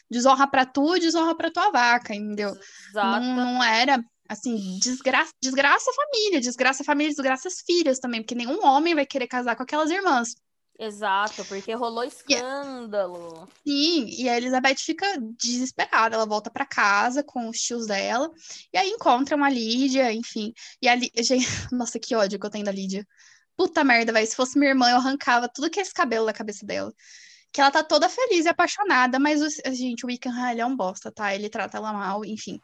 desonra, 0.09 0.47
pra 0.47 0.65
tu, 0.65 0.99
desonra 0.99 1.35
pra 1.35 1.51
tua 1.51 1.71
vaca, 1.71 2.13
entendeu? 2.13 2.53
Não, 2.93 3.35
não 3.35 3.63
era 3.63 4.03
assim, 4.27 4.77
desgraça, 4.81 5.31
desgraça 5.41 5.89
a 5.89 5.93
família, 5.93 6.39
desgraça 6.39 6.83
a 6.83 6.85
família, 6.85 7.11
desgraça 7.11 7.47
as 7.47 7.61
filhas 7.65 7.99
também, 7.99 8.21
porque 8.21 8.35
nenhum 8.35 8.65
homem 8.65 8.95
vai 8.95 9.05
querer 9.05 9.27
casar 9.27 9.55
com 9.55 9.63
aquelas 9.63 9.89
irmãs. 9.89 10.35
Exato, 10.79 11.45
porque 11.45 11.73
rolou 11.73 12.03
escândalo. 12.03 13.47
Sim, 13.65 14.05
e 14.07 14.27
a 14.27 14.37
Elizabeth 14.37 14.77
fica 14.79 15.05
desesperada. 15.37 16.15
Ela 16.15 16.25
volta 16.25 16.49
pra 16.49 16.65
casa 16.65 17.23
com 17.23 17.47
os 17.49 17.59
tios 17.59 17.85
dela. 17.85 18.29
E 18.73 18.77
aí 18.77 18.89
encontram 18.89 19.43
a 19.43 19.49
Lídia, 19.49 20.11
enfim. 20.11 20.53
E 20.81 20.87
a 20.87 20.95
Lídia. 20.95 21.13
Nossa, 21.71 21.99
que 21.99 22.15
ódio 22.15 22.39
que 22.39 22.45
eu 22.45 22.49
tenho 22.49 22.65
da 22.65 22.71
Lídia. 22.71 23.05
Puta 23.55 23.83
merda, 23.83 24.11
velho. 24.11 24.25
Se 24.25 24.35
fosse 24.35 24.57
minha 24.57 24.71
irmã, 24.71 24.89
eu 24.89 24.97
arrancava 24.97 25.47
tudo 25.47 25.69
que 25.69 25.79
é 25.79 25.83
esse 25.83 25.93
cabelo 25.93 26.25
da 26.25 26.33
cabeça 26.33 26.65
dela. 26.65 26.91
Que 27.53 27.61
ela 27.61 27.69
tá 27.69 27.83
toda 27.83 28.09
feliz 28.09 28.45
e 28.45 28.49
apaixonada, 28.49 29.19
mas, 29.19 29.41
o- 29.41 29.73
gente, 29.73 30.05
o 30.05 30.07
Wickham, 30.07 30.49
ele 30.49 30.61
é 30.61 30.65
um 30.65 30.75
bosta, 30.75 31.11
tá? 31.11 31.35
Ele 31.35 31.49
trata 31.49 31.77
ela 31.77 31.93
mal, 31.93 32.25
enfim. 32.25 32.59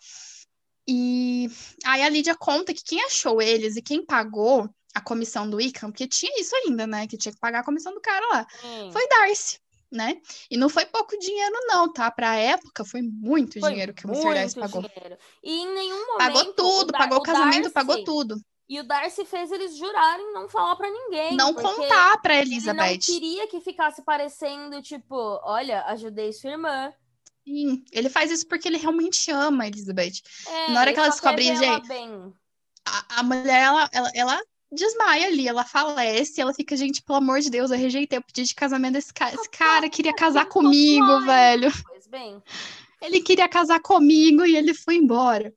E 0.88 1.50
aí 1.86 2.02
a 2.02 2.10
Lídia 2.10 2.36
conta 2.36 2.74
que 2.74 2.84
quem 2.84 3.04
achou 3.04 3.42
eles 3.42 3.76
e 3.76 3.82
quem 3.82 4.06
pagou 4.06 4.70
a 4.98 5.02
comissão 5.02 5.50
do 5.50 5.58
Wickham, 5.58 5.92
porque 5.92 6.08
tinha 6.08 6.32
isso 6.40 6.56
ainda, 6.56 6.86
né? 6.88 7.08
Que 7.08 7.18
tinha 7.18 7.32
que 7.34 7.40
pagar 7.40 7.60
a 7.60 7.64
comissão 7.64 7.94
do 7.94 8.02
cara 8.02 8.26
lá 8.32 8.48
Sim. 8.62 8.92
foi 8.92 9.08
Darcy, 9.08 9.60
né? 9.92 10.20
E 10.52 10.58
não 10.58 10.70
foi 10.70 10.86
pouco 10.86 11.18
dinheiro, 11.18 11.56
não, 11.68 11.92
tá? 11.92 12.10
Pra 12.12 12.36
época, 12.36 12.84
foi 12.86 13.02
muito 13.02 13.60
Foi 13.60 13.70
dinheiro 13.72 13.94
que 13.94 14.06
o 14.06 14.10
Mr. 14.12 14.34
Darcy 14.34 14.60
pagou. 14.60 14.82
dinheiro. 14.82 15.18
E 15.44 15.52
em 15.62 15.74
nenhum 15.74 16.08
momento. 16.08 16.18
Pagou 16.18 16.54
tudo, 16.54 16.90
o 16.90 16.94
pagou 16.98 17.18
o 17.20 17.22
casamento, 17.24 17.62
Darcy- 17.64 17.74
pagou 17.74 18.04
tudo. 18.04 18.36
E 18.70 18.80
o 18.82 18.84
Darcy 18.84 19.24
fez 19.24 19.50
eles 19.50 19.78
jurarem 19.78 20.34
não 20.34 20.50
falar 20.50 20.76
pra 20.76 20.90
ninguém. 20.92 21.38
Não 21.38 21.54
contar 21.54 22.22
pra 22.22 22.36
Ele 22.36 22.50
não 22.50 22.56
Elizabeth. 22.58 22.98
queria 23.00 23.48
que 23.48 23.62
ficasse 23.62 24.02
parecendo, 24.04 24.82
tipo, 24.82 25.16
olha, 25.44 25.84
ajudei 25.86 26.34
sua 26.34 26.52
irmã. 26.52 26.92
Sim, 27.48 27.86
ele 27.94 28.10
faz 28.10 28.30
isso 28.30 28.46
porque 28.46 28.68
ele 28.68 28.78
realmente 28.78 29.32
ama 29.32 29.64
a 29.64 29.68
Elizabeth. 29.68 30.20
É, 30.48 30.72
Na 30.72 30.82
hora 30.82 30.92
que 30.92 31.00
ela 31.00 31.08
descobre, 31.08 31.46
gente, 31.56 31.88
bem. 31.88 32.34
A, 32.86 33.20
a 33.20 33.24
mulher, 33.24 33.62
ela, 33.64 33.90
ela, 33.94 34.12
ela 34.14 34.42
desmaia 34.72 35.28
ali, 35.28 35.48
ela 35.48 35.64
falece, 35.64 36.42
ela 36.42 36.54
fica, 36.54 36.76
gente, 36.76 37.02
pelo 37.02 37.18
amor 37.20 37.40
de 37.40 37.50
Deus, 37.50 37.72
eu 37.72 37.78
rejeitei 37.78 38.20
o 38.20 38.24
pedido 38.24 38.48
de 38.48 38.56
casamento 38.56 38.94
desse 38.94 39.14
cara. 39.14 39.36
Esse 39.36 39.50
cara 39.50 39.90
queria 39.90 40.14
casar 40.14 40.46
comigo, 40.46 41.22
velho. 41.22 41.72
Pois 41.88 42.08
bem. 42.08 42.42
Ele 43.02 43.22
queria 43.22 43.48
casar 43.48 43.80
comigo 43.80 44.46
e 44.46 44.56
ele 44.56 44.74
foi 44.74 44.96
embora. 44.96 45.54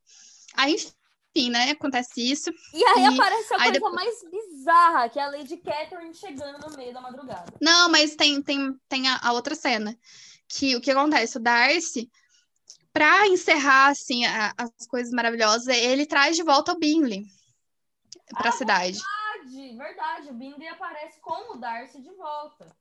Aí, 0.54 0.74
enfim, 0.74 1.50
né? 1.50 1.70
Acontece 1.70 2.20
isso. 2.20 2.50
E 2.74 2.84
aí 2.84 3.02
E 3.04 3.06
aparece 3.18 3.54
a 3.54 3.56
aí 3.56 3.62
coisa 3.62 3.72
depois- 3.72 3.94
mais 3.94 4.14
bizarra, 4.30 5.08
que 5.08 5.18
é 5.18 5.22
a 5.22 5.30
Lady 5.30 5.56
Catherine 5.56 6.14
chegando 6.14 6.58
no 6.68 6.76
meio 6.76 6.92
da 6.92 7.00
madrugada. 7.00 7.52
Não, 7.60 7.88
mas 7.88 8.14
tem, 8.14 8.42
tem, 8.42 8.74
tem 8.88 9.08
a, 9.08 9.18
a 9.22 9.32
outra 9.32 9.54
cena. 9.54 9.96
Que 10.48 10.76
o 10.76 10.80
que 10.80 10.90
acontece? 10.90 11.38
O 11.38 11.40
Darcy, 11.40 12.10
pra 12.92 13.26
encerrar, 13.28 13.88
assim, 13.90 14.24
a- 14.26 14.52
as 14.58 14.86
coisas 14.88 15.12
maravilhosas, 15.12 15.68
ele 15.68 16.04
traz 16.06 16.36
de 16.36 16.42
volta 16.42 16.72
o 16.72 16.78
Bingley 16.78 17.24
pra 18.36 18.52
cidade. 18.52 18.98
Verdade, 18.98 19.76
verdade. 19.76 20.30
O 20.30 20.34
Bingley 20.34 20.68
aparece 20.68 21.20
com 21.20 21.54
o 21.54 21.58
Darcy 21.58 22.00
de 22.00 22.10
volta. 22.12 22.74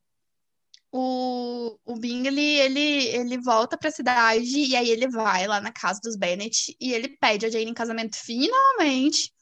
O, 0.92 1.78
o 1.84 1.94
Bingley, 1.96 2.58
ele, 2.58 3.06
ele 3.08 3.38
volta 3.38 3.78
pra 3.78 3.92
cidade 3.92 4.58
e 4.58 4.74
aí 4.74 4.90
ele 4.90 5.08
vai 5.08 5.46
lá 5.46 5.60
na 5.60 5.70
casa 5.70 6.00
dos 6.02 6.16
Bennet 6.16 6.76
e 6.80 6.92
ele 6.92 7.16
pede 7.16 7.46
a 7.46 7.50
Jane 7.50 7.70
em 7.70 7.74
casamento 7.74 8.16
finalmente. 8.16 9.32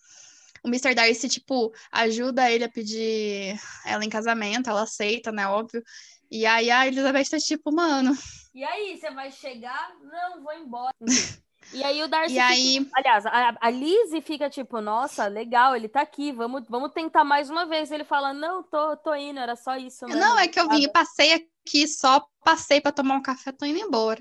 O 0.62 0.68
Mr. 0.68 0.94
Darcy, 0.94 1.28
tipo, 1.28 1.72
ajuda 1.90 2.50
ele 2.50 2.64
a 2.64 2.68
pedir 2.68 3.58
ela 3.86 4.04
em 4.04 4.10
casamento, 4.10 4.68
ela 4.68 4.82
aceita, 4.82 5.32
né? 5.32 5.46
Óbvio. 5.46 5.82
E 6.30 6.44
aí 6.44 6.70
a 6.70 6.86
Elizabeth 6.86 7.30
tá 7.30 7.38
tipo, 7.38 7.72
mano, 7.72 8.12
E 8.54 8.62
aí, 8.62 8.98
você 8.98 9.10
vai 9.10 9.30
chegar? 9.30 9.94
Não, 10.02 10.42
vou 10.42 10.52
embora. 10.52 10.92
E 11.72 11.84
aí 11.84 12.02
o 12.02 12.08
Darcy. 12.08 12.34
E 12.34 12.38
aí... 12.38 12.78
Fica... 12.78 12.90
Aliás, 12.96 13.26
a, 13.26 13.56
a 13.60 13.70
Lizzie 13.70 14.20
fica 14.20 14.48
tipo, 14.48 14.80
nossa, 14.80 15.26
legal, 15.26 15.76
ele 15.76 15.88
tá 15.88 16.00
aqui, 16.00 16.32
vamos, 16.32 16.64
vamos 16.68 16.92
tentar 16.92 17.24
mais 17.24 17.50
uma 17.50 17.66
vez. 17.66 17.90
Ele 17.90 18.04
fala, 18.04 18.32
não, 18.32 18.62
tô, 18.62 18.96
tô 18.96 19.14
indo, 19.14 19.38
era 19.38 19.56
só 19.56 19.76
isso. 19.76 20.06
Mesmo. 20.06 20.20
Não, 20.20 20.38
é 20.38 20.48
que 20.48 20.58
eu 20.58 20.68
vim 20.68 20.84
e 20.84 20.92
passei 20.92 21.32
aqui 21.32 21.86
só 21.86 22.26
passei 22.42 22.80
para 22.80 22.92
tomar 22.92 23.16
um 23.16 23.22
café, 23.22 23.52
tô 23.52 23.66
indo 23.66 23.78
embora. 23.78 24.18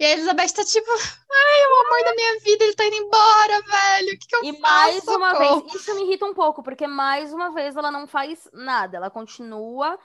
E 0.00 0.04
a 0.04 0.10
Elizabeth 0.10 0.48
tá 0.48 0.64
tipo, 0.64 0.90
ai, 0.90 1.66
o 1.66 1.86
amor 1.86 2.04
da 2.04 2.14
minha 2.14 2.38
vida, 2.40 2.64
ele 2.64 2.74
tá 2.74 2.84
indo 2.84 2.96
embora, 2.96 3.62
velho. 3.62 4.14
O 4.14 4.18
que, 4.18 4.26
que 4.26 4.36
eu 4.36 4.44
e 4.44 4.60
faço? 4.60 4.60
mais 4.60 5.04
uma 5.06 5.30
Socorro. 5.30 5.60
vez, 5.60 5.74
isso 5.74 5.94
me 5.94 6.02
irrita 6.02 6.26
um 6.26 6.34
pouco, 6.34 6.60
porque 6.60 6.88
mais 6.88 7.32
uma 7.32 7.52
vez 7.52 7.76
ela 7.76 7.92
não 7.92 8.08
faz 8.08 8.48
nada, 8.52 8.96
ela 8.96 9.10
continua 9.10 9.96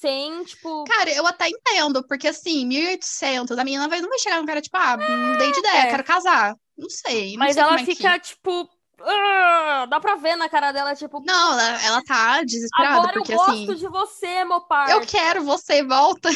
sem, 0.00 0.44
tipo. 0.44 0.84
Cara, 0.84 1.10
eu 1.10 1.26
até 1.26 1.48
entendo, 1.48 2.06
porque 2.06 2.28
assim, 2.28 2.64
1800, 2.66 3.58
a 3.58 3.64
menina 3.64 3.88
vai, 3.88 4.00
não 4.00 4.08
vai 4.08 4.18
chegar 4.18 4.40
no 4.40 4.46
cara, 4.46 4.60
tipo, 4.60 4.76
ah, 4.76 4.96
mudei 4.96 5.52
de 5.52 5.58
ideia, 5.58 5.82
É. 5.82 5.90
quero 5.90 6.04
casar. 6.04 6.54
Não 6.76 6.88
sei. 6.90 7.32
Não 7.32 7.38
Mas 7.38 7.54
sei 7.54 7.62
ela 7.62 7.74
é 7.74 7.84
que- 7.84 7.94
fica, 7.94 8.18
tipo. 8.18 8.68
"Ah", 9.00 9.86
dá 9.90 9.98
pra 10.00 10.14
ver 10.16 10.36
na 10.36 10.48
cara 10.48 10.72
dela, 10.72 10.94
tipo. 10.94 11.20
Não, 11.24 11.52
ela, 11.58 11.84
ela 11.84 12.04
tá 12.04 12.42
desesperada, 12.44 12.96
Agora 12.98 13.12
porque 13.14 13.32
eu 13.32 13.36
gosto 13.36 13.50
assim. 13.52 13.74
de 13.74 13.88
você, 13.88 14.44
meu 14.44 14.60
pai. 14.62 14.92
eu 14.92 15.00
quero 15.06 15.42
você, 15.44 15.82
volta. 15.82 16.28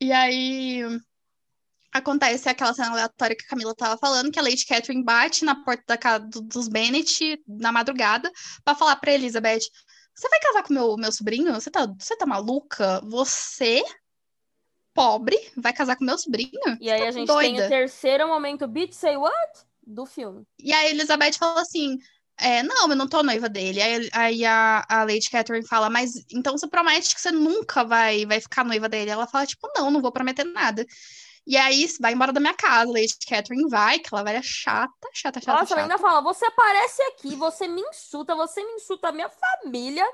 E 0.00 0.12
aí 0.12 0.82
acontece 1.92 2.48
aquela 2.48 2.74
cena 2.74 2.90
aleatória 2.90 3.36
que 3.36 3.44
a 3.44 3.48
Camila 3.48 3.74
tava 3.74 3.96
falando, 3.96 4.30
que 4.32 4.38
a 4.38 4.42
Lady 4.42 4.66
Catherine 4.66 5.04
bate 5.04 5.44
na 5.44 5.54
porta 5.64 5.84
da 5.86 5.96
casa 5.96 6.24
do- 6.26 6.42
dos 6.42 6.66
Bennet 6.68 7.40
na 7.46 7.70
madrugada 7.70 8.30
pra 8.64 8.74
falar 8.74 8.96
pra 8.96 9.12
Elizabeth: 9.12 9.60
Você 10.14 10.28
vai 10.28 10.40
casar 10.40 10.62
com 10.62 10.72
meu, 10.72 10.96
meu 10.96 11.12
sobrinho? 11.12 11.52
Você 11.54 11.70
tá, 11.70 11.86
você 11.98 12.16
tá 12.16 12.24
maluca? 12.24 13.00
Você, 13.04 13.82
pobre, 14.94 15.36
vai 15.56 15.72
casar 15.72 15.96
com 15.96 16.04
meu 16.04 16.16
sobrinho? 16.16 16.50
E 16.80 16.90
aí 16.90 17.00
Você 17.00 17.02
a 17.02 17.06
tá 17.06 17.10
gente 17.12 17.26
tem 17.26 17.52
doida? 17.52 17.66
o 17.66 17.68
terceiro 17.68 18.28
momento 18.28 18.66
Bitch 18.68 18.92
Say 18.92 19.16
What? 19.16 19.66
Do 19.86 20.06
filme. 20.06 20.46
E 20.58 20.72
aí 20.72 20.86
a 20.86 20.90
Elizabeth 20.90 21.32
fala 21.34 21.60
assim: 21.60 21.98
é, 22.38 22.62
não, 22.62 22.88
eu 22.88 22.96
não 22.96 23.08
tô 23.08 23.22
noiva 23.22 23.48
dele. 23.48 23.82
Aí, 23.82 24.08
aí 24.12 24.44
a, 24.44 24.84
a 24.88 25.04
Lady 25.04 25.28
Catherine 25.30 25.66
fala, 25.66 25.90
mas 25.90 26.24
então 26.32 26.56
você 26.56 26.66
promete 26.66 27.14
que 27.14 27.20
você 27.20 27.30
nunca 27.30 27.84
vai, 27.84 28.24
vai 28.24 28.40
ficar 28.40 28.64
noiva 28.64 28.88
dele? 28.88 29.10
Ela 29.10 29.26
fala, 29.26 29.46
tipo, 29.46 29.70
não, 29.76 29.90
não 29.90 30.00
vou 30.00 30.12
prometer 30.12 30.44
nada. 30.44 30.86
E 31.46 31.56
aí 31.56 31.86
vai 32.00 32.12
embora 32.14 32.32
da 32.32 32.40
minha 32.40 32.54
casa. 32.54 32.90
Lady 32.90 33.14
Catherine 33.28 33.68
vai, 33.68 33.96
aquela 33.96 34.22
velha 34.22 34.40
chata, 34.42 34.92
chata, 35.12 35.40
chata, 35.40 35.60
Nossa, 35.60 35.74
ela 35.74 35.82
chata. 35.82 35.94
ainda 35.94 35.98
fala: 35.98 36.20
você 36.22 36.46
aparece 36.46 37.02
aqui, 37.02 37.34
você 37.36 37.68
me 37.68 37.82
insulta, 37.82 38.34
você 38.34 38.62
me 38.64 38.72
insulta 38.72 39.08
a 39.08 39.12
minha 39.12 39.28
família. 39.28 40.04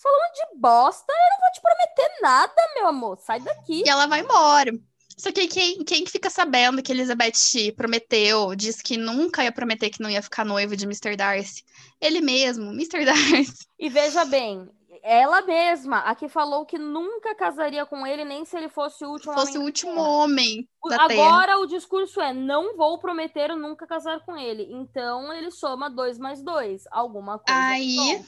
Falando 0.00 0.32
de 0.34 0.60
bosta, 0.60 1.12
eu 1.12 1.30
não 1.30 1.40
vou 1.40 1.52
te 1.52 1.60
prometer 1.60 2.22
nada, 2.22 2.74
meu 2.76 2.86
amor. 2.86 3.18
Sai 3.18 3.40
daqui. 3.40 3.82
E 3.84 3.88
ela 3.88 4.06
vai 4.06 4.20
embora. 4.20 4.70
Só 5.16 5.32
que 5.32 5.48
quem, 5.48 5.82
quem 5.82 6.04
que 6.04 6.12
fica 6.12 6.30
sabendo 6.30 6.80
que 6.80 6.92
Elizabeth 6.92 7.72
prometeu, 7.76 8.54
disse 8.54 8.80
que 8.80 8.96
nunca 8.96 9.42
ia 9.42 9.50
prometer 9.50 9.90
que 9.90 10.00
não 10.00 10.08
ia 10.08 10.22
ficar 10.22 10.44
noiva 10.44 10.76
de 10.76 10.84
Mr. 10.84 11.16
Darcy? 11.16 11.64
Ele 12.00 12.20
mesmo, 12.20 12.70
Mr. 12.70 13.02
Darcy. 13.04 13.66
E 13.76 13.88
veja 13.88 14.24
bem, 14.24 14.70
ela 15.02 15.42
mesma, 15.42 15.98
a 16.00 16.14
que 16.14 16.28
falou 16.28 16.64
que 16.66 16.78
nunca 16.78 17.34
casaria 17.34 17.84
com 17.86 18.06
ele, 18.06 18.24
nem 18.24 18.44
se 18.44 18.56
ele 18.56 18.68
fosse 18.68 19.04
o 19.04 19.10
último 19.10 19.32
fosse 19.34 19.52
o 19.52 19.60
homem 19.60 19.66
último 19.66 19.94
da 19.94 19.96
Terra. 20.00 20.08
homem 20.10 20.68
O- 20.84 20.88
da 20.88 21.06
Terra. 21.08 21.26
Agora 21.28 21.58
o 21.58 21.66
discurso 21.66 22.20
é: 22.20 22.32
não 22.32 22.76
vou 22.76 22.98
prometer 22.98 23.54
nunca 23.56 23.86
casar 23.86 24.20
com 24.24 24.36
ele. 24.36 24.68
Então 24.70 25.32
ele 25.32 25.50
soma 25.50 25.88
dois 25.90 26.18
mais 26.18 26.42
dois. 26.42 26.84
Alguma 26.90 27.38
coisa. 27.38 27.60
Aí- 27.60 28.24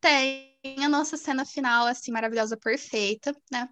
tem 0.00 0.54
a 0.84 0.88
nossa 0.88 1.16
cena 1.16 1.44
final, 1.44 1.86
assim, 1.86 2.12
maravilhosa, 2.12 2.56
perfeita, 2.56 3.34
né? 3.50 3.68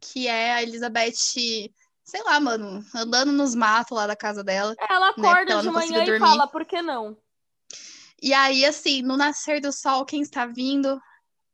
Que 0.00 0.28
é 0.28 0.52
a 0.54 0.62
Elizabeth, 0.62 1.14
sei 1.14 2.22
lá, 2.24 2.38
mano, 2.38 2.84
andando 2.94 3.32
nos 3.32 3.54
matos 3.56 3.96
lá 3.96 4.06
da 4.06 4.14
casa 4.14 4.44
dela. 4.44 4.74
Ela 4.88 5.12
porque 5.12 5.26
acorda 5.26 5.52
ela 5.52 5.62
de 5.62 5.70
manhã 5.70 6.04
e 6.04 6.18
fala: 6.18 6.46
por 6.46 6.64
que 6.64 6.80
não? 6.80 7.16
E 8.20 8.32
aí, 8.32 8.64
assim, 8.64 9.02
no 9.02 9.16
nascer 9.16 9.60
do 9.60 9.72
sol, 9.72 10.04
quem 10.04 10.22
está 10.22 10.46
vindo? 10.46 11.00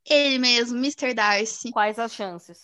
Ele 0.08 0.38
mesmo, 0.38 0.76
Mr. 0.78 1.14
Darcy. 1.14 1.70
Quais 1.70 1.98
as 1.98 2.12
chances? 2.14 2.58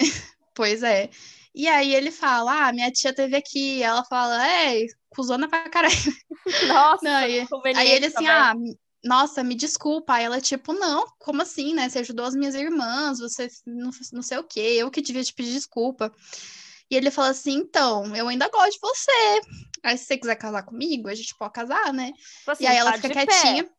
Pois 0.56 0.84
é. 0.84 1.10
E 1.52 1.66
aí 1.66 1.92
ele 1.92 2.12
fala: 2.12 2.68
Ah, 2.68 2.72
minha 2.72 2.90
tia 2.90 3.12
teve 3.12 3.36
aqui. 3.36 3.82
Ela 3.82 4.04
fala: 4.04 4.46
É, 4.48 4.86
cuzona 5.08 5.48
pra 5.48 5.68
caralho. 5.68 5.94
Nossa, 6.68 7.04
Não, 7.04 7.16
aí- 7.16 7.46
Aí 7.74 7.88
ele 7.90 8.06
assim, 8.06 8.14
também. 8.24 8.30
ah, 8.30 8.54
nossa, 9.02 9.42
me 9.42 9.56
desculpa. 9.56 10.14
Aí 10.14 10.24
ela, 10.24 10.40
tipo, 10.40 10.72
não, 10.72 11.06
como 11.18 11.42
assim, 11.42 11.74
né? 11.74 11.88
Você 11.88 11.98
ajudou 11.98 12.24
as 12.24 12.34
minhas 12.36 12.54
irmãs, 12.54 13.18
você 13.18 13.48
não, 13.66 13.90
não 14.12 14.22
sei 14.22 14.38
o 14.38 14.44
quê, 14.44 14.60
eu 14.78 14.90
que 14.92 15.02
devia 15.02 15.24
te 15.24 15.34
pedir 15.34 15.52
desculpa. 15.54 16.12
E 16.88 16.94
ele 16.96 17.10
fala 17.10 17.30
assim, 17.30 17.54
então, 17.54 18.14
eu 18.14 18.28
ainda 18.28 18.48
gosto 18.48 18.72
de 18.74 18.78
você. 18.80 19.40
Aí 19.82 19.98
se 19.98 20.04
você 20.04 20.16
quiser 20.18 20.36
casar 20.36 20.62
comigo, 20.62 21.08
a 21.08 21.14
gente 21.14 21.34
pode 21.36 21.52
casar, 21.52 21.92
né? 21.92 22.12
Tipo 22.38 22.50
assim, 22.52 22.64
E 22.64 22.66
aí 22.68 22.76
ela 22.76 22.92
tá 22.92 22.98
fica 22.98 23.08
de 23.08 23.14
pé. 23.14 23.26
quietinha. 23.26 23.70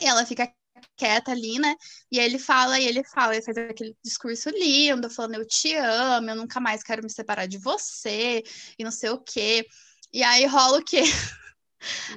E 0.00 0.06
ela 0.06 0.24
fica 0.24 0.50
quieta 0.96 1.30
ali, 1.30 1.58
né? 1.58 1.74
E 2.10 2.18
aí 2.18 2.26
ele 2.26 2.38
fala, 2.38 2.78
e 2.78 2.86
ele 2.86 3.02
fala, 3.04 3.34
ele 3.34 3.44
faz 3.44 3.56
aquele 3.56 3.96
discurso 4.04 4.50
lindo, 4.50 5.10
falando, 5.10 5.34
eu 5.34 5.46
te 5.46 5.74
amo, 5.74 6.30
eu 6.30 6.36
nunca 6.36 6.60
mais 6.60 6.82
quero 6.82 7.02
me 7.02 7.10
separar 7.10 7.46
de 7.46 7.58
você, 7.58 8.42
e 8.78 8.84
não 8.84 8.90
sei 8.90 9.10
o 9.10 9.18
quê. 9.18 9.66
E 10.12 10.22
aí 10.22 10.46
rola 10.46 10.78
o 10.78 10.84
quê? 10.84 11.02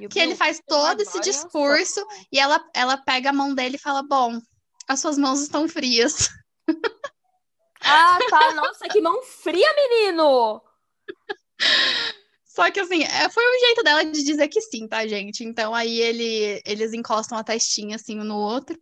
Que 0.09 0.19
ele 0.19 0.35
faz 0.35 0.61
todo 0.65 1.01
esse 1.01 1.19
discurso 1.19 2.05
e 2.31 2.39
ela, 2.39 2.63
ela 2.73 2.97
pega 2.97 3.31
a 3.31 3.33
mão 3.33 3.53
dele 3.53 3.75
e 3.75 3.79
fala: 3.79 4.01
Bom, 4.01 4.39
as 4.87 4.99
suas 4.99 5.17
mãos 5.17 5.41
estão 5.41 5.67
frias. 5.67 6.29
Ah, 7.81 8.19
tá. 8.29 8.53
Nossa, 8.53 8.87
que 8.87 8.99
mão 9.01 9.21
fria, 9.23 9.67
menino! 9.75 10.61
Só 12.57 12.71
que 12.71 12.79
assim, 12.79 13.03
é, 13.03 13.29
foi 13.29 13.43
um 13.45 13.59
jeito 13.67 13.83
dela 13.83 14.03
de 14.03 14.23
dizer 14.23 14.47
que 14.47 14.59
sim, 14.59 14.87
tá, 14.87 15.05
gente? 15.05 15.43
Então 15.43 15.75
aí 15.75 16.01
ele, 16.01 16.59
eles 16.65 16.91
encostam 16.91 17.37
a 17.37 17.43
testinha 17.43 17.97
assim 17.97 18.19
um 18.19 18.23
no 18.23 18.35
outro. 18.35 18.75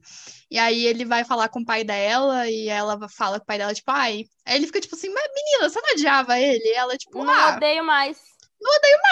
E 0.49 0.57
aí 0.57 0.85
ele 0.85 1.03
vai 1.03 1.25
falar 1.25 1.49
com 1.49 1.59
o 1.59 1.65
pai 1.65 1.83
dela 1.83 2.49
e 2.49 2.69
ela 2.69 2.97
fala 3.09 3.37
com 3.37 3.43
o 3.43 3.45
pai 3.45 3.57
dela, 3.57 3.73
tipo, 3.73 3.91
ai. 3.91 4.23
Aí 4.45 4.55
ele 4.55 4.65
fica 4.67 4.79
tipo 4.79 4.95
assim, 4.95 5.09
mas 5.09 5.27
menina, 5.35 5.69
você 5.69 5.81
não 5.81 5.91
odiava 5.91 6.39
ele? 6.39 6.63
E 6.63 6.71
ela, 6.71 6.97
tipo, 6.97 7.21
Não 7.21 7.33
ah, 7.33 7.57
odeio 7.57 7.83
mais. 7.83 8.17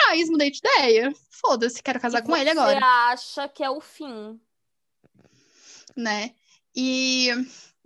mas 0.08 0.30
mudei 0.30 0.50
de 0.50 0.60
ideia. 0.60 1.14
Foda-se, 1.30 1.84
quero 1.84 2.00
casar 2.00 2.20
E 2.20 2.22
com 2.24 2.34
ele 2.38 2.54
você 2.54 2.60
agora. 2.60 2.86
acha 3.12 3.50
que 3.50 3.62
é 3.66 3.70
o 3.70 3.82
fim. 3.82 4.40
né? 5.98 6.32
E, 6.74 7.28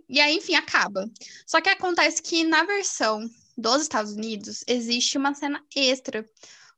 e 0.08 0.20
aí, 0.20 0.36
enfim, 0.36 0.54
acaba. 0.54 1.10
Só 1.44 1.60
que 1.60 1.68
acontece 1.68 2.22
que 2.22 2.44
na 2.44 2.62
versão 2.62 3.28
dos 3.56 3.82
Estados 3.82 4.12
Unidos 4.12 4.62
existe 4.68 5.18
uma 5.18 5.34
cena 5.34 5.60
extra 5.74 6.24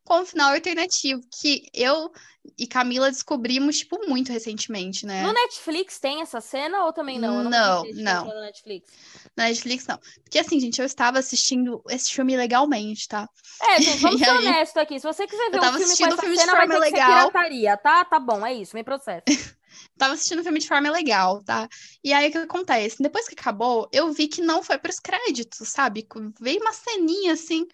com 0.05 0.21
um 0.21 0.27
final 0.27 0.53
alternativo 0.55 1.21
que 1.41 1.63
eu 1.75 2.11
e 2.59 2.67
Camila 2.67 3.11
descobrimos, 3.11 3.79
tipo, 3.79 3.99
muito 4.09 4.33
recentemente, 4.33 5.05
né? 5.07 5.23
No 5.23 5.33
Netflix 5.33 5.99
tem 5.99 6.23
essa 6.23 6.41
cena 6.41 6.85
ou 6.85 6.93
também 6.93 7.19
não? 7.19 7.39
Eu 7.39 7.45
Não, 7.45 7.85
não. 7.95 8.23
tinha 8.23 8.35
No 8.35 8.41
Netflix. 8.41 8.93
Na 9.37 9.45
Netflix, 9.45 9.87
não. 9.87 9.99
Porque 10.23 10.39
assim, 10.39 10.59
gente, 10.59 10.81
eu 10.81 10.87
estava 10.87 11.19
assistindo 11.19 11.83
esse 11.89 12.13
filme 12.13 12.37
legalmente, 12.37 13.07
tá? 13.07 13.29
É, 13.63 13.81
gente, 13.81 13.99
vamos 14.01 14.19
ser 14.21 14.31
aí? 14.31 14.39
honestos 14.39 14.77
aqui. 14.77 14.99
Se 14.99 15.07
você 15.07 15.27
quiser 15.27 15.51
ver 15.51 15.59
Eu 15.59 15.59
um 15.59 15.61
tava 15.61 15.79
filme 15.79 15.97
com 15.97 16.05
assistindo 16.05 16.15
essa 16.15 16.17
o 16.17 16.21
filme 16.21 16.37
de 16.37 16.41
cena, 16.41 16.55
vai 16.57 16.67
forma 16.67 16.75
ter 16.75 16.81
que 16.81 16.87
ser 16.91 16.97
legal. 16.97 17.31
pirataria, 17.31 17.77
tá? 17.77 18.05
Tá 18.05 18.19
bom, 18.19 18.45
é 18.45 18.55
isso, 18.55 18.75
me 18.75 18.83
processa. 18.85 19.25
Tava 19.97 20.15
assistindo 20.15 20.41
o 20.41 20.43
filme 20.43 20.59
de 20.59 20.67
forma 20.67 20.91
legal, 20.91 21.43
tá? 21.45 21.69
E 22.03 22.13
aí 22.13 22.29
o 22.29 22.33
que 22.33 22.39
acontece? 22.39 23.01
Depois 23.01 23.29
que 23.29 23.35
acabou, 23.39 23.89
eu 23.93 24.13
vi 24.13 24.27
que 24.29 24.43
não 24.43 24.63
foi 24.63 24.79
pros 24.79 24.99
créditos, 24.99 25.69
sabe? 25.69 26.07
Veio 26.41 26.61
uma 26.61 26.73
ceninha 26.73 27.35
assim. 27.35 27.67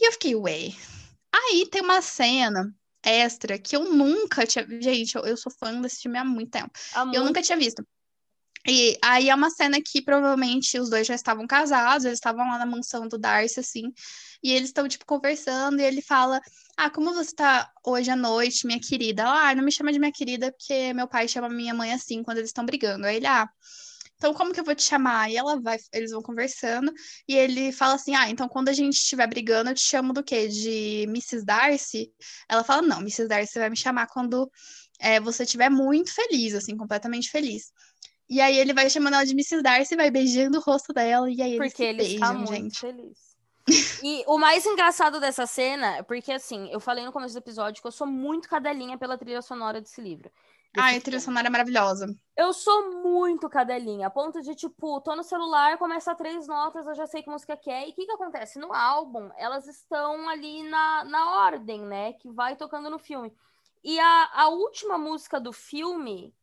E 0.00 0.08
eu 0.08 0.12
fiquei, 0.12 0.34
ué. 0.34 0.72
Aí 1.36 1.68
tem 1.70 1.82
uma 1.82 2.00
cena 2.00 2.72
extra 3.04 3.58
que 3.58 3.76
eu 3.76 3.84
nunca 3.92 4.46
tinha. 4.46 4.66
Gente, 4.80 5.14
eu, 5.16 5.24
eu 5.24 5.36
sou 5.36 5.52
fã 5.52 5.80
desse 5.80 6.02
filme 6.02 6.18
há 6.18 6.24
muito 6.24 6.50
tempo. 6.50 6.70
Há 6.94 7.00
Eu 7.00 7.06
muito- 7.06 7.24
nunca 7.24 7.42
tinha 7.42 7.58
visto. 7.58 7.86
E 8.68 8.98
aí 9.00 9.28
é 9.30 9.34
uma 9.34 9.48
cena 9.50 9.78
que 9.80 10.02
provavelmente 10.02 10.76
os 10.80 10.90
dois 10.90 11.06
já 11.06 11.14
estavam 11.14 11.46
casados, 11.46 12.04
eles 12.04 12.16
estavam 12.18 12.48
lá 12.48 12.58
na 12.58 12.66
mansão 12.66 13.06
do 13.06 13.16
Darcy, 13.16 13.60
assim, 13.60 13.92
e 14.42 14.50
eles 14.52 14.70
estão, 14.70 14.88
tipo, 14.88 15.06
conversando, 15.06 15.78
e 15.80 15.84
ele 15.84 16.02
fala: 16.02 16.40
Ah, 16.76 16.90
como 16.90 17.14
você 17.14 17.32
tá 17.32 17.70
hoje 17.84 18.10
à 18.10 18.16
noite, 18.16 18.66
minha 18.66 18.80
querida? 18.80 19.22
Ela, 19.22 19.50
ah, 19.50 19.54
não 19.54 19.62
me 19.64 19.70
chama 19.70 19.92
de 19.92 20.00
minha 20.00 20.10
querida, 20.10 20.50
porque 20.52 20.92
meu 20.94 21.06
pai 21.06 21.28
chama 21.28 21.48
minha 21.48 21.72
mãe 21.74 21.92
assim 21.92 22.24
quando 22.24 22.38
eles 22.38 22.50
estão 22.50 22.66
brigando. 22.66 23.06
Aí 23.06 23.16
ele, 23.16 23.26
ah, 23.26 23.48
então 24.16 24.32
como 24.34 24.52
que 24.52 24.60
eu 24.60 24.64
vou 24.64 24.74
te 24.74 24.82
chamar? 24.82 25.30
E 25.30 25.36
ela 25.36 25.60
vai, 25.60 25.78
eles 25.92 26.10
vão 26.10 26.22
conversando, 26.22 26.92
e 27.28 27.36
ele 27.36 27.72
fala 27.72 27.94
assim: 27.94 28.14
Ah, 28.14 28.28
então 28.28 28.48
quando 28.48 28.68
a 28.68 28.72
gente 28.72 28.94
estiver 28.94 29.26
brigando, 29.26 29.70
eu 29.70 29.74
te 29.74 29.82
chamo 29.82 30.12
do 30.12 30.22
quê? 30.22 30.48
De 30.48 31.02
Mrs. 31.08 31.44
Darcy? 31.44 32.12
Ela 32.48 32.64
fala: 32.64 32.82
Não, 32.82 32.98
Mrs. 32.98 33.28
Darcy 33.28 33.58
vai 33.58 33.70
me 33.70 33.76
chamar 33.76 34.06
quando 34.08 34.50
é, 34.98 35.20
você 35.20 35.42
estiver 35.44 35.70
muito 35.70 36.14
feliz, 36.14 36.54
assim, 36.54 36.76
completamente 36.76 37.30
feliz. 37.30 37.72
E 38.28 38.40
aí 38.40 38.58
ele 38.58 38.72
vai 38.74 38.90
chamando 38.90 39.14
ela 39.14 39.24
de 39.24 39.32
Mrs. 39.32 39.62
Darcy, 39.62 39.96
vai 39.96 40.10
beijando 40.10 40.58
o 40.58 40.60
rosto 40.60 40.92
dela, 40.92 41.30
e 41.30 41.40
aí 41.40 41.54
eles 41.54 41.72
Porque 41.72 41.82
se 41.82 41.88
ele 41.88 42.02
está 42.02 42.32
beijam, 42.32 42.46
muito 42.46 42.54
gente. 42.54 42.80
feliz. 42.80 43.26
E 44.02 44.22
o 44.26 44.38
mais 44.38 44.64
engraçado 44.64 45.18
dessa 45.18 45.46
cena 45.46 45.96
é 45.96 46.02
porque, 46.02 46.30
assim, 46.30 46.68
eu 46.70 46.78
falei 46.78 47.04
no 47.04 47.12
começo 47.12 47.34
do 47.34 47.38
episódio 47.38 47.80
que 47.82 47.86
eu 47.86 47.92
sou 47.92 48.06
muito 48.06 48.48
cadelinha 48.48 48.96
pela 48.96 49.18
trilha 49.18 49.42
sonora 49.42 49.80
desse 49.80 50.00
livro. 50.00 50.30
Ai, 50.76 50.96
a 50.96 51.00
trilha 51.00 51.20
sonora 51.20 51.46
é 51.46 51.50
maravilhosa. 51.50 52.06
Eu 52.36 52.52
sou 52.52 53.02
muito 53.02 53.48
cadelinha, 53.48 54.08
a 54.08 54.10
ponto 54.10 54.42
de, 54.42 54.54
tipo, 54.54 55.00
tô 55.00 55.16
no 55.16 55.22
celular, 55.22 55.78
começa 55.78 56.14
três 56.14 56.46
notas, 56.46 56.86
eu 56.86 56.94
já 56.94 57.06
sei 57.06 57.22
que 57.22 57.30
música 57.30 57.56
que 57.56 57.70
é. 57.70 57.88
E 57.88 57.92
o 57.92 57.94
que 57.94 58.04
que 58.04 58.12
acontece? 58.12 58.58
No 58.58 58.74
álbum, 58.74 59.30
elas 59.38 59.66
estão 59.66 60.28
ali 60.28 60.62
na, 60.64 61.04
na 61.04 61.46
ordem, 61.46 61.80
né? 61.80 62.12
Que 62.12 62.30
vai 62.30 62.54
tocando 62.54 62.90
no 62.90 62.98
filme. 62.98 63.32
E 63.82 63.98
a, 63.98 64.30
a 64.34 64.48
última 64.48 64.98
música 64.98 65.40
do 65.40 65.52
filme, 65.52 66.34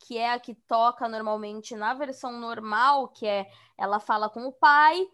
que 0.00 0.18
é 0.18 0.32
a 0.32 0.40
que 0.40 0.54
toca 0.54 1.08
normalmente 1.08 1.76
na 1.76 1.94
versão 1.94 2.32
normal, 2.32 3.08
que 3.08 3.26
é 3.26 3.46
ela 3.78 4.00
fala 4.00 4.28
com 4.28 4.46
o 4.46 4.52
pai, 4.52 5.06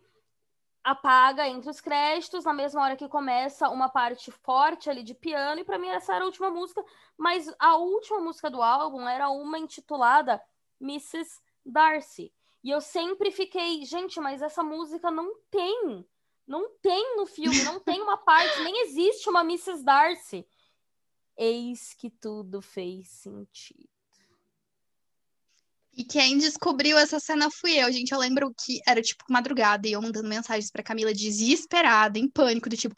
apaga 0.84 1.48
entre 1.48 1.70
os 1.70 1.80
créditos, 1.80 2.44
na 2.44 2.52
mesma 2.52 2.82
hora 2.82 2.96
que 2.96 3.08
começa 3.08 3.68
uma 3.68 3.88
parte 3.88 4.30
forte 4.30 4.90
ali 4.90 5.02
de 5.02 5.14
piano, 5.14 5.60
e 5.60 5.64
para 5.64 5.78
mim 5.78 5.88
essa 5.88 6.14
era 6.14 6.24
a 6.24 6.26
última 6.26 6.50
música, 6.50 6.84
mas 7.16 7.52
a 7.58 7.76
última 7.76 8.20
música 8.20 8.50
do 8.50 8.60
álbum 8.60 9.08
era 9.08 9.30
uma 9.30 9.58
intitulada 9.58 10.42
Mrs. 10.80 11.40
Darcy. 11.64 12.32
E 12.64 12.70
eu 12.70 12.80
sempre 12.80 13.30
fiquei, 13.30 13.84
gente, 13.84 14.20
mas 14.20 14.42
essa 14.42 14.62
música 14.62 15.10
não 15.10 15.34
tem. 15.50 16.06
Não 16.46 16.70
tem 16.80 17.16
no 17.16 17.24
filme, 17.26 17.62
não 17.62 17.78
tem 17.78 18.00
uma 18.00 18.16
parte, 18.16 18.62
nem 18.62 18.82
existe 18.82 19.28
uma 19.28 19.42
Mrs. 19.42 19.84
Darcy. 19.84 20.46
Eis 21.36 21.94
que 21.94 22.10
tudo 22.10 22.60
fez 22.60 23.08
sentido. 23.08 23.91
E 25.94 26.04
quem 26.04 26.38
descobriu 26.38 26.96
essa 26.96 27.20
cena 27.20 27.50
fui 27.50 27.72
eu, 27.72 27.92
gente. 27.92 28.12
Eu 28.12 28.18
lembro 28.18 28.52
que 28.64 28.80
era 28.86 29.02
tipo 29.02 29.24
madrugada 29.28 29.86
e 29.86 29.92
eu 29.92 30.00
mandando 30.00 30.28
mensagens 30.28 30.70
pra 30.70 30.82
Camila 30.82 31.12
desesperada, 31.12 32.18
em 32.18 32.28
pânico, 32.28 32.68
do 32.68 32.76
tipo, 32.76 32.94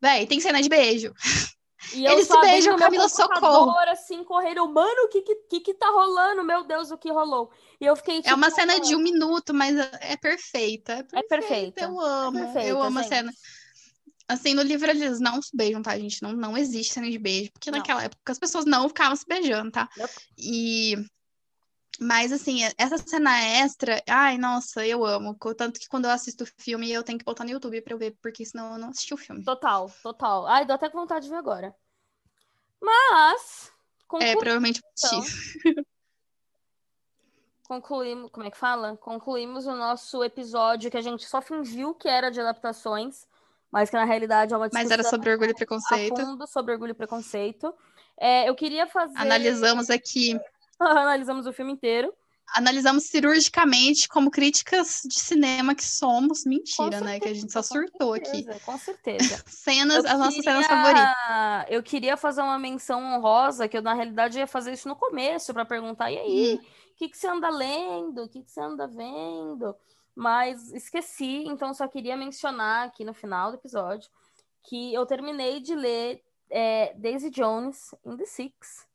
véi, 0.00 0.26
tem 0.26 0.40
cena 0.40 0.60
de 0.60 0.68
beijo. 0.68 1.12
E 1.94 2.04
eu 2.04 2.12
Eles 2.12 2.26
se 2.26 2.40
beijam, 2.40 2.76
Camila, 2.76 3.08
socorro. 3.08 3.78
assim, 3.88 4.24
correram. 4.24 4.72
Mano, 4.72 5.04
o 5.04 5.08
que, 5.08 5.22
que 5.22 5.60
que 5.60 5.74
tá 5.74 5.88
rolando? 5.90 6.42
Meu 6.42 6.64
Deus, 6.64 6.90
o 6.90 6.98
que 6.98 7.10
rolou? 7.10 7.50
E 7.80 7.86
eu 7.86 7.94
fiquei 7.94 8.16
tipo, 8.16 8.28
É 8.28 8.34
uma 8.34 8.50
cena 8.50 8.80
de 8.80 8.96
um 8.96 8.98
minuto, 8.98 9.54
mas 9.54 9.76
é 10.00 10.16
perfeita. 10.16 10.94
É 10.94 11.02
perfeita. 11.02 11.16
É 11.18 11.22
perfeita. 11.22 11.84
Eu 11.84 12.00
amo. 12.00 12.38
É 12.38 12.42
perfeita, 12.42 12.68
eu 12.68 12.82
amo 12.82 13.02
gente. 13.02 13.12
a 13.12 13.16
cena. 13.16 13.32
Assim, 14.28 14.54
no 14.54 14.62
livro 14.62 14.90
eles 14.90 15.20
não 15.20 15.40
se 15.40 15.56
beijam, 15.56 15.80
tá, 15.82 15.96
gente? 15.96 16.20
Não, 16.20 16.32
não 16.32 16.58
existe 16.58 16.94
cena 16.94 17.08
de 17.08 17.18
beijo, 17.18 17.52
porque 17.52 17.70
Não. 17.70 17.78
naquela 17.78 18.02
época 18.02 18.32
as 18.32 18.38
pessoas 18.38 18.64
não 18.64 18.88
ficavam 18.88 19.14
se 19.14 19.24
beijando, 19.26 19.70
tá? 19.70 19.88
E. 20.36 20.96
Mas, 22.00 22.32
assim, 22.32 22.60
essa 22.76 22.98
cena 22.98 23.42
extra, 23.42 24.02
ai, 24.08 24.36
nossa, 24.36 24.86
eu 24.86 25.04
amo. 25.04 25.36
Tanto 25.56 25.80
que 25.80 25.88
quando 25.88 26.04
eu 26.04 26.10
assisto 26.10 26.44
o 26.44 26.62
filme, 26.62 26.92
eu 26.92 27.02
tenho 27.02 27.18
que 27.18 27.24
botar 27.24 27.44
no 27.44 27.50
YouTube 27.50 27.80
pra 27.82 27.94
eu 27.94 27.98
ver, 27.98 28.16
porque 28.22 28.44
senão 28.44 28.72
eu 28.72 28.78
não 28.78 28.88
assisti 28.90 29.14
o 29.14 29.16
filme. 29.16 29.42
Total, 29.44 29.90
total. 30.02 30.46
Ai, 30.46 30.66
dou 30.66 30.74
até 30.74 30.88
vontade 30.88 31.24
de 31.24 31.30
ver 31.30 31.36
agora. 31.36 31.74
Mas, 32.80 33.72
É, 34.20 34.32
provavelmente 34.36 34.80
então, 34.92 35.22
concluímos, 37.66 38.30
como 38.30 38.46
é 38.46 38.50
que 38.50 38.56
fala? 38.56 38.96
Concluímos 38.96 39.66
o 39.66 39.74
nosso 39.74 40.22
episódio 40.22 40.90
que 40.90 40.96
a 40.96 41.02
gente 41.02 41.26
só 41.26 41.40
fingiu 41.42 41.94
que 41.94 42.08
era 42.08 42.30
de 42.30 42.40
adaptações, 42.40 43.26
mas 43.70 43.90
que 43.90 43.96
na 43.96 44.04
realidade 44.04 44.54
é 44.54 44.56
uma 44.56 44.68
Mas 44.72 44.84
discussão 44.84 44.92
era 44.92 45.10
sobre 45.10 45.30
orgulho 45.30 45.50
e 45.50 45.52
a 45.52 45.56
preconceito. 45.56 46.16
fundo 46.16 46.46
sobre 46.46 46.72
orgulho 46.72 46.90
e 46.92 46.94
preconceito. 46.94 47.74
É, 48.18 48.48
eu 48.48 48.54
queria 48.54 48.86
fazer. 48.86 49.18
Analisamos 49.18 49.90
aqui, 49.90 50.38
Analisamos 50.80 51.46
o 51.46 51.52
filme 51.52 51.72
inteiro. 51.72 52.12
analisamos 52.54 53.04
cirurgicamente 53.04 54.08
como 54.08 54.30
críticas 54.30 55.02
de 55.04 55.18
cinema 55.18 55.74
que 55.74 55.84
somos. 55.84 56.44
Mentira, 56.44 56.98
Com 56.98 57.04
né? 57.04 57.18
Que 57.20 57.28
a 57.28 57.34
gente 57.34 57.52
só 57.52 57.60
certeza, 57.62 57.88
surtou 57.90 58.14
aqui. 58.14 58.26
certeza, 58.44 58.60
Com 58.60 58.78
certeza. 58.78 59.44
Cenas, 59.48 60.04
Eu 60.04 60.10
as 60.12 60.18
nossas 60.18 60.44
cenas 60.44 60.66
favoritas. 60.66 61.14
Eu 61.68 61.82
queria 61.82 62.16
fazer 62.16 62.42
uma 62.42 62.58
menção 62.58 63.02
honrosa, 63.02 63.68
que 63.68 63.76
eu, 63.76 63.82
na 63.82 63.94
realidade, 63.94 64.38
ia 64.38 64.46
fazer 64.46 64.72
isso 64.72 64.88
no 64.88 64.96
começo, 64.96 65.52
para 65.52 65.64
perguntar, 65.64 66.10
e 66.12 66.18
aí, 66.18 66.54
Hum. 66.60 66.64
o 66.92 66.94
que, 66.96 67.08
que 67.08 67.16
você 67.16 67.26
anda 67.26 67.48
lendo? 67.50 68.22
O 68.22 68.28
que, 68.28 68.42
que 68.42 68.50
você 68.50 68.60
anda 68.60 68.86
vendo? 68.86 69.74
Mas 70.14 70.72
esqueci, 70.72 71.44
então 71.46 71.74
só 71.74 71.86
queria 71.88 72.16
mencionar 72.16 72.86
aqui 72.86 73.04
no 73.04 73.12
final 73.12 73.50
do 73.50 73.56
episódio 73.58 74.08
que 74.68 74.94
eu 74.94 75.04
terminei 75.04 75.60
de 75.60 75.74
ler 75.74 76.22
é, 76.50 76.94
Daisy 76.96 77.28
Jones 77.30 77.94
in 78.04 78.16
the 78.16 78.24
Six 78.24 78.86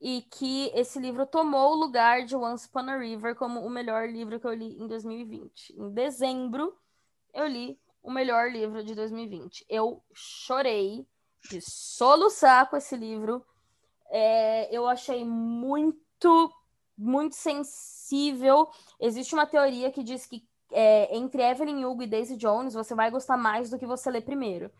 e 0.00 0.22
que 0.22 0.70
esse 0.74 0.98
livro 0.98 1.26
tomou 1.26 1.72
o 1.72 1.76
lugar 1.76 2.24
de 2.24 2.36
Once 2.36 2.66
Upon 2.68 2.90
a 2.90 2.96
River 2.96 3.34
como 3.34 3.60
o 3.60 3.70
melhor 3.70 4.08
livro 4.08 4.38
que 4.38 4.46
eu 4.46 4.54
li 4.54 4.76
em 4.80 4.86
2020. 4.86 5.74
Em 5.76 5.90
dezembro, 5.90 6.76
eu 7.34 7.46
li 7.46 7.78
o 8.02 8.10
melhor 8.10 8.50
livro 8.50 8.82
de 8.82 8.94
2020. 8.94 9.66
Eu 9.68 10.02
chorei 10.12 11.06
de 11.50 11.60
soluçar 11.60 12.68
com 12.70 12.76
esse 12.76 12.96
livro. 12.96 13.44
É, 14.10 14.74
eu 14.74 14.86
achei 14.86 15.24
muito, 15.24 16.52
muito 16.96 17.34
sensível. 17.34 18.68
Existe 19.00 19.34
uma 19.34 19.46
teoria 19.46 19.90
que 19.90 20.02
diz 20.02 20.26
que 20.26 20.46
é, 20.72 21.16
entre 21.16 21.42
Evelyn 21.42 21.84
Hugo 21.84 22.02
e 22.02 22.06
Daisy 22.06 22.36
Jones, 22.36 22.74
você 22.74 22.94
vai 22.94 23.10
gostar 23.10 23.36
mais 23.36 23.70
do 23.70 23.78
que 23.78 23.86
você 23.86 24.10
lê 24.10 24.20
primeiro. 24.20 24.70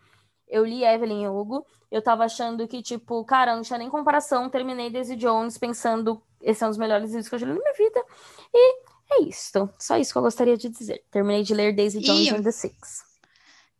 Eu 0.49 0.65
li 0.65 0.83
Evelyn 0.83 1.27
Hugo, 1.27 1.65
eu 1.91 2.01
tava 2.01 2.25
achando 2.25 2.67
que, 2.67 2.81
tipo, 2.81 3.23
cara, 3.25 3.55
não 3.55 3.61
tinha 3.61 3.77
nem 3.79 3.89
comparação. 3.89 4.49
Terminei 4.49 4.89
Daisy 4.89 5.15
Jones 5.15 5.57
pensando, 5.57 6.21
esse 6.41 6.63
é 6.63 6.67
um 6.67 6.69
dos 6.69 6.77
melhores 6.79 7.09
livros 7.11 7.29
que 7.29 7.35
eu 7.35 7.39
já 7.39 7.45
li 7.45 7.53
na 7.53 7.59
minha 7.59 7.73
vida. 7.73 8.03
E 8.53 8.79
é 9.11 9.23
isso. 9.23 9.69
Só 9.79 9.97
isso 9.97 10.11
que 10.11 10.17
eu 10.17 10.21
gostaria 10.23 10.57
de 10.57 10.69
dizer. 10.69 11.03
Terminei 11.11 11.43
de 11.43 11.53
ler 11.53 11.75
Daisy 11.75 11.99
Jones 11.99 12.27
E- 12.27 12.29
and 12.31 12.43
the 12.43 12.51
Six. 12.51 13.03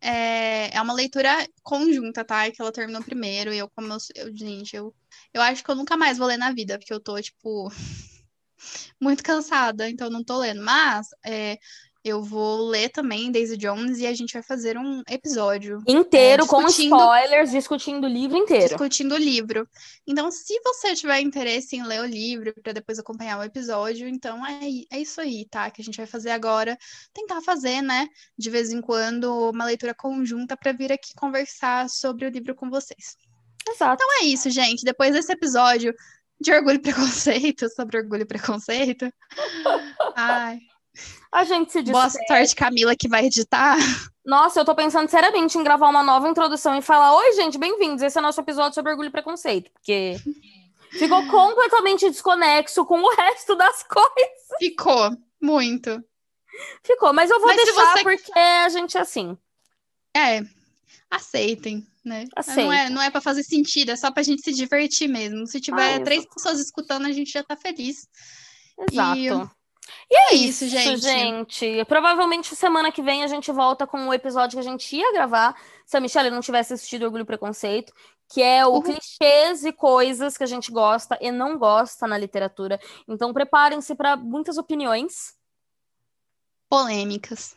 É, 0.00 0.74
é 0.76 0.80
uma 0.80 0.94
leitura 0.94 1.46
conjunta, 1.62 2.24
tá? 2.24 2.50
Que 2.50 2.60
ela 2.60 2.72
terminou 2.72 3.02
primeiro. 3.02 3.52
E 3.52 3.58
eu, 3.58 3.68
como 3.70 3.92
eu, 3.92 3.98
eu- 4.16 4.36
gente, 4.36 4.74
eu, 4.76 4.94
eu 5.34 5.42
acho 5.42 5.62
que 5.62 5.70
eu 5.70 5.74
nunca 5.74 5.96
mais 5.96 6.16
vou 6.18 6.26
ler 6.26 6.38
na 6.38 6.52
vida, 6.52 6.78
porque 6.78 6.92
eu 6.92 7.00
tô, 7.00 7.20
tipo, 7.20 7.68
muito 9.00 9.22
cansada, 9.22 9.88
então 9.88 10.10
não 10.10 10.24
tô 10.24 10.38
lendo. 10.38 10.62
Mas 10.62 11.08
é, 11.24 11.58
eu 12.04 12.22
vou 12.22 12.68
ler 12.68 12.88
também 12.88 13.30
Daisy 13.30 13.56
Jones 13.56 13.98
e 13.98 14.06
a 14.06 14.14
gente 14.14 14.32
vai 14.32 14.42
fazer 14.42 14.78
um 14.78 15.02
episódio 15.08 15.82
Inteiro, 15.86 16.46
com 16.46 16.64
discutindo- 16.64 16.96
spoilers, 16.96 17.50
discutindo 17.50 18.04
o 18.04 18.08
livro 18.08 18.36
inteiro. 18.38 18.68
discutindo 18.68 19.14
o 19.14 19.18
livro. 19.18 19.68
Então, 20.06 20.30
se 20.30 20.58
você 20.64 20.94
tiver 20.94 21.20
interesse 21.20 21.76
em 21.76 21.82
ler 21.82 22.00
o 22.00 22.06
livro 22.06 22.54
para 22.62 22.72
depois 22.72 22.98
acompanhar 22.98 23.38
o 23.38 23.42
episódio, 23.44 24.08
então 24.08 24.44
é, 24.46 24.60
é 24.90 25.00
isso 25.00 25.20
aí, 25.20 25.46
tá? 25.50 25.70
Que 25.70 25.82
a 25.82 25.84
gente 25.84 25.96
vai 25.96 26.06
fazer 26.06 26.30
agora. 26.30 26.76
Tentar 27.12 27.40
fazer, 27.42 27.82
né? 27.82 28.08
De 28.38 28.48
vez 28.48 28.70
em 28.72 28.80
quando, 28.80 29.50
uma 29.50 29.64
leitura 29.66 29.94
conjunta 29.94 30.56
para 30.56 30.72
vir 30.72 30.90
aqui 30.92 31.14
conversar 31.14 31.88
sobre 31.90 32.26
o 32.26 32.30
livro 32.30 32.54
com 32.54 32.70
vocês. 32.70 33.16
Exato. 33.68 34.02
Então 34.02 34.22
é 34.22 34.24
isso, 34.24 34.48
gente. 34.48 34.84
Depois 34.84 35.12
desse 35.12 35.32
episódio 35.32 35.94
de 36.40 36.50
Orgulho 36.50 36.76
e 36.76 36.80
Preconceito, 36.80 37.68
sobre 37.76 37.98
Orgulho 37.98 38.22
e 38.22 38.26
Preconceito. 38.26 39.12
Ai, 40.16 40.58
A 41.32 41.44
gente 41.44 41.70
se 41.72 41.82
boa 41.82 42.04
despede. 42.04 42.26
sorte, 42.26 42.56
Camila, 42.56 42.96
que 42.96 43.08
vai 43.08 43.26
editar. 43.26 43.76
Nossa, 44.24 44.60
eu 44.60 44.64
tô 44.64 44.74
pensando 44.74 45.08
seriamente 45.08 45.56
em 45.56 45.62
gravar 45.62 45.88
uma 45.88 46.02
nova 46.02 46.28
introdução 46.28 46.76
e 46.76 46.82
falar: 46.82 47.14
Oi, 47.16 47.32
gente, 47.34 47.56
bem-vindos. 47.58 48.02
Esse 48.02 48.18
é 48.18 48.20
o 48.20 48.22
nosso 48.22 48.40
episódio 48.40 48.74
sobre 48.74 48.90
orgulho 48.90 49.08
e 49.08 49.12
preconceito. 49.12 49.70
Porque 49.72 50.16
ficou 50.92 51.24
completamente 51.28 52.08
desconexo 52.10 52.84
com 52.84 53.00
o 53.00 53.14
resto 53.14 53.54
das 53.54 53.82
coisas. 53.88 54.58
Ficou 54.58 55.16
muito. 55.40 56.02
Ficou, 56.84 57.12
mas 57.12 57.30
eu 57.30 57.38
vou 57.38 57.46
Mas 57.48 57.56
deixar 57.64 57.92
você- 57.96 58.02
porque 58.02 58.38
a 58.38 58.68
gente 58.68 58.96
é 58.96 59.00
assim. 59.00 59.38
É, 60.14 60.42
aceitem, 61.08 61.86
né? 62.04 62.24
Não 62.24 62.24
é, 62.24 62.26
Aceitem. 62.36 62.90
não 62.90 63.02
é 63.02 63.10
para 63.10 63.20
fazer 63.20 63.44
sentido, 63.44 63.92
é 63.92 63.96
só 63.96 64.10
pra 64.10 64.22
gente 64.24 64.42
se 64.42 64.52
divertir 64.52 65.08
mesmo. 65.08 65.46
Se 65.46 65.60
tiver 65.60 65.94
Ah, 65.94 66.04
três 66.04 66.26
pessoas 66.26 66.58
escutando, 66.58 67.06
a 67.06 67.12
gente 67.12 67.30
já 67.30 67.44
tá 67.44 67.56
feliz. 67.56 68.08
Exato. 68.90 69.50
É 70.12 70.34
Isso, 70.34 70.64
isso, 70.64 70.68
gente. 70.68 71.00
gente. 71.00 71.84
Provavelmente 71.86 72.54
semana 72.56 72.90
que 72.92 73.02
vem 73.02 73.22
a 73.22 73.26
gente 73.26 73.50
volta 73.52 73.86
com 73.86 74.08
o 74.08 74.14
episódio 74.14 74.56
que 74.56 74.66
a 74.66 74.70
gente 74.70 74.94
ia 74.96 75.12
gravar 75.12 75.54
se 75.86 75.96
a 75.96 76.00
Michelle 76.00 76.30
não 76.30 76.40
tivesse 76.40 76.72
assistido 76.74 77.04
Orgulho 77.04 77.22
e 77.22 77.26
Preconceito, 77.26 77.92
que 78.32 78.42
é 78.42 78.64
o 78.66 78.74
Uhum. 78.74 78.82
clichês 78.82 79.64
e 79.64 79.72
coisas 79.72 80.36
que 80.36 80.44
a 80.44 80.46
gente 80.46 80.70
gosta 80.70 81.18
e 81.20 81.30
não 81.32 81.58
gosta 81.58 82.06
na 82.06 82.16
literatura. 82.18 82.78
Então 83.08 83.32
preparem-se 83.32 83.94
para 83.94 84.16
muitas 84.16 84.56
opiniões. 84.58 85.34
Polêmicas. 86.68 87.56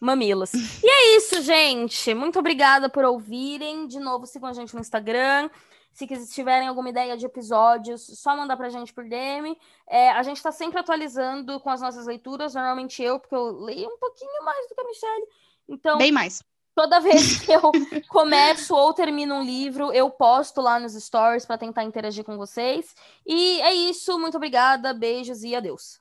Mamilos. 0.00 0.52
E 0.84 0.88
é 0.88 1.16
isso, 1.16 1.40
gente. 1.42 2.14
Muito 2.14 2.38
obrigada 2.38 2.88
por 2.88 3.04
ouvirem. 3.04 3.86
De 3.86 3.98
novo, 3.98 4.26
sigam 4.26 4.48
a 4.48 4.52
gente 4.52 4.74
no 4.74 4.80
Instagram. 4.80 5.50
Se 5.96 6.06
tiverem 6.34 6.68
alguma 6.68 6.90
ideia 6.90 7.16
de 7.16 7.24
episódios, 7.24 8.02
só 8.20 8.36
mandar 8.36 8.54
pra 8.54 8.68
gente 8.68 8.92
por 8.92 9.08
DM. 9.08 9.56
É, 9.88 10.10
a 10.10 10.22
gente 10.22 10.42
tá 10.42 10.52
sempre 10.52 10.78
atualizando 10.78 11.58
com 11.58 11.70
as 11.70 11.80
nossas 11.80 12.06
leituras. 12.06 12.54
Normalmente 12.54 13.02
eu, 13.02 13.18
porque 13.18 13.34
eu 13.34 13.50
leio 13.52 13.88
um 13.88 13.96
pouquinho 13.96 14.44
mais 14.44 14.68
do 14.68 14.74
que 14.74 14.80
a 14.82 14.84
Michelle. 14.84 15.26
Então, 15.66 15.96
Bem 15.96 16.12
mais. 16.12 16.42
toda 16.74 17.00
vez 17.00 17.38
que 17.40 17.50
eu 17.50 17.72
começo 18.08 18.74
ou 18.74 18.92
termino 18.92 19.36
um 19.36 19.42
livro, 19.42 19.90
eu 19.90 20.10
posto 20.10 20.60
lá 20.60 20.78
nos 20.78 20.92
stories 20.92 21.46
pra 21.46 21.56
tentar 21.56 21.82
interagir 21.82 22.24
com 22.24 22.36
vocês. 22.36 22.94
E 23.26 23.62
é 23.62 23.72
isso. 23.72 24.18
Muito 24.18 24.36
obrigada. 24.36 24.92
Beijos 24.92 25.42
e 25.44 25.56
adeus. 25.56 25.98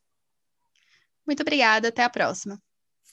Muito 1.26 1.40
obrigada, 1.40 1.88
até 1.88 2.04
a 2.04 2.10
próxima. 2.10 2.62